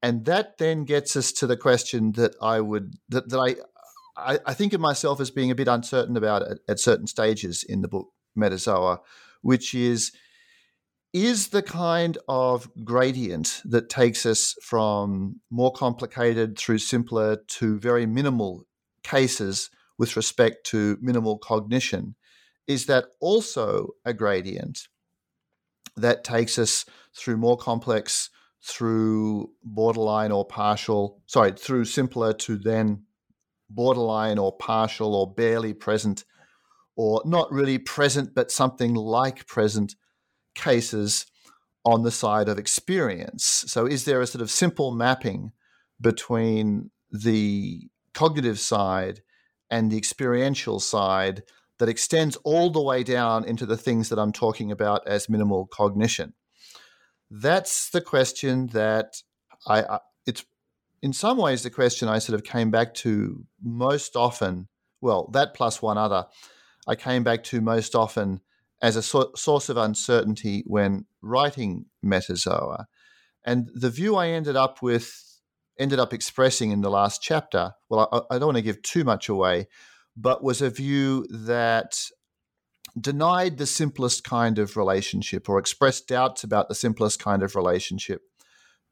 And 0.03 0.25
that 0.25 0.59
then 0.59 0.85
gets 0.85 1.17
us 1.17 1.33
to 1.33 1.47
the 1.47 1.57
question 1.57 2.13
that 2.13 2.35
I 2.41 2.61
would 2.61 2.95
that, 3.11 3.29
that 3.29 3.39
I, 3.39 4.35
I, 4.35 4.39
I 4.47 4.55
think 4.55 4.73
of 4.73 4.81
myself 4.81 5.21
as 5.21 5.31
being 5.31 5.51
a 5.51 5.55
bit 5.55 5.69
uncertain 5.69 6.17
about 6.17 6.43
at, 6.43 6.59
at 6.69 6.81
certain 6.81 7.07
stages 7.07 7.63
in 7.63 7.83
the 7.83 7.89
book 7.89 8.09
Metazoa, 8.37 8.99
which 9.43 9.75
is 9.75 10.13
is 11.13 11.49
the 11.49 11.63
kind 11.63 12.17
of 12.29 12.71
gradient 12.85 13.63
that 13.65 13.89
takes 13.89 14.25
us 14.25 14.55
from 14.63 15.41
more 15.51 15.73
complicated 15.73 16.57
through 16.57 16.79
simpler 16.79 17.37
to 17.49 17.79
very 17.79 18.07
minimal 18.07 18.65
cases 19.03 19.71
with 19.99 20.17
respect 20.17 20.65
to 20.65 20.97
minimal 21.01 21.37
cognition 21.37 22.15
is 22.67 22.87
that 22.87 23.07
also 23.21 23.89
a 24.05 24.15
gradient 24.15 24.87
that 25.97 26.23
takes 26.23 26.59
us 26.59 26.85
through 27.17 27.37
more 27.37 27.57
complex 27.57 28.31
through 28.63 29.51
borderline 29.63 30.31
or 30.31 30.45
partial 30.45 31.23
sorry 31.27 31.53
through 31.53 31.85
simpler 31.85 32.33
to 32.33 32.57
then 32.57 33.03
borderline 33.71 34.39
or 34.39 34.55
partial 34.57 35.15
or 35.15 35.33
barely 35.33 35.73
present 35.73 36.25
or 36.97 37.23
not 37.25 37.51
really 37.51 37.79
present 37.79 38.35
but 38.35 38.51
something 38.51 38.95
like 38.95 39.47
present 39.47 39.95
cases 40.55 41.27
on 41.85 42.03
the 42.03 42.11
side 42.11 42.49
of 42.49 42.59
experience. 42.59 43.65
So, 43.67 43.87
is 43.87 44.05
there 44.05 44.21
a 44.21 44.27
sort 44.27 44.43
of 44.43 44.51
simple 44.51 44.93
mapping 44.93 45.53
between 46.01 46.91
the 47.11 47.89
cognitive 48.15 48.59
side 48.59 49.21
and 49.71 49.91
the 49.91 49.97
experiential 49.97 50.81
side 50.81 51.43
that 51.79 51.89
extends 51.89 52.37
all 52.37 52.71
the 52.71 52.83
way 52.83 53.03
down 53.03 53.45
into 53.45 53.65
the 53.65 53.77
things 53.77 54.09
that 54.09 54.19
I'm 54.19 54.33
talking 54.33 54.71
about 54.71 55.07
as 55.07 55.29
minimal 55.29 55.67
cognition? 55.67 56.35
That's 57.31 57.91
the 57.91 58.01
question 58.01 58.69
that 58.69 59.23
I, 59.67 59.83
I 59.83 59.99
it's 60.27 60.45
in 61.03 61.13
some 61.13 61.39
ways 61.39 61.63
the 61.63 61.71
question 61.71 62.09
I 62.09 62.19
sort 62.19 62.35
of 62.35 62.45
came 62.45 62.71
back 62.71 62.95
to 62.95 63.45
most 63.63 64.17
often. 64.17 64.69
Well, 65.01 65.31
that 65.33 65.55
plus 65.55 65.81
one 65.81 65.97
other, 65.97 66.27
I 66.87 66.95
came 66.95 67.23
back 67.23 67.45
to 67.45 67.61
most 67.61 67.95
often 67.95 68.41
as 68.83 68.97
a 68.97 69.03
so- 69.03 69.33
source 69.37 69.69
of 69.69 69.77
uncertainty 69.77 70.65
when 70.67 71.07
writing 71.23 71.87
Metazoa. 72.05 72.87
And 73.45 73.71
the 73.75 73.91
view 73.91 74.17
I 74.17 74.29
ended 74.29 74.57
up 74.57 74.83
with, 74.83 75.41
ended 75.79 75.99
up 75.99 76.13
expressing 76.13 76.71
in 76.71 76.81
the 76.83 76.91
last 76.91 77.23
chapter, 77.23 77.73
well, 77.89 78.09
I, 78.13 78.35
I 78.35 78.39
don't 78.39 78.49
want 78.49 78.57
to 78.57 78.63
give 78.63 78.83
too 78.83 79.05
much 79.05 79.29
away, 79.29 79.69
but 80.17 80.45
was 80.45 80.61
a 80.61 80.71
view 80.71 81.27
that 81.31 81.99
denied 82.99 83.59
the 83.59 83.67
simplest 83.67 84.25
kind 84.25 84.59
of 84.59 84.77
relationship 84.77 85.49
or 85.49 85.59
expressed 85.59 86.09
doubts 86.09 86.45
about 86.45 86.69
the 86.69 86.75
simplest 86.75 87.23
kind 87.23 87.43
of 87.43 87.55
relationship 87.55 88.23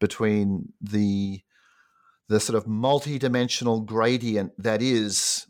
between 0.00 0.72
the 0.80 1.40
the 2.28 2.38
sort 2.38 2.56
of 2.56 2.66
multi-dimensional 2.66 3.80
gradient 3.80 4.52
that 4.58 4.82
is 4.82 5.46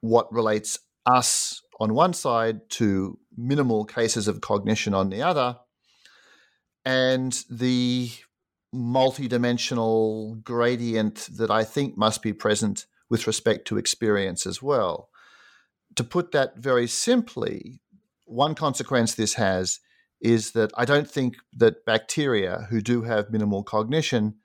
what 0.00 0.32
relates 0.32 0.78
us 1.04 1.60
on 1.78 1.94
one 1.94 2.14
side 2.14 2.60
to 2.70 3.18
minimal 3.36 3.84
cases 3.84 4.28
of 4.28 4.40
cognition 4.40 4.94
on 4.94 5.10
the 5.10 5.22
other, 5.22 5.56
and 6.84 7.44
the 7.50 8.10
multidimensional 8.74 10.42
gradient 10.42 11.28
that 11.36 11.50
I 11.50 11.64
think 11.64 11.96
must 11.96 12.22
be 12.22 12.32
present 12.32 12.86
with 13.10 13.26
respect 13.26 13.66
to 13.68 13.76
experience 13.76 14.46
as 14.46 14.62
well. 14.62 15.10
To 15.96 16.04
put 16.04 16.32
that 16.32 16.56
very 16.56 16.86
simply, 16.86 17.80
one 18.32 18.54
consequence 18.54 19.14
this 19.14 19.34
has 19.34 19.80
is 20.20 20.52
that 20.52 20.70
I 20.76 20.84
don't 20.84 21.10
think 21.10 21.36
that 21.56 21.84
bacteria 21.84 22.66
who 22.70 22.80
do 22.80 23.02
have 23.02 23.30
minimal 23.30 23.62
cognition, 23.62 24.36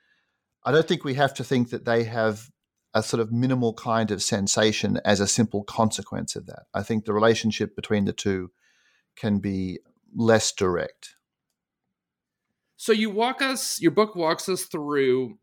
I 0.65 0.71
don't 0.71 0.88
think 0.88 1.04
we 1.04 1.13
have 1.13 1.34
to 1.36 1.43
think 1.43 1.69
that 1.69 1.86
they 1.86 2.04
have 2.06 2.50
a 2.93 3.04
sort 3.04 3.21
of 3.21 3.32
minimal 3.32 3.73
kind 3.73 4.10
of 4.10 4.23
sensation 4.23 5.00
as 5.06 5.19
a 5.19 5.28
simple 5.28 5.63
consequence 5.63 6.36
of 6.36 6.47
that. 6.47 6.63
I 6.73 6.82
think 6.82 7.06
the 7.06 7.13
relationship 7.13 7.76
between 7.76 8.06
the 8.06 8.13
two 8.13 8.52
can 9.15 9.39
be 9.39 9.80
less 10.15 10.52
direct. 10.52 11.15
So 12.76 12.91
you 12.91 13.10
walk 13.10 13.41
us, 13.41 13.80
your 13.80 13.91
book 13.91 14.15
walks 14.15 14.50
us 14.50 14.63
through 14.63 15.38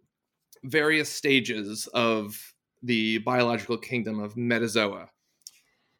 various 0.64 1.10
stages 1.10 1.86
of 1.94 2.54
the 2.82 3.18
biological 3.18 3.78
kingdom 3.78 4.20
of 4.20 4.34
Metazoa. 4.34 5.08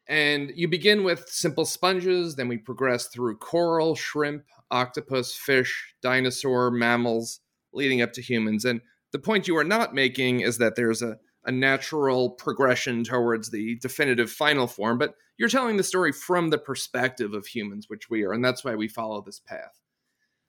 And 0.07 0.51
you 0.55 0.67
begin 0.67 1.03
with 1.03 1.27
simple 1.29 1.65
sponges, 1.65 2.35
then 2.35 2.47
we 2.47 2.57
progress 2.57 3.07
through 3.07 3.37
coral, 3.37 3.95
shrimp, 3.95 4.43
octopus, 4.69 5.33
fish, 5.33 5.95
dinosaur, 6.01 6.69
mammals, 6.69 7.39
leading 7.73 8.01
up 8.01 8.13
to 8.13 8.21
humans. 8.21 8.65
And 8.65 8.81
the 9.11 9.19
point 9.19 9.47
you 9.47 9.57
are 9.57 9.63
not 9.63 9.95
making 9.95 10.41
is 10.41 10.59
that 10.59 10.75
there's 10.75 11.01
a 11.01 11.17
a 11.45 11.51
natural 11.51 12.31
progression 12.31 13.03
towards 13.03 13.51
the 13.51 13.77
definitive 13.77 14.31
final 14.31 14.67
form, 14.67 14.97
but 14.97 15.15
you're 15.37 15.49
telling 15.49 15.77
the 15.77 15.83
story 15.83 16.11
from 16.11 16.49
the 16.49 16.57
perspective 16.57 17.33
of 17.33 17.45
humans, 17.45 17.85
which 17.87 18.09
we 18.09 18.23
are, 18.23 18.33
and 18.33 18.43
that's 18.43 18.63
why 18.63 18.75
we 18.75 18.87
follow 18.87 19.21
this 19.21 19.39
path. 19.39 19.79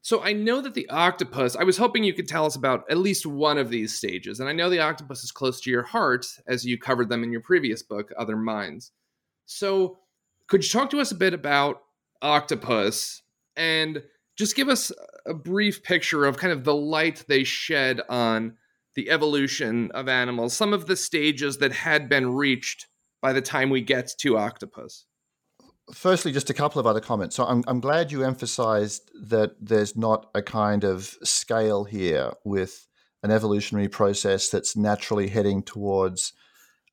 So 0.01 0.23
I 0.23 0.33
know 0.33 0.61
that 0.61 0.75
the 0.75 0.88
octopus, 0.88 1.57
I 1.57 1.64
was 1.64 1.77
hoping 1.77 2.05
you 2.05 2.14
could 2.14 2.29
tell 2.29 2.47
us 2.47 2.55
about 2.55 2.85
at 2.88 2.99
least 2.99 3.27
one 3.27 3.59
of 3.59 3.69
these 3.69 3.95
stages, 3.95 4.40
and 4.40 4.49
I 4.49 4.53
know 4.53 4.71
the 4.71 4.81
octopus 4.81 5.23
is 5.23 5.33
close 5.33 5.61
to 5.62 5.71
your 5.71 5.83
heart 5.83 6.27
as 6.47 6.64
you 6.64 6.79
covered 6.79 7.09
them 7.09 7.23
in 7.23 7.33
your 7.33 7.40
previous 7.40 7.83
book, 7.83 8.12
Other 8.16 8.37
Minds. 8.37 8.92
So 9.47 9.99
could 10.49 10.63
you 10.63 10.71
talk 10.71 10.91
to 10.91 11.01
us 11.01 11.11
a 11.11 11.17
bit 11.17 11.35
about 11.35 11.83
octopus 12.23 13.23
and 13.57 14.03
just 14.37 14.55
give 14.55 14.69
us 14.69 14.93
a 15.25 15.35
brief 15.35 15.83
picture 15.83 16.25
of 16.25 16.37
kind 16.37 16.53
of 16.53 16.65
the 16.65 16.75
light 16.75 17.25
they 17.29 17.45
shed 17.45 18.01
on 18.09 18.57
the 18.95 19.11
evolution 19.11 19.91
of 19.93 20.09
animals, 20.09 20.55
some 20.55 20.73
of 20.73 20.87
the 20.87 20.97
stages 20.97 21.59
that 21.59 21.73
had 21.73 22.09
been 22.09 22.35
reached 22.35 22.87
by 23.23 23.33
the 23.33 23.43
time 23.43 23.71
we 23.71 23.81
get 23.81 24.13
to 24.19 24.39
octopus? 24.39 25.05
Firstly, 25.95 26.33
just 26.33 26.51
a 26.51 26.55
couple 26.55 26.81
of 26.81 26.87
other 26.87 27.01
comments. 27.01 27.37
So 27.37 27.45
I'm, 27.45 27.63
I'm 27.67 27.81
glad 27.81 28.11
you 28.11 28.25
emphasized 28.25 29.11
that 29.29 29.53
there's 29.61 29.97
not 29.97 30.29
a 30.35 30.43
kind 30.43 30.83
of 30.83 31.17
scale 31.23 31.85
here 31.85 32.33
with 32.45 32.89
an 33.23 33.31
evolutionary 33.31 33.89
process 33.89 34.49
that's 34.49 34.77
naturally 34.77 35.29
heading 35.29 35.63
towards 35.63 36.33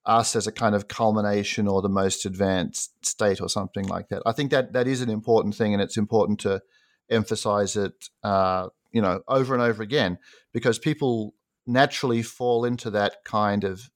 us 0.05 0.35
as 0.35 0.47
a 0.47 0.51
kind 0.51 0.75
of 0.75 0.87
culmination 0.87 1.67
or 1.67 1.81
the 1.81 1.89
most 1.89 2.25
advanced 2.25 3.05
state 3.05 3.39
or 3.39 3.49
something 3.49 3.87
like 3.87 4.09
that. 4.09 4.21
I 4.25 4.31
think 4.33 4.51
that 4.51 4.73
that 4.73 4.87
is 4.87 5.01
an 5.01 5.09
important 5.09 5.55
thing, 5.55 5.73
and 5.73 5.81
it's 5.81 5.97
important 5.97 6.39
to 6.41 6.61
emphasize 7.09 7.75
it, 7.75 8.09
uh, 8.23 8.69
you 8.91 9.01
know, 9.01 9.21
over 9.27 9.53
and 9.53 9.63
over 9.63 9.83
again 9.83 10.17
because 10.53 10.79
people 10.79 11.33
naturally 11.65 12.21
fall 12.21 12.65
into 12.65 12.89
that 12.89 13.23
kind 13.23 13.63
of 13.63 13.89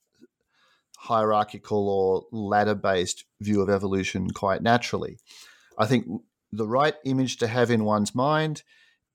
hierarchical 0.97 1.89
or 1.89 2.25
ladder 2.31 2.75
based 2.75 3.25
view 3.41 3.61
of 3.61 3.69
evolution 3.69 4.29
quite 4.31 4.61
naturally. 4.61 5.17
I 5.77 5.85
think 5.85 6.05
the 6.51 6.67
right 6.67 6.95
image 7.05 7.37
to 7.37 7.47
have 7.47 7.69
in 7.69 7.83
one's 7.83 8.15
mind 8.15 8.63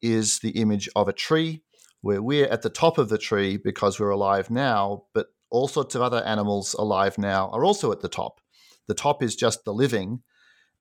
is 0.00 0.38
the 0.40 0.50
image 0.50 0.88
of 0.94 1.09
a 1.09 1.12
tree 1.12 1.62
where 2.02 2.22
we're 2.22 2.46
at 2.46 2.62
the 2.62 2.70
top 2.70 2.98
of 2.98 3.09
the 3.09 3.18
tree 3.18 3.57
because 3.57 3.98
we're 3.98 4.11
alive 4.11 4.50
now, 4.50 5.05
but 5.14 5.28
all 5.52 5.68
sorts 5.68 5.94
of 5.94 6.02
other 6.02 6.22
animals 6.24 6.74
alive 6.74 7.16
now 7.18 7.48
are 7.50 7.64
also 7.64 7.92
at 7.92 8.00
the 8.00 8.08
top. 8.08 8.40
The 8.88 8.94
top 8.94 9.22
is 9.22 9.36
just 9.36 9.64
the 9.64 9.72
living, 9.72 10.22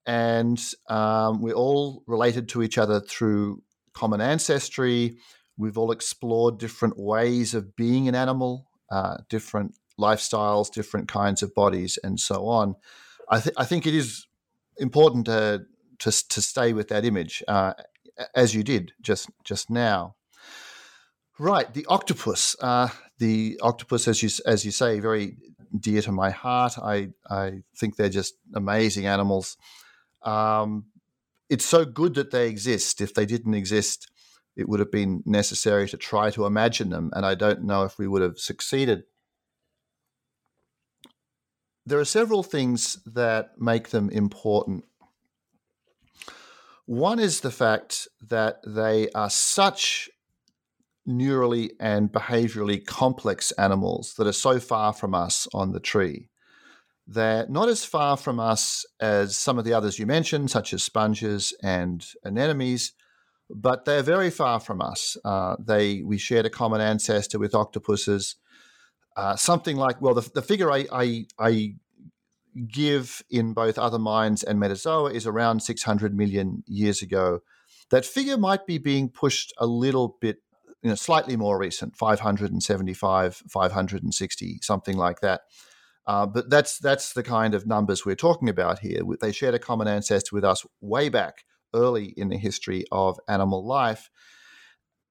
and 0.08 0.60
um, 0.90 1.42
we're 1.42 1.54
all 1.54 2.04
related 2.08 2.50
to 2.50 2.64
each 2.64 2.80
other 2.80 3.00
through 3.00 3.62
common 3.94 4.22
ancestry, 4.22 5.18
We've 5.62 5.78
all 5.78 5.92
explored 5.92 6.58
different 6.58 6.98
ways 6.98 7.54
of 7.54 7.76
being 7.76 8.08
an 8.08 8.16
animal, 8.16 8.66
uh, 8.90 9.18
different 9.30 9.76
lifestyles, 10.00 10.72
different 10.72 11.08
kinds 11.08 11.44
of 11.44 11.54
bodies, 11.54 12.00
and 12.04 12.20
so 12.20 12.48
on. 12.48 12.76
I, 13.30 13.40
th- 13.40 13.56
I 13.58 13.66
think 13.66 13.86
it 13.86 13.94
is 13.94 14.26
important 14.78 15.26
to, 15.26 15.62
to, 16.00 16.28
to 16.30 16.42
stay 16.42 16.74
with 16.74 16.88
that 16.88 17.06
image, 17.06 17.44
uh, 17.48 17.74
as 18.34 18.56
you 18.56 18.64
did 18.64 18.94
just 19.02 19.30
just 19.44 19.70
now. 19.70 20.16
Right, 21.38 21.72
the 21.72 21.86
octopus. 21.88 22.56
Uh, 22.60 22.90
the 23.22 23.60
octopus, 23.62 24.08
as 24.08 24.24
you 24.24 24.30
as 24.48 24.66
you 24.66 24.72
say, 24.72 25.00
very 25.00 25.38
dear 25.80 26.02
to 26.02 26.12
my 26.12 26.32
heart. 26.32 26.74
I 26.80 27.10
I 27.30 27.62
think 27.78 27.96
they're 27.96 28.10
just 28.10 28.34
amazing 28.56 29.06
animals. 29.06 29.58
Um, 30.24 30.86
it's 31.48 31.66
so 31.66 31.86
good 31.86 32.16
that 32.16 32.32
they 32.32 32.50
exist. 32.50 33.00
If 33.00 33.14
they 33.14 33.28
didn't 33.28 33.54
exist, 33.54 34.10
it 34.56 34.68
would 34.68 34.80
have 34.80 34.92
been 34.92 35.22
necessary 35.24 35.88
to 35.90 35.98
try 35.98 36.32
to 36.32 36.48
imagine 36.48 36.90
them, 36.90 37.12
and 37.14 37.24
I 37.24 37.36
don't 37.36 37.64
know 37.64 37.84
if 37.84 38.00
we 38.00 38.08
would 38.08 38.24
have 38.24 38.40
succeeded. 38.40 39.04
There 41.86 42.00
are 42.00 42.06
several 42.06 42.42
things 42.42 42.98
that 43.06 43.52
make 43.60 43.90
them 43.90 44.10
important. 44.10 44.86
One 46.88 47.20
is 47.20 47.42
the 47.42 47.52
fact 47.52 48.08
that 48.30 48.62
they 48.66 49.10
are 49.14 49.30
such 49.30 50.10
neurally 51.08 51.72
and 51.80 52.12
behaviorally 52.12 52.86
complex 52.86 53.52
animals 53.54 54.14
that 54.18 54.28
are 54.28 54.34
so 54.34 54.60
far 54.60 54.94
from 54.94 55.14
us 55.14 55.48
on 55.54 55.72
the 55.72 55.80
tree. 55.80 56.30
They're 57.08 57.48
not 57.50 57.68
as 57.70 57.84
far 57.84 58.16
from 58.16 58.40
us 58.40 58.86
as 59.00 59.38
some 59.38 59.58
of 59.58 59.66
the 59.66 59.74
others 59.74 60.00
you 60.00 60.06
mentioned, 60.06 60.52
such 60.52 60.74
as 60.74 60.84
sponges 60.84 61.54
and 61.64 62.06
anemones, 62.26 62.94
but 63.50 63.86
they're 63.86 64.04
very 64.04 64.30
far 64.30 64.60
from 64.60 64.82
us. 64.82 65.18
Uh, 65.26 65.56
they 65.60 66.02
we 66.04 66.18
shared 66.18 66.46
a 66.46 66.50
common 66.50 66.80
ancestor 66.80 67.40
with 67.40 67.56
octopuses. 67.56 68.36
Uh, 69.18 69.36
something 69.36 69.76
like 69.76 70.02
well, 70.02 70.14
the, 70.14 70.30
the 70.34 70.42
figure 70.42 70.72
I, 70.72 70.86
I, 70.92 71.26
I 71.38 71.74
give 72.68 73.24
in 73.30 73.54
both 73.54 73.78
other 73.78 74.00
minds 74.00 74.44
and 74.44 74.60
Metazoa 74.60 75.14
is 75.14 75.26
around 75.26 75.62
600 75.62 76.16
million 76.16 76.64
years 76.68 77.02
ago. 77.02 77.40
That 77.90 78.06
figure 78.06 78.38
might 78.38 78.66
be 78.66 78.78
being 78.78 79.10
pushed 79.10 79.54
a 79.58 79.66
little 79.66 80.18
bit 80.22 80.38
you 80.82 80.90
know, 80.90 80.96
slightly 80.96 81.36
more 81.36 81.60
recent, 81.60 81.96
575, 81.96 83.36
560, 83.50 84.60
something 84.62 84.98
like 84.98 85.22
that. 85.22 85.42
Uh, 86.08 86.26
but 86.26 86.50
that's 86.50 86.80
that's 86.80 87.14
the 87.14 87.24
kind 87.24 87.54
of 87.54 87.68
numbers 87.68 88.06
we're 88.06 88.16
talking 88.16 88.50
about 88.50 88.80
here. 88.80 89.02
They 89.20 89.32
shared 89.32 89.54
a 89.54 89.60
common 89.60 89.88
ancestor 89.88 90.36
with 90.36 90.44
us 90.44 90.66
way 90.82 91.10
back 91.10 91.46
early 91.74 92.06
in 92.18 92.30
the 92.30 92.38
history 92.38 92.86
of 92.92 93.20
animal 93.28 93.66
life. 93.66 94.10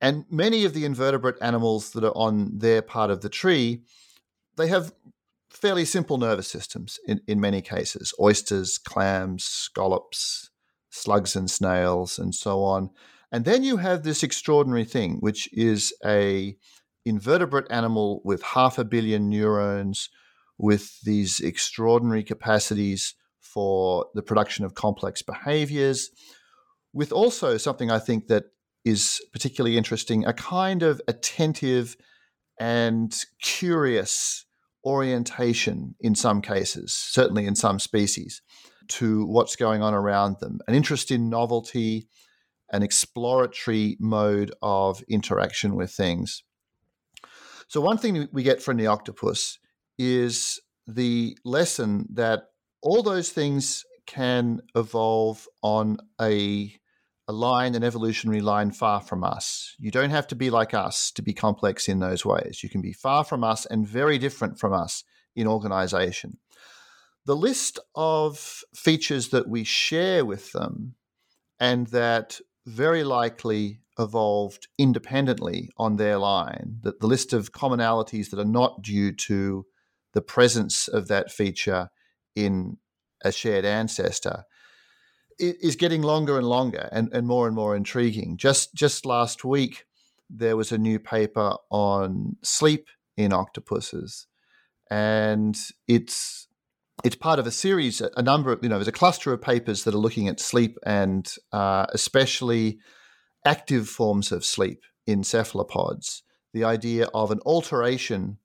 And 0.00 0.24
many 0.30 0.64
of 0.64 0.74
the 0.74 0.84
invertebrate 0.84 1.36
animals 1.40 1.90
that 1.92 2.04
are 2.04 2.16
on 2.16 2.58
their 2.58 2.82
part 2.82 3.10
of 3.10 3.20
the 3.20 3.28
tree, 3.28 3.82
they 4.56 4.66
have 4.68 4.92
fairly 5.50 5.84
simple 5.84 6.16
nervous 6.16 6.48
systems 6.48 6.98
in, 7.06 7.20
in 7.26 7.40
many 7.40 7.60
cases 7.60 8.14
oysters, 8.20 8.78
clams, 8.78 9.44
scallops, 9.44 10.50
slugs 10.90 11.36
and 11.36 11.50
snails, 11.50 12.18
and 12.18 12.34
so 12.34 12.62
on. 12.62 12.90
And 13.32 13.44
then 13.44 13.62
you 13.62 13.76
have 13.76 14.02
this 14.02 14.22
extraordinary 14.22 14.84
thing, 14.84 15.18
which 15.20 15.48
is 15.52 15.94
a 16.04 16.56
invertebrate 17.04 17.70
animal 17.70 18.20
with 18.24 18.42
half 18.42 18.78
a 18.78 18.84
billion 18.84 19.28
neurons, 19.28 20.08
with 20.58 21.00
these 21.02 21.40
extraordinary 21.40 22.22
capacities 22.22 23.14
for 23.40 24.06
the 24.14 24.22
production 24.22 24.64
of 24.64 24.74
complex 24.74 25.22
behaviors, 25.22 26.10
with 26.92 27.12
also 27.12 27.56
something 27.56 27.90
I 27.90 27.98
think 27.98 28.26
that 28.26 28.44
is 28.84 29.20
particularly 29.32 29.76
interesting 29.76 30.24
a 30.24 30.32
kind 30.32 30.82
of 30.82 31.00
attentive 31.08 31.96
and 32.58 33.16
curious 33.42 34.44
orientation 34.84 35.94
in 36.00 36.14
some 36.14 36.40
cases, 36.42 36.92
certainly 36.92 37.46
in 37.46 37.54
some 37.54 37.78
species, 37.78 38.42
to 38.88 39.24
what's 39.26 39.56
going 39.56 39.82
on 39.82 39.94
around 39.94 40.36
them, 40.40 40.58
an 40.66 40.74
interest 40.74 41.10
in 41.10 41.28
novelty 41.28 42.08
an 42.72 42.82
exploratory 42.82 43.96
mode 44.00 44.52
of 44.62 45.02
interaction 45.08 45.74
with 45.74 45.90
things. 45.90 46.42
So, 47.68 47.80
one 47.80 47.98
thing 47.98 48.28
we 48.32 48.42
get 48.42 48.62
from 48.62 48.76
the 48.76 48.88
octopus 48.88 49.58
is 49.98 50.60
the 50.86 51.36
lesson 51.44 52.06
that 52.14 52.44
all 52.82 53.02
those 53.02 53.30
things 53.30 53.84
can 54.06 54.60
evolve 54.74 55.46
on 55.62 55.98
a, 56.20 56.74
a 57.28 57.32
line, 57.32 57.74
an 57.74 57.84
evolutionary 57.84 58.40
line 58.40 58.72
far 58.72 59.00
from 59.00 59.22
us. 59.22 59.76
You 59.78 59.90
don't 59.90 60.10
have 60.10 60.26
to 60.28 60.34
be 60.34 60.50
like 60.50 60.74
us 60.74 61.12
to 61.12 61.22
be 61.22 61.32
complex 61.32 61.88
in 61.88 62.00
those 62.00 62.24
ways. 62.24 62.62
You 62.62 62.68
can 62.68 62.80
be 62.80 62.92
far 62.92 63.22
from 63.22 63.44
us 63.44 63.66
and 63.66 63.86
very 63.86 64.18
different 64.18 64.58
from 64.58 64.72
us 64.72 65.04
in 65.36 65.46
organization. 65.46 66.38
The 67.26 67.36
list 67.36 67.78
of 67.94 68.64
features 68.74 69.28
that 69.28 69.48
we 69.48 69.62
share 69.62 70.24
with 70.24 70.50
them 70.52 70.96
and 71.60 71.86
that 71.88 72.40
very 72.66 73.04
likely 73.04 73.80
evolved 73.98 74.68
independently 74.78 75.70
on 75.76 75.96
their 75.96 76.18
line, 76.18 76.78
that 76.82 77.00
the 77.00 77.06
list 77.06 77.32
of 77.32 77.52
commonalities 77.52 78.30
that 78.30 78.38
are 78.38 78.44
not 78.44 78.82
due 78.82 79.12
to 79.12 79.66
the 80.12 80.22
presence 80.22 80.88
of 80.88 81.08
that 81.08 81.30
feature 81.30 81.90
in 82.34 82.78
a 83.22 83.32
shared 83.32 83.64
ancestor 83.64 84.44
is 85.38 85.76
getting 85.76 86.02
longer 86.02 86.36
and 86.36 86.46
longer 86.46 86.88
and, 86.92 87.12
and 87.12 87.26
more 87.26 87.46
and 87.46 87.56
more 87.56 87.74
intriguing. 87.74 88.36
Just 88.36 88.74
just 88.74 89.06
last 89.06 89.44
week 89.44 89.84
there 90.28 90.56
was 90.56 90.70
a 90.70 90.78
new 90.78 90.98
paper 90.98 91.54
on 91.70 92.36
sleep 92.42 92.88
in 93.16 93.32
octopuses. 93.32 94.26
And 94.90 95.56
it's 95.88 96.48
it's 97.04 97.16
part 97.16 97.38
of 97.38 97.46
a 97.46 97.50
series, 97.50 98.00
a 98.00 98.22
number 98.22 98.52
of, 98.52 98.62
you 98.62 98.68
know, 98.68 98.76
there's 98.76 98.88
a 98.88 98.92
cluster 98.92 99.32
of 99.32 99.40
papers 99.40 99.84
that 99.84 99.94
are 99.94 99.98
looking 99.98 100.28
at 100.28 100.40
sleep 100.40 100.78
and 100.84 101.34
uh, 101.52 101.86
especially 101.90 102.78
active 103.44 103.88
forms 103.88 104.32
of 104.32 104.44
sleep 104.44 104.82
in 105.06 105.24
cephalopods. 105.24 106.22
The 106.52 106.64
idea 106.64 107.08
of 107.14 107.30
an 107.30 107.40
alteration, 107.46 108.38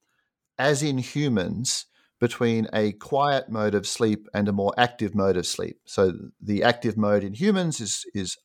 as 0.57 0.83
in 0.83 0.99
humans, 0.99 1.85
between 2.19 2.67
a 2.71 2.93
quiet 2.93 3.49
mode 3.49 3.75
of 3.75 3.85
sleep 3.85 4.27
and 4.33 4.47
a 4.47 4.53
more 4.53 4.73
active 4.77 5.13
mode 5.13 5.35
of 5.35 5.45
sleep. 5.45 5.79
So 5.85 6.13
the 6.41 6.63
active 6.63 6.95
mode 6.95 7.23
in 7.23 7.33
humans 7.33 7.81
is, 7.81 8.05
is 8.13 8.37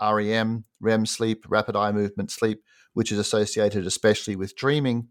REM, 0.00 0.64
REM 0.80 1.06
sleep, 1.06 1.44
rapid 1.48 1.74
eye 1.74 1.92
movement 1.92 2.30
sleep, 2.30 2.62
which 2.94 3.10
is 3.10 3.18
associated 3.18 3.84
especially 3.84 4.36
with 4.36 4.56
dreaming. 4.56 5.08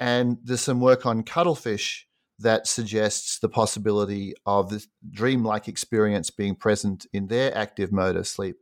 And 0.00 0.38
there's 0.42 0.60
some 0.60 0.80
work 0.80 1.06
on 1.06 1.22
cuttlefish 1.22 2.07
that 2.38 2.66
suggests 2.66 3.38
the 3.38 3.48
possibility 3.48 4.34
of 4.46 4.70
this 4.70 4.86
dreamlike 5.10 5.68
experience 5.68 6.30
being 6.30 6.54
present 6.54 7.06
in 7.12 7.26
their 7.26 7.56
active 7.56 7.92
mode 7.92 8.16
of 8.16 8.26
sleep. 8.26 8.56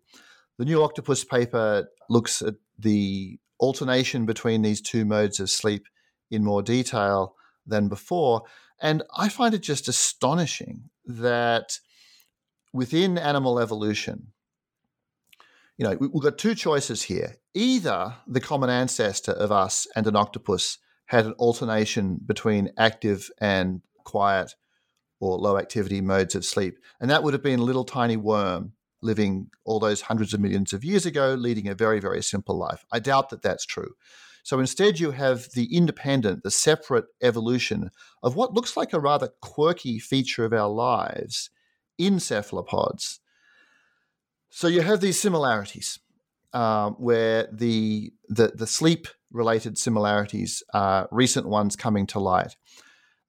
The 0.59 0.65
new 0.65 0.83
octopus 0.83 1.25
paper 1.25 1.89
looks 2.09 2.41
at 2.41 2.55
the 2.79 3.39
alternation 3.61 4.27
between 4.27 4.63
these 4.63 4.81
two 4.81 5.05
modes 5.05 5.41
of 5.41 5.51
sleep 5.51 5.87
in 6.31 6.43
more 6.43 6.63
detail 6.63 7.35
than 7.67 7.89
before. 7.89 8.43
And 8.81 9.03
I 9.17 9.29
find 9.29 9.55
it 9.55 9.63
just 9.63 9.89
astonishing 9.89 10.91
that 11.05 11.79
within 12.73 13.19
animal 13.19 13.59
evolution, 13.59 14.29
you 15.77 15.85
know, 15.85 15.97
we've 15.97 16.23
got 16.23 16.39
two 16.39 16.55
choices 16.55 17.03
here. 17.03 17.37
Either 17.55 18.15
the 18.27 18.41
common 18.41 18.71
ancestor 18.71 19.33
of 19.33 19.53
us 19.53 19.87
and 19.95 20.07
an 20.07 20.17
octopus 20.17 20.79
had 21.07 21.27
an 21.27 21.33
alternation 21.35 22.21
between 22.25 22.71
active 22.77 23.31
and 23.41 23.81
quiet 24.05 24.55
or 25.21 25.39
low 25.39 25.57
activity 25.59 26.01
modes 26.01 26.35
of 26.35 26.45
sleep. 26.45 26.79
And 27.01 27.11
that 27.11 27.23
would 27.23 27.33
have 27.33 27.43
been 27.43 27.61
a 27.61 27.65
little 27.65 27.85
tiny 27.85 28.17
worm 28.17 28.73
living 29.03 29.49
all 29.65 29.79
those 29.79 30.03
hundreds 30.03 30.35
of 30.35 30.41
millions 30.41 30.73
of 30.73 30.85
years 30.85 31.07
ago, 31.07 31.35
leading 31.35 31.69
a 31.69 31.75
very, 31.75 32.01
very 32.01 32.23
simple 32.23 32.59
life. 32.59 32.85
I 32.93 32.99
doubt 32.99 33.31
that 33.31 33.43
that's 33.43 33.65
true. 33.65 33.93
So 34.43 34.61
instead, 34.61 35.01
you 35.01 35.11
have 35.11 35.49
the 35.55 35.75
independent, 35.75 36.43
the 36.43 36.51
separate 36.51 37.07
evolution 37.23 37.91
of 38.23 38.37
what 38.37 38.55
looks 38.55 38.77
like 38.77 38.93
a 38.93 39.01
rather 39.01 39.31
quirky 39.43 39.99
feature 39.99 40.45
of 40.45 40.53
our 40.53 40.69
lives 40.69 41.51
in 41.99 42.21
cephalopods. 42.21 43.21
So 44.51 44.69
you 44.69 44.83
have 44.83 45.01
these 45.01 45.21
similarities 45.21 45.99
um, 46.53 46.95
where 46.95 47.49
the, 47.53 48.13
the, 48.29 48.53
the 48.55 48.67
sleep 48.67 49.09
related 49.31 49.79
similarities 49.79 50.63
are 50.73 51.09
recent 51.11 51.49
ones 51.49 51.77
coming 51.77 52.07
to 52.09 52.19
light. 52.19 52.57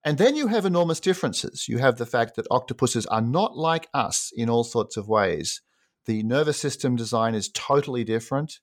And 0.03 0.17
then 0.17 0.35
you 0.35 0.47
have 0.47 0.65
enormous 0.65 0.99
differences. 0.99 1.67
You 1.67 1.79
have 1.79 1.97
the 1.97 2.05
fact 2.05 2.35
that 2.35 2.47
octopuses 2.49 3.05
are 3.07 3.21
not 3.21 3.57
like 3.57 3.87
us 3.93 4.31
in 4.35 4.49
all 4.49 4.63
sorts 4.63 4.95
of 4.95 5.09
ways. 5.09 5.61
The 6.05 6.23
nervous 6.23 6.57
system 6.57 6.95
design 6.95 7.35
is 7.35 7.49
totally 7.49 8.03
different. 8.03 8.59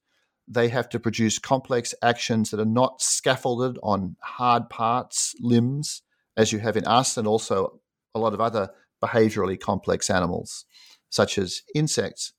They 0.48 0.68
have 0.68 0.88
to 0.90 1.00
produce 1.00 1.38
complex 1.38 1.94
actions 2.02 2.50
that 2.50 2.60
are 2.60 2.64
not 2.64 3.02
scaffolded 3.02 3.78
on 3.82 4.16
hard 4.22 4.70
parts, 4.70 5.34
limbs, 5.40 6.02
as 6.36 6.52
you 6.52 6.60
have 6.60 6.76
in 6.76 6.84
us, 6.84 7.16
and 7.16 7.26
also 7.26 7.80
a 8.14 8.18
lot 8.18 8.32
of 8.32 8.40
other 8.40 8.70
behaviorally 9.02 9.60
complex 9.60 10.08
animals, 10.08 10.64
such 11.10 11.36
as 11.36 11.62
insects 11.74 12.32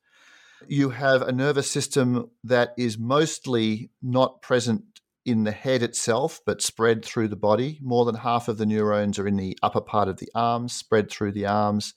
you 0.67 0.89
have 0.89 1.21
a 1.21 1.31
nervous 1.31 1.69
system 1.69 2.29
that 2.43 2.73
is 2.77 2.97
mostly 2.97 3.89
not 4.01 4.41
present 4.41 4.83
in 5.25 5.43
the 5.43 5.51
head 5.51 5.81
itself, 5.81 6.39
but 6.45 6.61
spread 6.61 7.03
through 7.03 7.27
the 7.27 7.35
body. 7.35 7.79
More 7.81 8.05
than 8.05 8.15
half 8.15 8.47
of 8.47 8.57
the 8.57 8.65
neurons 8.65 9.17
are 9.17 9.27
in 9.27 9.37
the 9.37 9.57
upper 9.63 9.81
part 9.81 10.07
of 10.07 10.17
the 10.17 10.29
arms, 10.35 10.73
spread 10.73 11.09
through 11.09 11.31
the 11.31 11.45
arms. 11.47 11.93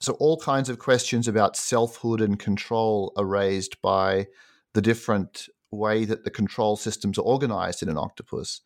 So, 0.00 0.14
all 0.14 0.38
kinds 0.38 0.68
of 0.68 0.78
questions 0.78 1.28
about 1.28 1.56
selfhood 1.56 2.20
and 2.20 2.38
control 2.38 3.12
are 3.16 3.24
raised 3.24 3.80
by 3.82 4.26
the 4.74 4.82
different 4.82 5.48
way 5.70 6.04
that 6.04 6.24
the 6.24 6.30
control 6.30 6.76
systems 6.76 7.18
are 7.18 7.22
organized 7.22 7.82
in 7.82 7.88
an 7.88 7.98
octopus. 7.98 8.60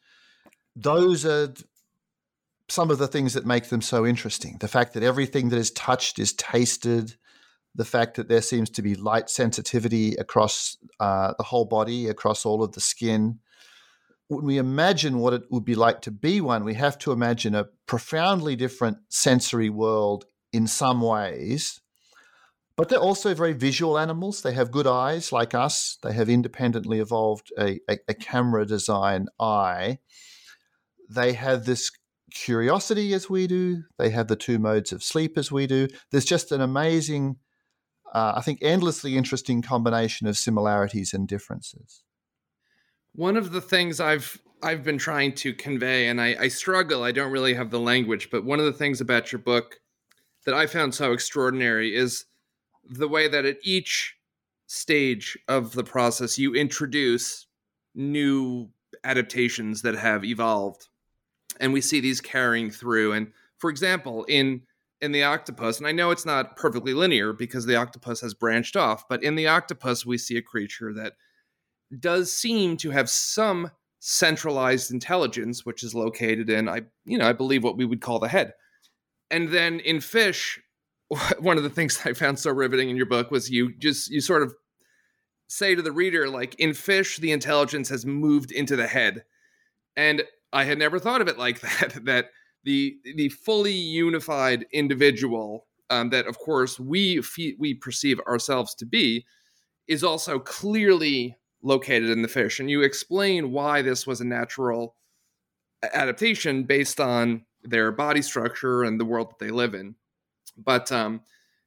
those 0.77 1.27
are 1.27 1.53
some 2.69 2.91
of 2.91 2.99
the 2.99 3.09
things 3.09 3.35
that 3.35 3.45
make 3.45 3.69
them 3.69 3.83
so 3.83 4.07
interesting. 4.07 4.57
The 4.61 4.69
fact 4.69 4.95
that 4.95 5.03
everything 5.03 5.49
that 5.49 5.59
is 5.59 5.73
touched 5.73 6.19
is 6.19 6.33
tasted, 6.33 7.17
the 7.75 7.85
fact 7.85 8.17
that 8.17 8.29
there 8.29 8.43
seems 8.43 8.71
to 8.71 8.83
be 8.83 8.95
light 8.95 9.29
sensitivity 9.29 10.15
across 10.15 10.77
uh, 11.01 11.35
the 11.37 11.45
whole 11.45 11.65
body, 11.65 12.09
across 12.09 12.47
all 12.47 12.63
of 12.63 12.73
the 12.73 12.81
skin. 12.81 13.41
When 14.31 14.45
we 14.45 14.59
imagine 14.59 15.19
what 15.19 15.33
it 15.33 15.51
would 15.51 15.65
be 15.65 15.75
like 15.75 16.03
to 16.03 16.13
be 16.13 16.41
one, 16.41 16.63
we 16.63 16.75
have 16.75 16.97
to 16.99 17.11
imagine 17.11 17.57
a 17.57 17.67
profoundly 17.87 18.55
different 18.55 18.99
sensory 19.09 19.69
world 19.69 20.25
in 20.53 20.69
some 20.69 21.01
ways. 21.01 21.81
But 22.77 22.89
they're 22.89 23.01
also 23.01 23.35
very 23.35 23.55
visual 23.55 23.99
animals. 23.99 24.43
They 24.43 24.53
have 24.53 24.71
good 24.71 24.87
eyes, 24.87 25.33
like 25.33 25.53
us. 25.53 25.99
They 26.05 26.13
have 26.13 26.29
independently 26.29 27.01
evolved 27.01 27.51
a, 27.59 27.81
a, 27.91 27.99
a 28.07 28.15
camera 28.15 28.65
design 28.65 29.27
eye. 29.41 29.99
They 31.09 31.33
have 31.33 31.65
this 31.65 31.91
curiosity 32.33 33.13
as 33.15 33.29
we 33.29 33.49
do. 33.49 33.83
They 33.99 34.11
have 34.11 34.29
the 34.29 34.37
two 34.37 34.61
modes 34.61 34.93
of 34.93 35.03
sleep 35.03 35.39
as 35.39 35.51
we 35.51 35.67
do. 35.67 35.89
There's 36.13 36.25
just 36.25 36.53
an 36.53 36.61
amazing, 36.61 37.39
uh, 38.15 38.35
I 38.37 38.43
think, 38.43 38.61
endlessly 38.63 39.17
interesting 39.17 39.61
combination 39.61 40.29
of 40.29 40.39
similarities 40.39 41.13
and 41.13 41.27
differences. 41.27 42.05
One 43.15 43.37
of 43.37 43.53
the 43.53 43.61
things 43.61 44.01
I've 44.01 44.41
I've 44.63 44.85
been 44.85 44.99
trying 44.99 45.35
to 45.37 45.55
convey, 45.55 46.09
and 46.09 46.21
I, 46.21 46.37
I 46.39 46.49
struggle. 46.49 47.03
I 47.03 47.13
don't 47.13 47.33
really 47.33 47.55
have 47.55 47.71
the 47.71 47.81
language, 47.81 48.29
but 48.31 48.45
one 48.45 48.59
of 48.59 48.67
the 48.67 48.73
things 48.73 49.01
about 49.01 49.33
your 49.33 49.39
book 49.39 49.81
that 50.45 50.55
I 50.55 50.67
found 50.67 50.95
so 50.95 51.13
extraordinary 51.13 51.95
is 51.95 52.27
the 52.85 53.09
way 53.09 53.27
that 53.29 53.47
at 53.47 53.57
each 53.63 54.17
stage 54.67 55.39
of 55.49 55.73
the 55.73 55.85
process 55.85 56.39
you 56.39 56.55
introduce 56.55 57.47
new 57.95 58.69
adaptations 59.05 59.83
that 59.83 59.95
have 59.95 60.25
evolved 60.25 60.89
and 61.59 61.73
we 61.73 61.81
see 61.81 62.01
these 62.01 62.21
carrying 62.21 62.71
through. 62.71 63.13
And 63.13 63.33
for 63.59 63.71
example, 63.71 64.25
in 64.25 64.63
in 65.01 65.13
the 65.13 65.23
octopus, 65.23 65.79
and 65.79 65.87
I 65.87 65.93
know 65.93 66.11
it's 66.11 66.27
not 66.27 66.57
perfectly 66.57 66.93
linear 66.93 67.33
because 67.33 67.65
the 67.65 67.77
octopus 67.77 68.21
has 68.21 68.35
branched 68.35 68.77
off, 68.77 69.09
but 69.09 69.23
in 69.23 69.35
the 69.35 69.47
octopus 69.47 70.05
we 70.05 70.19
see 70.19 70.37
a 70.37 70.43
creature 70.43 70.93
that 70.93 71.15
does 71.99 72.33
seem 72.33 72.77
to 72.79 72.91
have 72.91 73.11
some 73.11 73.71
centralized 73.99 74.91
intelligence, 74.91 75.67
which 75.67 75.83
is 75.83 75.95
located 75.95 76.49
in 76.49 76.69
I 76.69 76.83
you 77.05 77.19
know 77.19 77.29
I 77.29 77.33
believe 77.33 77.65
what 77.65 77.77
we 77.77 77.85
would 77.85 78.01
call 78.01 78.19
the 78.19 78.29
head. 78.29 78.55
And 79.31 79.51
then 79.51 79.81
in 79.81 80.01
fish, 80.01 80.61
one 81.39 81.57
of 81.57 81.63
the 81.63 81.71
things 81.71 82.01
I 82.05 82.13
found 82.13 82.39
so 82.39 82.51
riveting 82.51 82.91
in 82.91 82.97
your 82.97 83.07
book 83.07 83.31
was 83.31 83.51
you 83.51 83.75
just 83.79 84.11
you 84.11 84.21
sort 84.21 84.43
of 84.43 84.55
say 85.49 85.75
to 85.75 85.83
the 85.83 85.93
reader 85.93 86.29
like 86.29 86.55
in 86.61 86.73
fish 86.73 87.17
the 87.17 87.33
intelligence 87.33 87.89
has 87.89 88.07
moved 88.07 88.53
into 88.53 88.77
the 88.77 88.87
head 88.87 89.25
and 89.97 90.23
I 90.53 90.65
had 90.65 90.79
never 90.79 90.99
thought 90.99 91.21
of 91.21 91.29
it 91.29 91.39
like 91.39 91.61
that. 91.81 92.05
That 92.05 92.31
the 92.65 92.97
the 93.05 93.29
fully 93.29 93.73
unified 93.73 94.67
individual 94.73 95.67
um, 95.89 96.11
that, 96.11 96.27
of 96.27 96.39
course, 96.39 96.79
we 96.79 97.23
we 97.59 97.75
perceive 97.75 98.21
ourselves 98.21 98.75
to 98.77 98.87
be, 98.87 99.27
is 99.89 100.05
also 100.05 100.39
clearly 100.39 101.37
located 101.63 102.11
in 102.11 102.23
the 102.23 102.29
fish, 102.29 102.61
and 102.61 102.71
you 102.71 102.83
explain 102.83 103.53
why 103.53 103.83
this 103.83 104.07
was 104.07 104.21
a 104.21 104.25
natural 104.25 104.97
adaptation 105.83 106.65
based 106.65 107.01
on 107.01 107.45
their 107.63 107.93
body 107.93 108.23
structure 108.23 108.83
and 108.83 108.99
the 108.99 109.05
world 109.05 109.31
that 109.31 109.45
they 109.45 109.51
live 109.51 109.75
in. 109.75 109.95
But 110.57 110.91
um, 110.93 111.23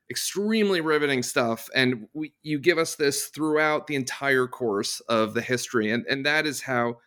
extremely 0.09 0.81
riveting 0.81 1.23
stuff, 1.23 1.69
and 1.75 2.07
we, 2.13 2.33
you 2.41 2.59
give 2.59 2.77
us 2.77 2.95
this 2.95 3.25
throughout 3.27 3.87
the 3.87 3.95
entire 3.95 4.47
course 4.47 4.99
of 5.01 5.33
the 5.33 5.41
history, 5.41 5.91
and 5.91 6.05
and 6.07 6.25
that 6.25 6.45
is 6.45 6.61
how 6.61 6.97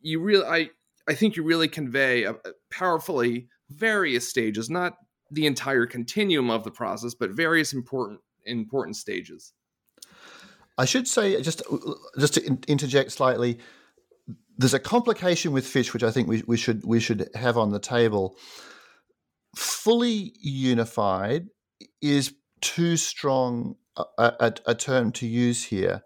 you 0.00 0.20
really 0.20 0.46
I 0.46 0.70
I 1.08 1.14
think 1.14 1.36
you 1.36 1.42
really 1.42 1.68
convey 1.68 2.24
a, 2.24 2.32
a 2.32 2.52
powerfully 2.70 3.48
various 3.70 4.28
stages, 4.28 4.70
not 4.70 4.94
the 5.30 5.46
entire 5.46 5.86
continuum 5.86 6.50
of 6.50 6.64
the 6.64 6.70
process, 6.70 7.14
but 7.14 7.30
various 7.30 7.72
important 7.72 8.20
important 8.44 8.96
stages. 8.96 9.52
I 10.78 10.84
should 10.84 11.08
say 11.08 11.40
just 11.42 11.62
just 12.18 12.34
to 12.34 12.58
interject 12.68 13.12
slightly. 13.12 13.58
There's 14.58 14.74
a 14.74 14.80
complication 14.80 15.52
with 15.52 15.66
fish, 15.66 15.92
which 15.92 16.02
I 16.02 16.10
think 16.10 16.28
we, 16.28 16.42
we 16.46 16.56
should 16.56 16.84
we 16.84 17.00
should 17.00 17.28
have 17.34 17.58
on 17.58 17.70
the 17.70 17.78
table. 17.78 18.36
Fully 19.54 20.32
unified 20.40 21.46
is 22.02 22.34
too 22.60 22.96
strong 22.96 23.76
a, 23.96 24.04
a, 24.18 24.54
a 24.66 24.74
term 24.74 25.12
to 25.12 25.26
use 25.26 25.64
here 25.64 26.02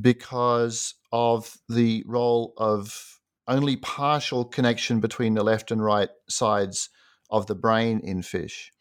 because 0.00 0.94
of 1.12 1.56
the 1.68 2.04
role 2.06 2.52
of 2.56 3.18
only 3.48 3.76
partial 3.76 4.44
connection 4.44 5.00
between 5.00 5.34
the 5.34 5.44
left 5.44 5.70
and 5.70 5.82
right 5.82 6.10
sides 6.28 6.90
of 7.30 7.46
the 7.46 7.54
brain 7.54 8.00
in 8.02 8.22
fish. 8.22 8.72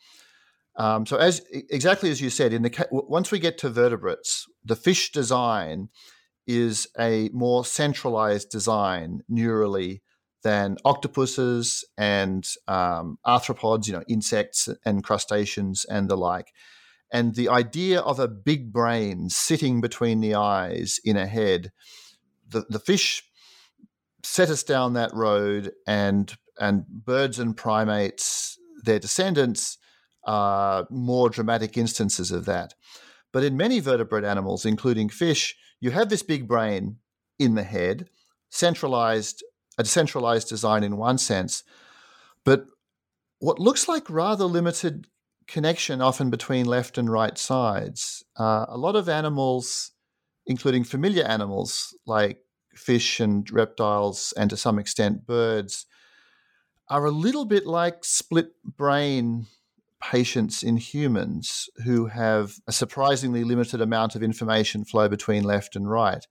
Um, 0.78 1.05
so, 1.05 1.17
as 1.17 1.41
exactly 1.51 2.11
as 2.11 2.21
you 2.21 2.30
said, 2.30 2.53
in 2.53 2.61
the 2.61 2.88
once 2.91 3.32
we 3.32 3.39
get 3.39 3.57
to 3.59 3.69
vertebrates, 3.69 4.45
the 4.63 4.76
fish 4.76 5.11
design 5.11 5.89
is 6.47 6.88
a 6.99 7.30
more 7.34 7.65
centralized 7.65 8.49
design 8.49 9.21
neurally 9.32 10.01
than 10.43 10.78
octopuses 10.86 11.84
and 11.97 12.47
um, 12.67 13.17
arthropods, 13.26 13.88
you 13.88 13.93
know, 13.93 14.03
insects 14.07 14.69
and 14.86 15.03
crustaceans 15.03 15.86
and 15.86 16.07
the 16.07 16.17
like. 16.17 16.51
And 17.11 17.36
the 17.36 17.49
idea 17.49 17.99
of 18.01 18.19
a 18.19 18.28
big 18.28 18.71
brain 18.71 19.30
sitting 19.30 19.82
between 19.82 20.19
the 20.19 20.36
eyes 20.36 20.99
in 21.03 21.17
a 21.17 21.26
head, 21.26 21.71
the, 22.47 22.65
the 22.69 22.80
fish 22.80 23.23
set 24.23 24.49
us 24.49 24.63
down 24.63 24.93
that 24.93 25.13
road, 25.13 25.71
and 25.88 26.36
and 26.59 26.86
birds 26.88 27.39
and 27.39 27.55
primates, 27.55 28.57
their 28.84 28.99
descendants, 28.99 29.78
are 30.26 30.88
more 30.89 31.30
dramatic 31.30 31.78
instances 31.78 32.32
of 32.32 32.45
that. 32.45 32.73
But 33.32 33.43
in 33.43 33.57
many 33.57 33.80
vertebrate 33.80 34.23
animals, 34.23 34.65
including 34.65 35.09
fish, 35.09 35.55
you 35.80 35.91
have 35.91 36.09
this 36.09 36.23
big 36.23 36.47
brain 36.47 36.97
in 37.38 37.55
the 37.55 37.63
head, 37.63 38.09
centralized, 38.49 39.43
a 39.78 39.84
decentralized 39.84 40.47
design 40.47 40.84
in 40.84 40.97
one 40.97 41.17
sense, 41.17 41.63
but 42.43 42.65
what 43.39 43.59
looks 43.59 43.88
like 43.88 44.09
rather 44.09 44.45
limited 44.45 45.07
connection 45.47 46.01
often 46.01 46.30
between 46.30 46.65
left 46.65 46.97
and 46.97 47.09
right 47.11 47.38
sides. 47.38 48.23
Uh, 48.38 48.65
a 48.67 48.78
lot 48.78 48.95
of 48.95 49.09
animals, 49.09 49.91
including 50.45 50.84
familiar 50.84 51.23
animals 51.23 51.95
like 52.05 52.39
fish 52.73 53.19
and 53.19 53.49
reptiles, 53.51 54.34
and 54.38 54.49
to 54.49 54.57
some 54.57 54.80
extent 54.80 55.26
birds, 55.26 55.86
are 56.89 57.05
a 57.05 57.11
little 57.11 57.45
bit 57.45 57.65
like 57.65 58.03
split 58.03 58.51
brain 58.63 59.47
patients 60.12 60.62
in 60.62 60.78
humans 60.78 61.68
who 61.84 62.06
have 62.06 62.56
a 62.68 62.72
surprisingly 62.72 63.43
limited 63.43 63.82
amount 63.82 64.16
of 64.16 64.22
information 64.22 64.86
flow 64.86 65.10
between 65.10 65.43
left 65.43 65.76
and 65.76 65.89
right. 65.89 66.26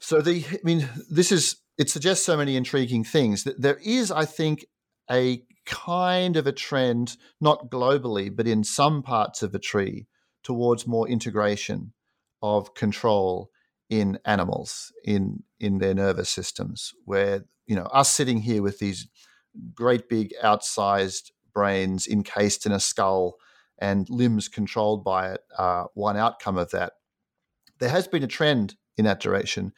So 0.00 0.20
the 0.20 0.44
I 0.50 0.58
mean 0.64 0.88
this 1.08 1.30
is 1.30 1.56
it 1.78 1.88
suggests 1.88 2.24
so 2.24 2.36
many 2.36 2.56
intriguing 2.56 3.04
things 3.04 3.44
that 3.44 3.60
there 3.60 3.78
is 3.84 4.10
I 4.10 4.24
think 4.24 4.66
a 5.10 5.42
kind 5.66 6.36
of 6.36 6.46
a 6.46 6.52
trend 6.52 7.16
not 7.40 7.70
globally 7.70 8.34
but 8.34 8.48
in 8.48 8.64
some 8.64 9.02
parts 9.02 9.42
of 9.42 9.52
the 9.52 9.58
tree 9.58 10.06
towards 10.42 10.86
more 10.86 11.06
integration 11.08 11.92
of 12.42 12.74
control 12.74 13.50
in 13.88 14.18
animals 14.24 14.92
in 15.04 15.44
in 15.60 15.78
their 15.78 15.94
nervous 15.94 16.30
systems 16.30 16.92
where 17.04 17.44
you 17.66 17.76
know 17.76 17.88
us 17.92 18.10
sitting 18.10 18.38
here 18.38 18.62
with 18.62 18.78
these 18.78 19.06
great 19.74 20.08
big 20.08 20.32
outsized 20.42 21.30
brains 21.52 22.06
encased 22.06 22.66
in 22.66 22.72
a 22.72 22.80
skull 22.80 23.36
and 23.78 24.08
limbs 24.10 24.48
controlled 24.48 25.04
by 25.04 25.32
it 25.32 25.40
are 25.58 25.88
one 25.94 26.16
outcome 26.16 26.58
of 26.58 26.70
that 26.70 26.92
there 27.78 27.88
has 27.88 28.06
been 28.06 28.22
a 28.22 28.28
trend 28.28 28.74
in 28.96 29.04
that 29.04 29.20
direction 29.20 29.72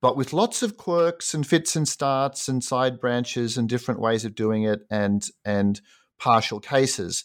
but 0.00 0.16
with 0.16 0.32
lots 0.32 0.62
of 0.62 0.76
quirks 0.76 1.32
and 1.32 1.46
fits 1.46 1.76
and 1.76 1.86
starts 1.86 2.48
and 2.48 2.64
side 2.64 2.98
branches 2.98 3.56
and 3.56 3.68
different 3.68 4.00
ways 4.00 4.24
of 4.24 4.34
doing 4.34 4.64
it 4.64 4.80
and 4.90 5.28
and 5.44 5.80
partial 6.18 6.60
cases 6.60 7.24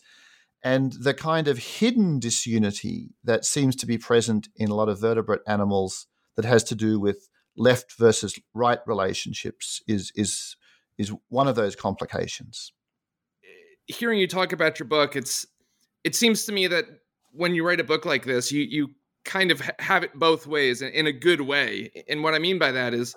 and 0.63 0.93
the 0.93 1.13
kind 1.13 1.47
of 1.47 1.57
hidden 1.57 2.19
disunity 2.19 3.11
that 3.23 3.45
seems 3.45 3.75
to 3.75 3.85
be 3.85 3.97
present 3.97 4.49
in 4.55 4.69
a 4.69 4.75
lot 4.75 4.89
of 4.89 4.99
vertebrate 4.99 5.41
animals 5.47 6.07
that 6.35 6.45
has 6.45 6.63
to 6.63 6.75
do 6.75 6.99
with 6.99 7.29
left 7.55 7.93
versus 7.97 8.39
right 8.53 8.79
relationships 8.85 9.81
is 9.87 10.11
is 10.15 10.55
is 10.97 11.11
one 11.29 11.47
of 11.47 11.55
those 11.55 11.75
complications. 11.75 12.71
Hearing 13.87 14.19
you 14.19 14.27
talk 14.27 14.53
about 14.53 14.79
your 14.79 14.87
book, 14.87 15.15
it's 15.15 15.45
it 16.03 16.15
seems 16.15 16.45
to 16.45 16.51
me 16.51 16.67
that 16.67 16.85
when 17.31 17.55
you 17.55 17.65
write 17.65 17.79
a 17.79 17.83
book 17.83 18.05
like 18.05 18.25
this, 18.25 18.51
you 18.51 18.61
you 18.63 18.91
kind 19.25 19.51
of 19.51 19.61
have 19.79 20.03
it 20.03 20.13
both 20.15 20.47
ways 20.47 20.81
in 20.81 21.07
a 21.07 21.11
good 21.11 21.41
way. 21.41 21.91
And 22.07 22.23
what 22.23 22.33
I 22.33 22.39
mean 22.39 22.57
by 22.57 22.71
that 22.71 22.93
is 22.93 23.15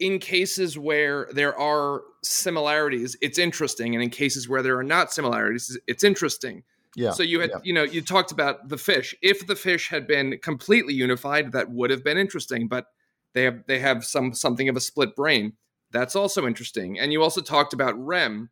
in 0.00 0.18
cases 0.18 0.78
where 0.78 1.28
there 1.32 1.56
are 1.58 2.02
similarities, 2.22 3.16
it's 3.20 3.38
interesting, 3.38 3.94
and 3.94 4.02
in 4.02 4.10
cases 4.10 4.48
where 4.48 4.62
there 4.62 4.76
are 4.78 4.82
not 4.82 5.12
similarities, 5.12 5.78
it's 5.86 6.02
interesting. 6.02 6.64
Yeah. 6.96 7.12
So 7.12 7.22
you 7.22 7.40
had, 7.40 7.50
yeah. 7.50 7.60
you 7.62 7.72
know, 7.72 7.84
you 7.84 8.02
talked 8.02 8.32
about 8.32 8.68
the 8.68 8.78
fish. 8.78 9.14
If 9.22 9.46
the 9.46 9.54
fish 9.54 9.88
had 9.88 10.06
been 10.06 10.38
completely 10.42 10.94
unified, 10.94 11.52
that 11.52 11.70
would 11.70 11.90
have 11.90 12.02
been 12.02 12.18
interesting. 12.18 12.66
But 12.66 12.86
they 13.34 13.44
have 13.44 13.62
they 13.66 13.78
have 13.78 14.04
some 14.04 14.34
something 14.34 14.68
of 14.68 14.76
a 14.76 14.80
split 14.80 15.14
brain. 15.14 15.52
That's 15.92 16.16
also 16.16 16.46
interesting. 16.46 16.98
And 16.98 17.12
you 17.12 17.22
also 17.22 17.40
talked 17.40 17.72
about 17.72 17.94
REM 17.98 18.50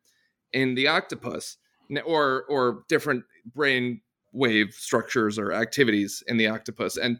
in 0.53 0.75
the 0.75 0.87
octopus 0.87 1.57
or 2.05 2.43
or 2.49 2.83
different 2.87 3.23
brain 3.55 4.01
wave 4.31 4.73
structures 4.73 5.39
or 5.39 5.51
activities 5.51 6.23
in 6.27 6.37
the 6.37 6.47
octopus. 6.47 6.97
And 6.97 7.19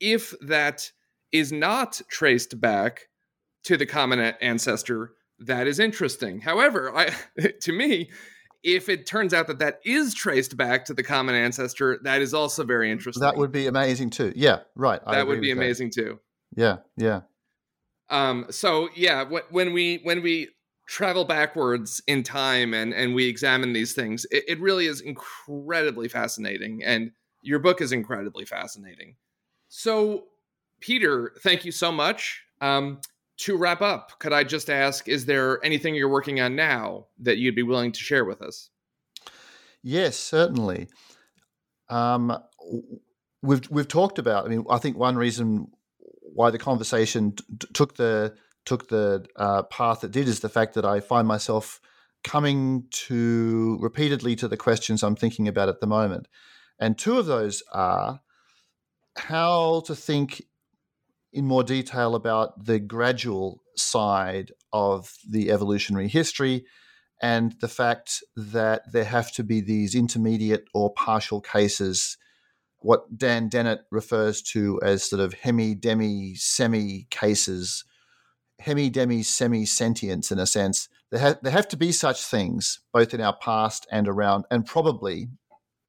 if 0.00 0.34
that 0.40 0.90
is 1.32 1.52
not 1.52 2.00
traced 2.10 2.60
back 2.60 3.08
to 3.64 3.76
the 3.76 3.86
common 3.86 4.18
ancestor, 4.18 5.12
that 5.40 5.66
is 5.66 5.78
interesting. 5.78 6.40
However, 6.40 6.96
I, 6.96 7.10
to 7.62 7.72
me, 7.72 8.10
if 8.62 8.88
it 8.88 9.06
turns 9.06 9.32
out 9.32 9.46
that 9.46 9.60
that 9.60 9.80
is 9.84 10.14
traced 10.14 10.56
back 10.56 10.84
to 10.86 10.94
the 10.94 11.02
common 11.02 11.34
ancestor, 11.34 11.98
that 12.02 12.20
is 12.20 12.34
also 12.34 12.64
very 12.64 12.90
interesting. 12.90 13.20
That 13.20 13.36
would 13.36 13.52
be 13.52 13.66
amazing 13.66 14.10
too. 14.10 14.32
Yeah, 14.34 14.60
right. 14.74 15.00
That 15.06 15.26
would 15.26 15.40
be 15.40 15.52
amazing 15.52 15.90
that. 15.94 16.02
too. 16.02 16.18
Yeah, 16.56 16.78
yeah. 16.96 17.20
Um. 18.10 18.46
So 18.50 18.88
yeah, 18.96 19.24
when 19.50 19.72
we 19.72 20.00
when 20.02 20.22
we 20.22 20.48
travel 20.88 21.24
backwards 21.24 22.02
in 22.06 22.22
time 22.22 22.72
and 22.72 22.92
and 22.94 23.14
we 23.14 23.28
examine 23.28 23.72
these 23.74 23.92
things, 23.92 24.26
it, 24.30 24.42
it 24.48 24.60
really 24.60 24.86
is 24.86 25.00
incredibly 25.00 26.08
fascinating, 26.08 26.82
and 26.84 27.12
your 27.42 27.60
book 27.60 27.80
is 27.80 27.92
incredibly 27.92 28.44
fascinating. 28.44 29.14
So, 29.68 30.24
Peter, 30.80 31.34
thank 31.42 31.64
you 31.64 31.70
so 31.70 31.92
much. 31.92 32.42
Um, 32.60 33.00
to 33.36 33.56
wrap 33.56 33.82
up, 33.82 34.18
could 34.18 34.32
I 34.32 34.42
just 34.42 34.68
ask, 34.68 35.06
is 35.06 35.26
there 35.26 35.64
anything 35.64 35.94
you're 35.94 36.08
working 36.08 36.40
on 36.40 36.56
now 36.56 37.06
that 37.20 37.38
you'd 37.38 37.54
be 37.54 37.62
willing 37.62 37.92
to 37.92 38.00
share 38.00 38.24
with 38.24 38.42
us? 38.42 38.70
Yes, 39.82 40.16
certainly. 40.16 40.88
Um, 41.88 42.36
we've 43.42 43.70
we've 43.70 43.86
talked 43.86 44.18
about. 44.18 44.46
I 44.46 44.48
mean, 44.48 44.64
I 44.68 44.78
think 44.78 44.96
one 44.96 45.16
reason 45.16 45.70
why 46.34 46.50
the 46.50 46.58
conversation 46.58 47.32
t- 47.32 47.68
took 47.74 47.96
the 47.96 48.34
took 48.68 48.88
the 48.88 49.26
uh, 49.36 49.62
path 49.64 50.04
it 50.04 50.10
did 50.10 50.28
is 50.28 50.40
the 50.40 50.48
fact 50.48 50.74
that 50.74 50.84
I 50.84 51.00
find 51.00 51.26
myself 51.26 51.80
coming 52.22 52.84
to 52.90 53.78
repeatedly 53.80 54.36
to 54.36 54.48
the 54.48 54.56
questions 54.56 55.02
I'm 55.02 55.16
thinking 55.16 55.48
about 55.48 55.68
at 55.68 55.80
the 55.80 55.86
moment, 55.86 56.28
and 56.78 56.98
two 56.98 57.18
of 57.18 57.26
those 57.26 57.62
are 57.72 58.20
how 59.16 59.80
to 59.86 59.94
think 59.96 60.42
in 61.32 61.46
more 61.46 61.64
detail 61.64 62.14
about 62.14 62.66
the 62.66 62.78
gradual 62.78 63.62
side 63.76 64.52
of 64.72 65.12
the 65.28 65.50
evolutionary 65.50 66.08
history 66.08 66.64
and 67.20 67.54
the 67.60 67.68
fact 67.68 68.22
that 68.36 68.82
there 68.92 69.04
have 69.04 69.32
to 69.32 69.42
be 69.42 69.60
these 69.60 69.94
intermediate 69.94 70.64
or 70.72 70.92
partial 70.92 71.40
cases, 71.40 72.16
what 72.78 73.16
Dan 73.16 73.48
Dennett 73.48 73.80
refers 73.90 74.40
to 74.42 74.80
as 74.82 75.08
sort 75.08 75.20
of 75.20 75.34
hemi, 75.34 75.74
demi, 75.74 76.34
semi 76.36 77.06
cases, 77.10 77.84
hemi, 78.60 78.90
demi, 78.90 79.22
semi 79.22 79.64
sentience 79.64 80.30
in 80.30 80.38
a 80.38 80.46
sense. 80.46 80.88
There, 81.10 81.20
ha- 81.20 81.38
there 81.42 81.52
have 81.52 81.68
to 81.68 81.76
be 81.76 81.92
such 81.92 82.24
things 82.24 82.80
both 82.92 83.14
in 83.14 83.20
our 83.20 83.36
past 83.36 83.86
and 83.90 84.08
around, 84.08 84.44
and 84.50 84.66
probably 84.66 85.28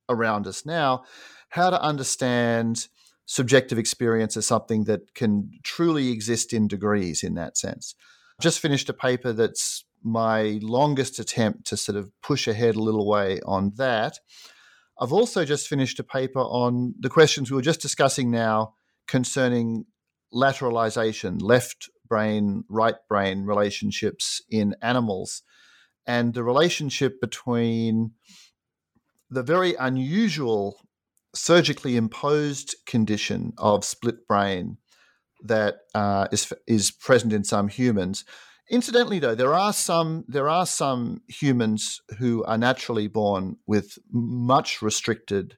around 0.08 0.48
us 0.48 0.66
now. 0.66 1.04
How 1.50 1.70
to 1.70 1.82
understand 1.82 2.88
subjective 3.26 3.78
experience 3.78 4.36
as 4.38 4.48
something 4.48 4.86
that 4.86 5.14
can 5.14 5.52
truly 5.64 6.12
exist 6.12 6.52
in 6.52 6.68
degrees 6.68 7.24
in 7.24 7.36
that 7.36 7.58
sense. 7.58 7.94
Just 8.42 8.60
finished 8.60 8.90
a 8.90 8.94
paper 8.94 9.34
that's 9.34 9.86
my 10.04 10.60
longest 10.64 11.20
attempt 11.20 11.68
to 11.68 11.78
sort 11.78 11.98
of 11.98 12.12
push 12.24 12.48
ahead 12.48 12.76
a 12.76 12.82
little 12.82 13.08
way 13.08 13.40
on 13.46 13.74
that. 13.78 14.18
I've 15.00 15.14
also 15.14 15.46
just 15.46 15.68
finished 15.68 16.00
a 16.00 16.04
paper 16.04 16.40
on 16.40 16.96
the 17.00 17.10
questions 17.10 17.52
we 17.52 17.56
were 17.56 17.62
just 17.62 17.82
discussing 17.82 18.32
now 18.32 18.74
concerning 19.08 19.86
lateralization, 20.34 21.42
left 21.42 21.90
brain, 22.10 22.64
right 22.68 22.96
brain 23.08 23.46
relationships 23.46 24.42
in 24.50 24.76
animals, 24.82 25.44
and 26.06 26.34
the 26.34 26.44
relationship 26.44 27.22
between 27.22 28.12
the 29.30 29.44
very 29.44 29.76
unusual 29.76 30.82
surgically 31.36 31.96
imposed 31.96 32.76
condition 32.88 33.54
of 33.58 33.86
split 33.86 34.28
brain 34.28 34.78
that 35.44 35.78
uh, 35.94 36.28
is 36.32 36.52
is 36.68 36.92
present 36.92 37.32
in 37.32 37.44
some 37.44 37.68
humans. 37.68 38.26
Incidentally, 38.72 39.20
though, 39.20 39.36
there 39.36 39.54
are 39.54 39.74
some 39.74 40.26
there 40.28 40.50
are 40.50 40.66
some 40.66 41.22
humans 41.28 42.02
who 42.18 42.44
are 42.46 42.58
naturally 42.58 43.08
born 43.08 43.58
with 43.68 43.98
much 44.12 44.82
restricted 44.82 45.58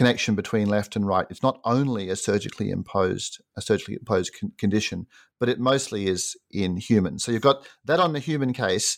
connection 0.00 0.34
between 0.34 0.66
left 0.66 0.96
and 0.96 1.06
right. 1.06 1.26
It's 1.28 1.42
not 1.42 1.60
only 1.62 2.08
a 2.08 2.16
surgically 2.16 2.70
imposed 2.70 3.38
a 3.54 3.60
surgically 3.60 3.96
imposed 3.96 4.32
con- 4.40 4.52
condition, 4.56 5.06
but 5.38 5.50
it 5.50 5.60
mostly 5.60 6.06
is 6.06 6.38
in 6.50 6.78
humans. 6.78 7.22
So 7.22 7.32
you've 7.32 7.42
got 7.42 7.68
that 7.84 8.00
on 8.00 8.14
the 8.14 8.18
human 8.18 8.54
case, 8.54 8.96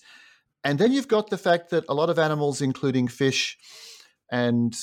and 0.62 0.78
then 0.78 0.92
you've 0.92 1.08
got 1.08 1.28
the 1.28 1.36
fact 1.36 1.70
that 1.70 1.84
a 1.88 1.94
lot 1.94 2.08
of 2.08 2.20
animals, 2.20 2.62
including 2.62 3.08
fish 3.08 3.58
and 4.30 4.76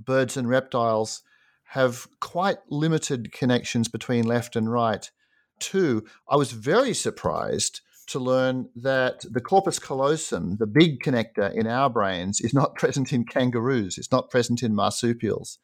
birds 0.00 0.38
and 0.38 0.48
reptiles 0.48 1.22
have 1.64 2.06
quite 2.20 2.60
limited 2.70 3.30
connections 3.30 3.86
between 3.86 4.24
left 4.24 4.56
and 4.56 4.72
right, 4.72 5.10
too. 5.58 6.06
I 6.26 6.36
was 6.36 6.52
very 6.52 6.94
surprised 6.94 7.82
to 8.08 8.18
learn 8.18 8.68
that 8.76 9.24
the 9.30 9.40
corpus 9.40 9.78
callosum, 9.78 10.56
the 10.58 10.66
big 10.66 11.00
connector 11.00 11.52
in 11.52 11.66
our 11.66 11.88
brains, 11.90 12.40
is 12.40 12.54
not 12.54 12.74
present 12.76 13.12
in 13.12 13.24
kangaroos. 13.24 13.98
It's 13.98 14.12
not 14.12 14.30
present 14.30 14.62
in 14.62 14.74
marsupials. 14.74 15.58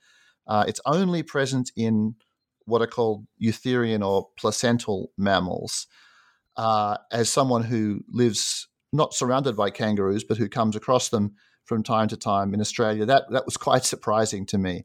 Uh, 0.47 0.64
it's 0.66 0.80
only 0.86 1.22
present 1.22 1.70
in 1.76 2.16
what 2.64 2.82
are 2.82 2.86
called 2.86 3.26
eutherian 3.43 4.07
or 4.07 4.28
placental 4.36 5.12
mammals. 5.16 5.86
Uh, 6.57 6.97
as 7.12 7.30
someone 7.30 7.62
who 7.62 8.05
lives 8.09 8.68
not 8.93 9.14
surrounded 9.14 9.57
by 9.57 9.70
kangaroos, 9.70 10.24
but 10.24 10.36
who 10.36 10.49
comes 10.49 10.76
across 10.76 11.09
them 11.09 11.34
from 11.64 11.82
time 11.82 12.09
to 12.09 12.16
time 12.16 12.53
in 12.53 12.61
Australia. 12.61 13.07
That 13.07 13.30
that 13.30 13.47
was 13.47 13.57
quite 13.68 13.84
surprising 13.84 14.47
to 14.47 14.59
me. 14.59 14.84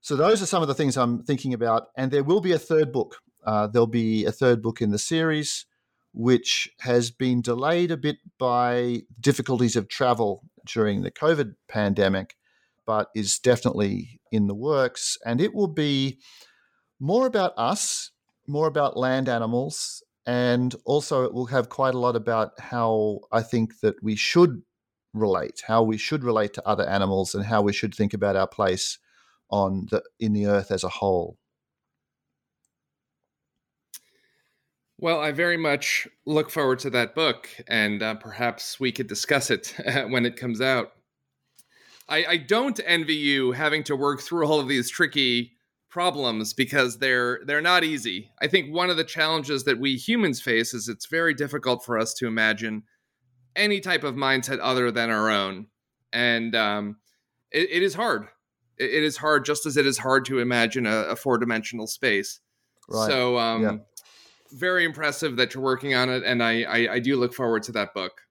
So 0.00 0.14
those 0.14 0.40
are 0.42 0.46
some 0.46 0.62
of 0.62 0.68
the 0.68 0.74
things 0.74 0.96
I'm 0.96 1.22
thinking 1.24 1.54
about, 1.54 1.88
and 1.96 2.10
there 2.12 2.22
will 2.22 2.40
be 2.40 2.52
a 2.52 2.58
third 2.58 2.92
book. 2.92 3.16
Uh, 3.44 3.66
there'll 3.66 3.86
be 3.86 4.24
a 4.24 4.32
third 4.32 4.62
book 4.62 4.80
in 4.80 4.90
the 4.90 4.98
series, 4.98 5.66
which 6.16 6.70
has 6.80 7.10
been 7.10 7.42
delayed 7.42 7.90
a 7.90 7.96
bit 7.96 8.16
by 8.38 9.02
difficulties 9.20 9.76
of 9.76 9.86
travel 9.86 10.42
during 10.64 11.02
the 11.02 11.10
COVID 11.10 11.54
pandemic, 11.68 12.36
but 12.86 13.10
is 13.14 13.38
definitely 13.38 14.18
in 14.32 14.46
the 14.46 14.54
works, 14.54 15.18
and 15.26 15.42
it 15.42 15.54
will 15.54 15.68
be 15.68 16.18
more 16.98 17.26
about 17.26 17.52
us, 17.58 18.12
more 18.46 18.66
about 18.66 18.96
land 18.96 19.28
animals, 19.28 20.02
and 20.24 20.74
also 20.86 21.22
it 21.24 21.34
will 21.34 21.46
have 21.46 21.68
quite 21.68 21.94
a 21.94 21.98
lot 21.98 22.16
about 22.16 22.58
how 22.58 23.20
I 23.30 23.42
think 23.42 23.80
that 23.80 24.02
we 24.02 24.16
should 24.16 24.62
relate, 25.12 25.64
how 25.66 25.82
we 25.82 25.98
should 25.98 26.24
relate 26.24 26.54
to 26.54 26.66
other 26.66 26.88
animals, 26.88 27.34
and 27.34 27.44
how 27.44 27.60
we 27.60 27.74
should 27.74 27.94
think 27.94 28.14
about 28.14 28.36
our 28.36 28.48
place 28.48 28.98
on 29.50 29.86
the 29.90 30.02
in 30.18 30.32
the 30.32 30.46
earth 30.46 30.70
as 30.70 30.82
a 30.82 30.88
whole. 30.88 31.36
Well, 34.98 35.20
I 35.20 35.32
very 35.32 35.58
much 35.58 36.08
look 36.24 36.50
forward 36.50 36.78
to 36.80 36.90
that 36.90 37.14
book, 37.14 37.50
and 37.68 38.02
uh, 38.02 38.14
perhaps 38.14 38.80
we 38.80 38.92
could 38.92 39.06
discuss 39.06 39.50
it 39.50 39.74
when 40.08 40.24
it 40.24 40.36
comes 40.36 40.60
out. 40.60 40.92
I, 42.08 42.24
I 42.24 42.36
don't 42.38 42.80
envy 42.84 43.14
you 43.14 43.52
having 43.52 43.82
to 43.84 43.96
work 43.96 44.20
through 44.20 44.46
all 44.46 44.60
of 44.60 44.68
these 44.68 44.88
tricky 44.88 45.52
problems 45.90 46.52
because 46.52 46.98
they're 46.98 47.40
they're 47.46 47.60
not 47.60 47.84
easy. 47.84 48.30
I 48.40 48.46
think 48.46 48.72
one 48.72 48.90
of 48.90 48.96
the 48.96 49.04
challenges 49.04 49.64
that 49.64 49.78
we 49.78 49.96
humans 49.96 50.40
face 50.40 50.72
is 50.72 50.88
it's 50.88 51.06
very 51.06 51.34
difficult 51.34 51.84
for 51.84 51.98
us 51.98 52.14
to 52.14 52.26
imagine 52.26 52.84
any 53.56 53.80
type 53.80 54.04
of 54.04 54.14
mindset 54.14 54.58
other 54.60 54.90
than 54.90 55.10
our 55.10 55.30
own. 55.30 55.66
And 56.12 56.54
um, 56.54 56.96
it, 57.50 57.68
it 57.70 57.82
is 57.82 57.94
hard. 57.94 58.28
It, 58.78 58.90
it 58.90 59.02
is 59.02 59.16
hard, 59.16 59.44
just 59.44 59.66
as 59.66 59.76
it 59.76 59.86
is 59.86 59.98
hard 59.98 60.24
to 60.26 60.38
imagine 60.38 60.86
a, 60.86 60.96
a 60.96 61.16
four 61.16 61.38
dimensional 61.38 61.86
space. 61.86 62.40
Right. 62.88 63.08
So, 63.08 63.38
um, 63.38 63.62
yeah. 63.62 63.76
Very 64.56 64.84
impressive 64.84 65.36
that 65.36 65.54
you're 65.54 65.62
working 65.62 65.94
on 65.94 66.08
it, 66.08 66.22
and 66.24 66.42
I, 66.42 66.62
I, 66.62 66.94
I 66.94 66.98
do 66.98 67.16
look 67.16 67.34
forward 67.34 67.62
to 67.64 67.72
that 67.72 67.94
book. 67.94 68.22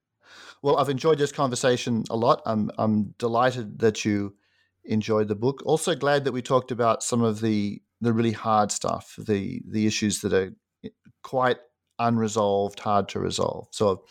Well, 0.62 0.78
I've 0.78 0.90
enjoyed 0.90 1.20
this 1.20 1.32
conversation 1.32 2.04
a 2.10 2.16
lot. 2.16 2.42
I'm 2.46 2.72
I'm 2.78 3.14
delighted 3.20 3.80
that 3.80 4.04
you 4.04 4.36
enjoyed 4.84 5.28
the 5.28 5.36
book. 5.36 5.62
Also 5.66 5.96
glad 5.96 6.26
that 6.26 6.32
we 6.32 6.42
talked 6.42 6.72
about 6.72 7.04
some 7.04 7.22
of 7.22 7.42
the 7.42 7.82
the 8.02 8.14
really 8.14 8.32
hard 8.32 8.72
stuff, 8.72 9.16
the 9.20 9.62
the 9.70 9.86
issues 9.86 10.22
that 10.22 10.34
are 10.34 10.52
quite 11.24 11.58
unresolved, 12.00 12.80
hard 12.80 13.10
to 13.10 13.20
resolve. 13.20 13.68
So 13.72 14.06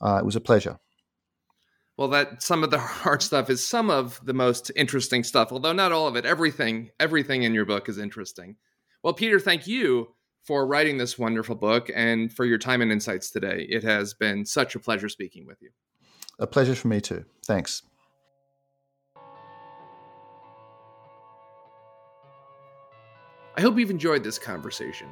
uh, 0.00 0.16
it 0.16 0.24
was 0.24 0.36
a 0.36 0.40
pleasure. 0.40 0.78
Well, 1.96 2.08
that 2.08 2.42
some 2.42 2.64
of 2.64 2.70
the 2.70 2.78
hard 3.04 3.22
stuff 3.22 3.50
is 3.50 3.66
some 3.66 3.90
of 3.90 4.20
the 4.24 4.34
most 4.34 4.70
interesting 4.74 5.24
stuff, 5.24 5.52
although 5.52 5.72
not 5.72 5.92
all 5.92 6.08
of 6.08 6.16
it. 6.16 6.24
Everything, 6.24 6.90
everything 6.98 7.42
in 7.42 7.54
your 7.54 7.66
book 7.66 7.88
is 7.88 7.98
interesting. 7.98 8.56
Well, 9.02 9.14
Peter, 9.14 9.38
thank 9.38 9.66
you 9.66 10.08
for 10.42 10.66
writing 10.66 10.98
this 10.98 11.18
wonderful 11.18 11.54
book 11.54 11.90
and 11.94 12.32
for 12.32 12.44
your 12.44 12.58
time 12.58 12.82
and 12.82 12.90
insights 12.90 13.30
today. 13.30 13.66
It 13.68 13.84
has 13.84 14.14
been 14.14 14.44
such 14.44 14.74
a 14.74 14.80
pleasure 14.80 15.08
speaking 15.08 15.46
with 15.46 15.62
you. 15.62 15.70
A 16.38 16.46
pleasure 16.46 16.74
for 16.74 16.88
me 16.88 17.00
too. 17.00 17.24
Thanks. 17.46 17.82
I 23.54 23.60
hope 23.60 23.78
you've 23.78 23.90
enjoyed 23.90 24.24
this 24.24 24.38
conversation. 24.38 25.08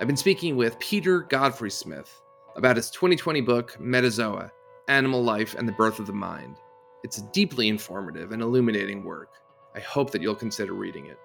I've 0.00 0.08
been 0.08 0.16
speaking 0.16 0.56
with 0.56 0.78
Peter 0.80 1.20
Godfrey 1.20 1.70
Smith 1.70 2.12
about 2.56 2.76
his 2.76 2.90
2020 2.90 3.40
book, 3.40 3.76
Metazoa 3.80 4.50
Animal 4.88 5.22
Life 5.22 5.54
and 5.54 5.68
the 5.68 5.72
Birth 5.72 6.00
of 6.00 6.06
the 6.06 6.12
Mind. 6.12 6.56
It's 7.04 7.18
a 7.18 7.30
deeply 7.32 7.68
informative 7.68 8.32
and 8.32 8.42
illuminating 8.42 9.04
work. 9.04 9.30
I 9.76 9.80
hope 9.80 10.10
that 10.10 10.22
you'll 10.22 10.34
consider 10.34 10.72
reading 10.72 11.06
it. 11.06 11.18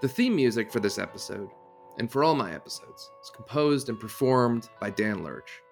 The 0.00 0.08
theme 0.08 0.34
music 0.34 0.72
for 0.72 0.80
this 0.80 0.98
episode, 0.98 1.50
and 1.98 2.10
for 2.10 2.24
all 2.24 2.34
my 2.34 2.54
episodes, 2.54 3.10
is 3.22 3.30
composed 3.30 3.88
and 3.88 3.98
performed 3.98 4.68
by 4.80 4.90
Dan 4.90 5.22
Lurch. 5.22 5.62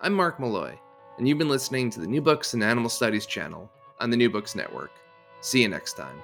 I'm 0.00 0.14
Mark 0.14 0.40
Molloy, 0.40 0.78
and 1.18 1.28
you've 1.28 1.38
been 1.38 1.48
listening 1.48 1.90
to 1.90 2.00
the 2.00 2.06
New 2.06 2.20
Books 2.20 2.54
in 2.54 2.62
Animal 2.62 2.90
Studies 2.90 3.26
channel 3.26 3.70
on 4.00 4.10
the 4.10 4.16
New 4.16 4.30
Books 4.30 4.54
Network. 4.54 4.92
See 5.40 5.62
you 5.62 5.68
next 5.68 5.94
time. 5.94 6.22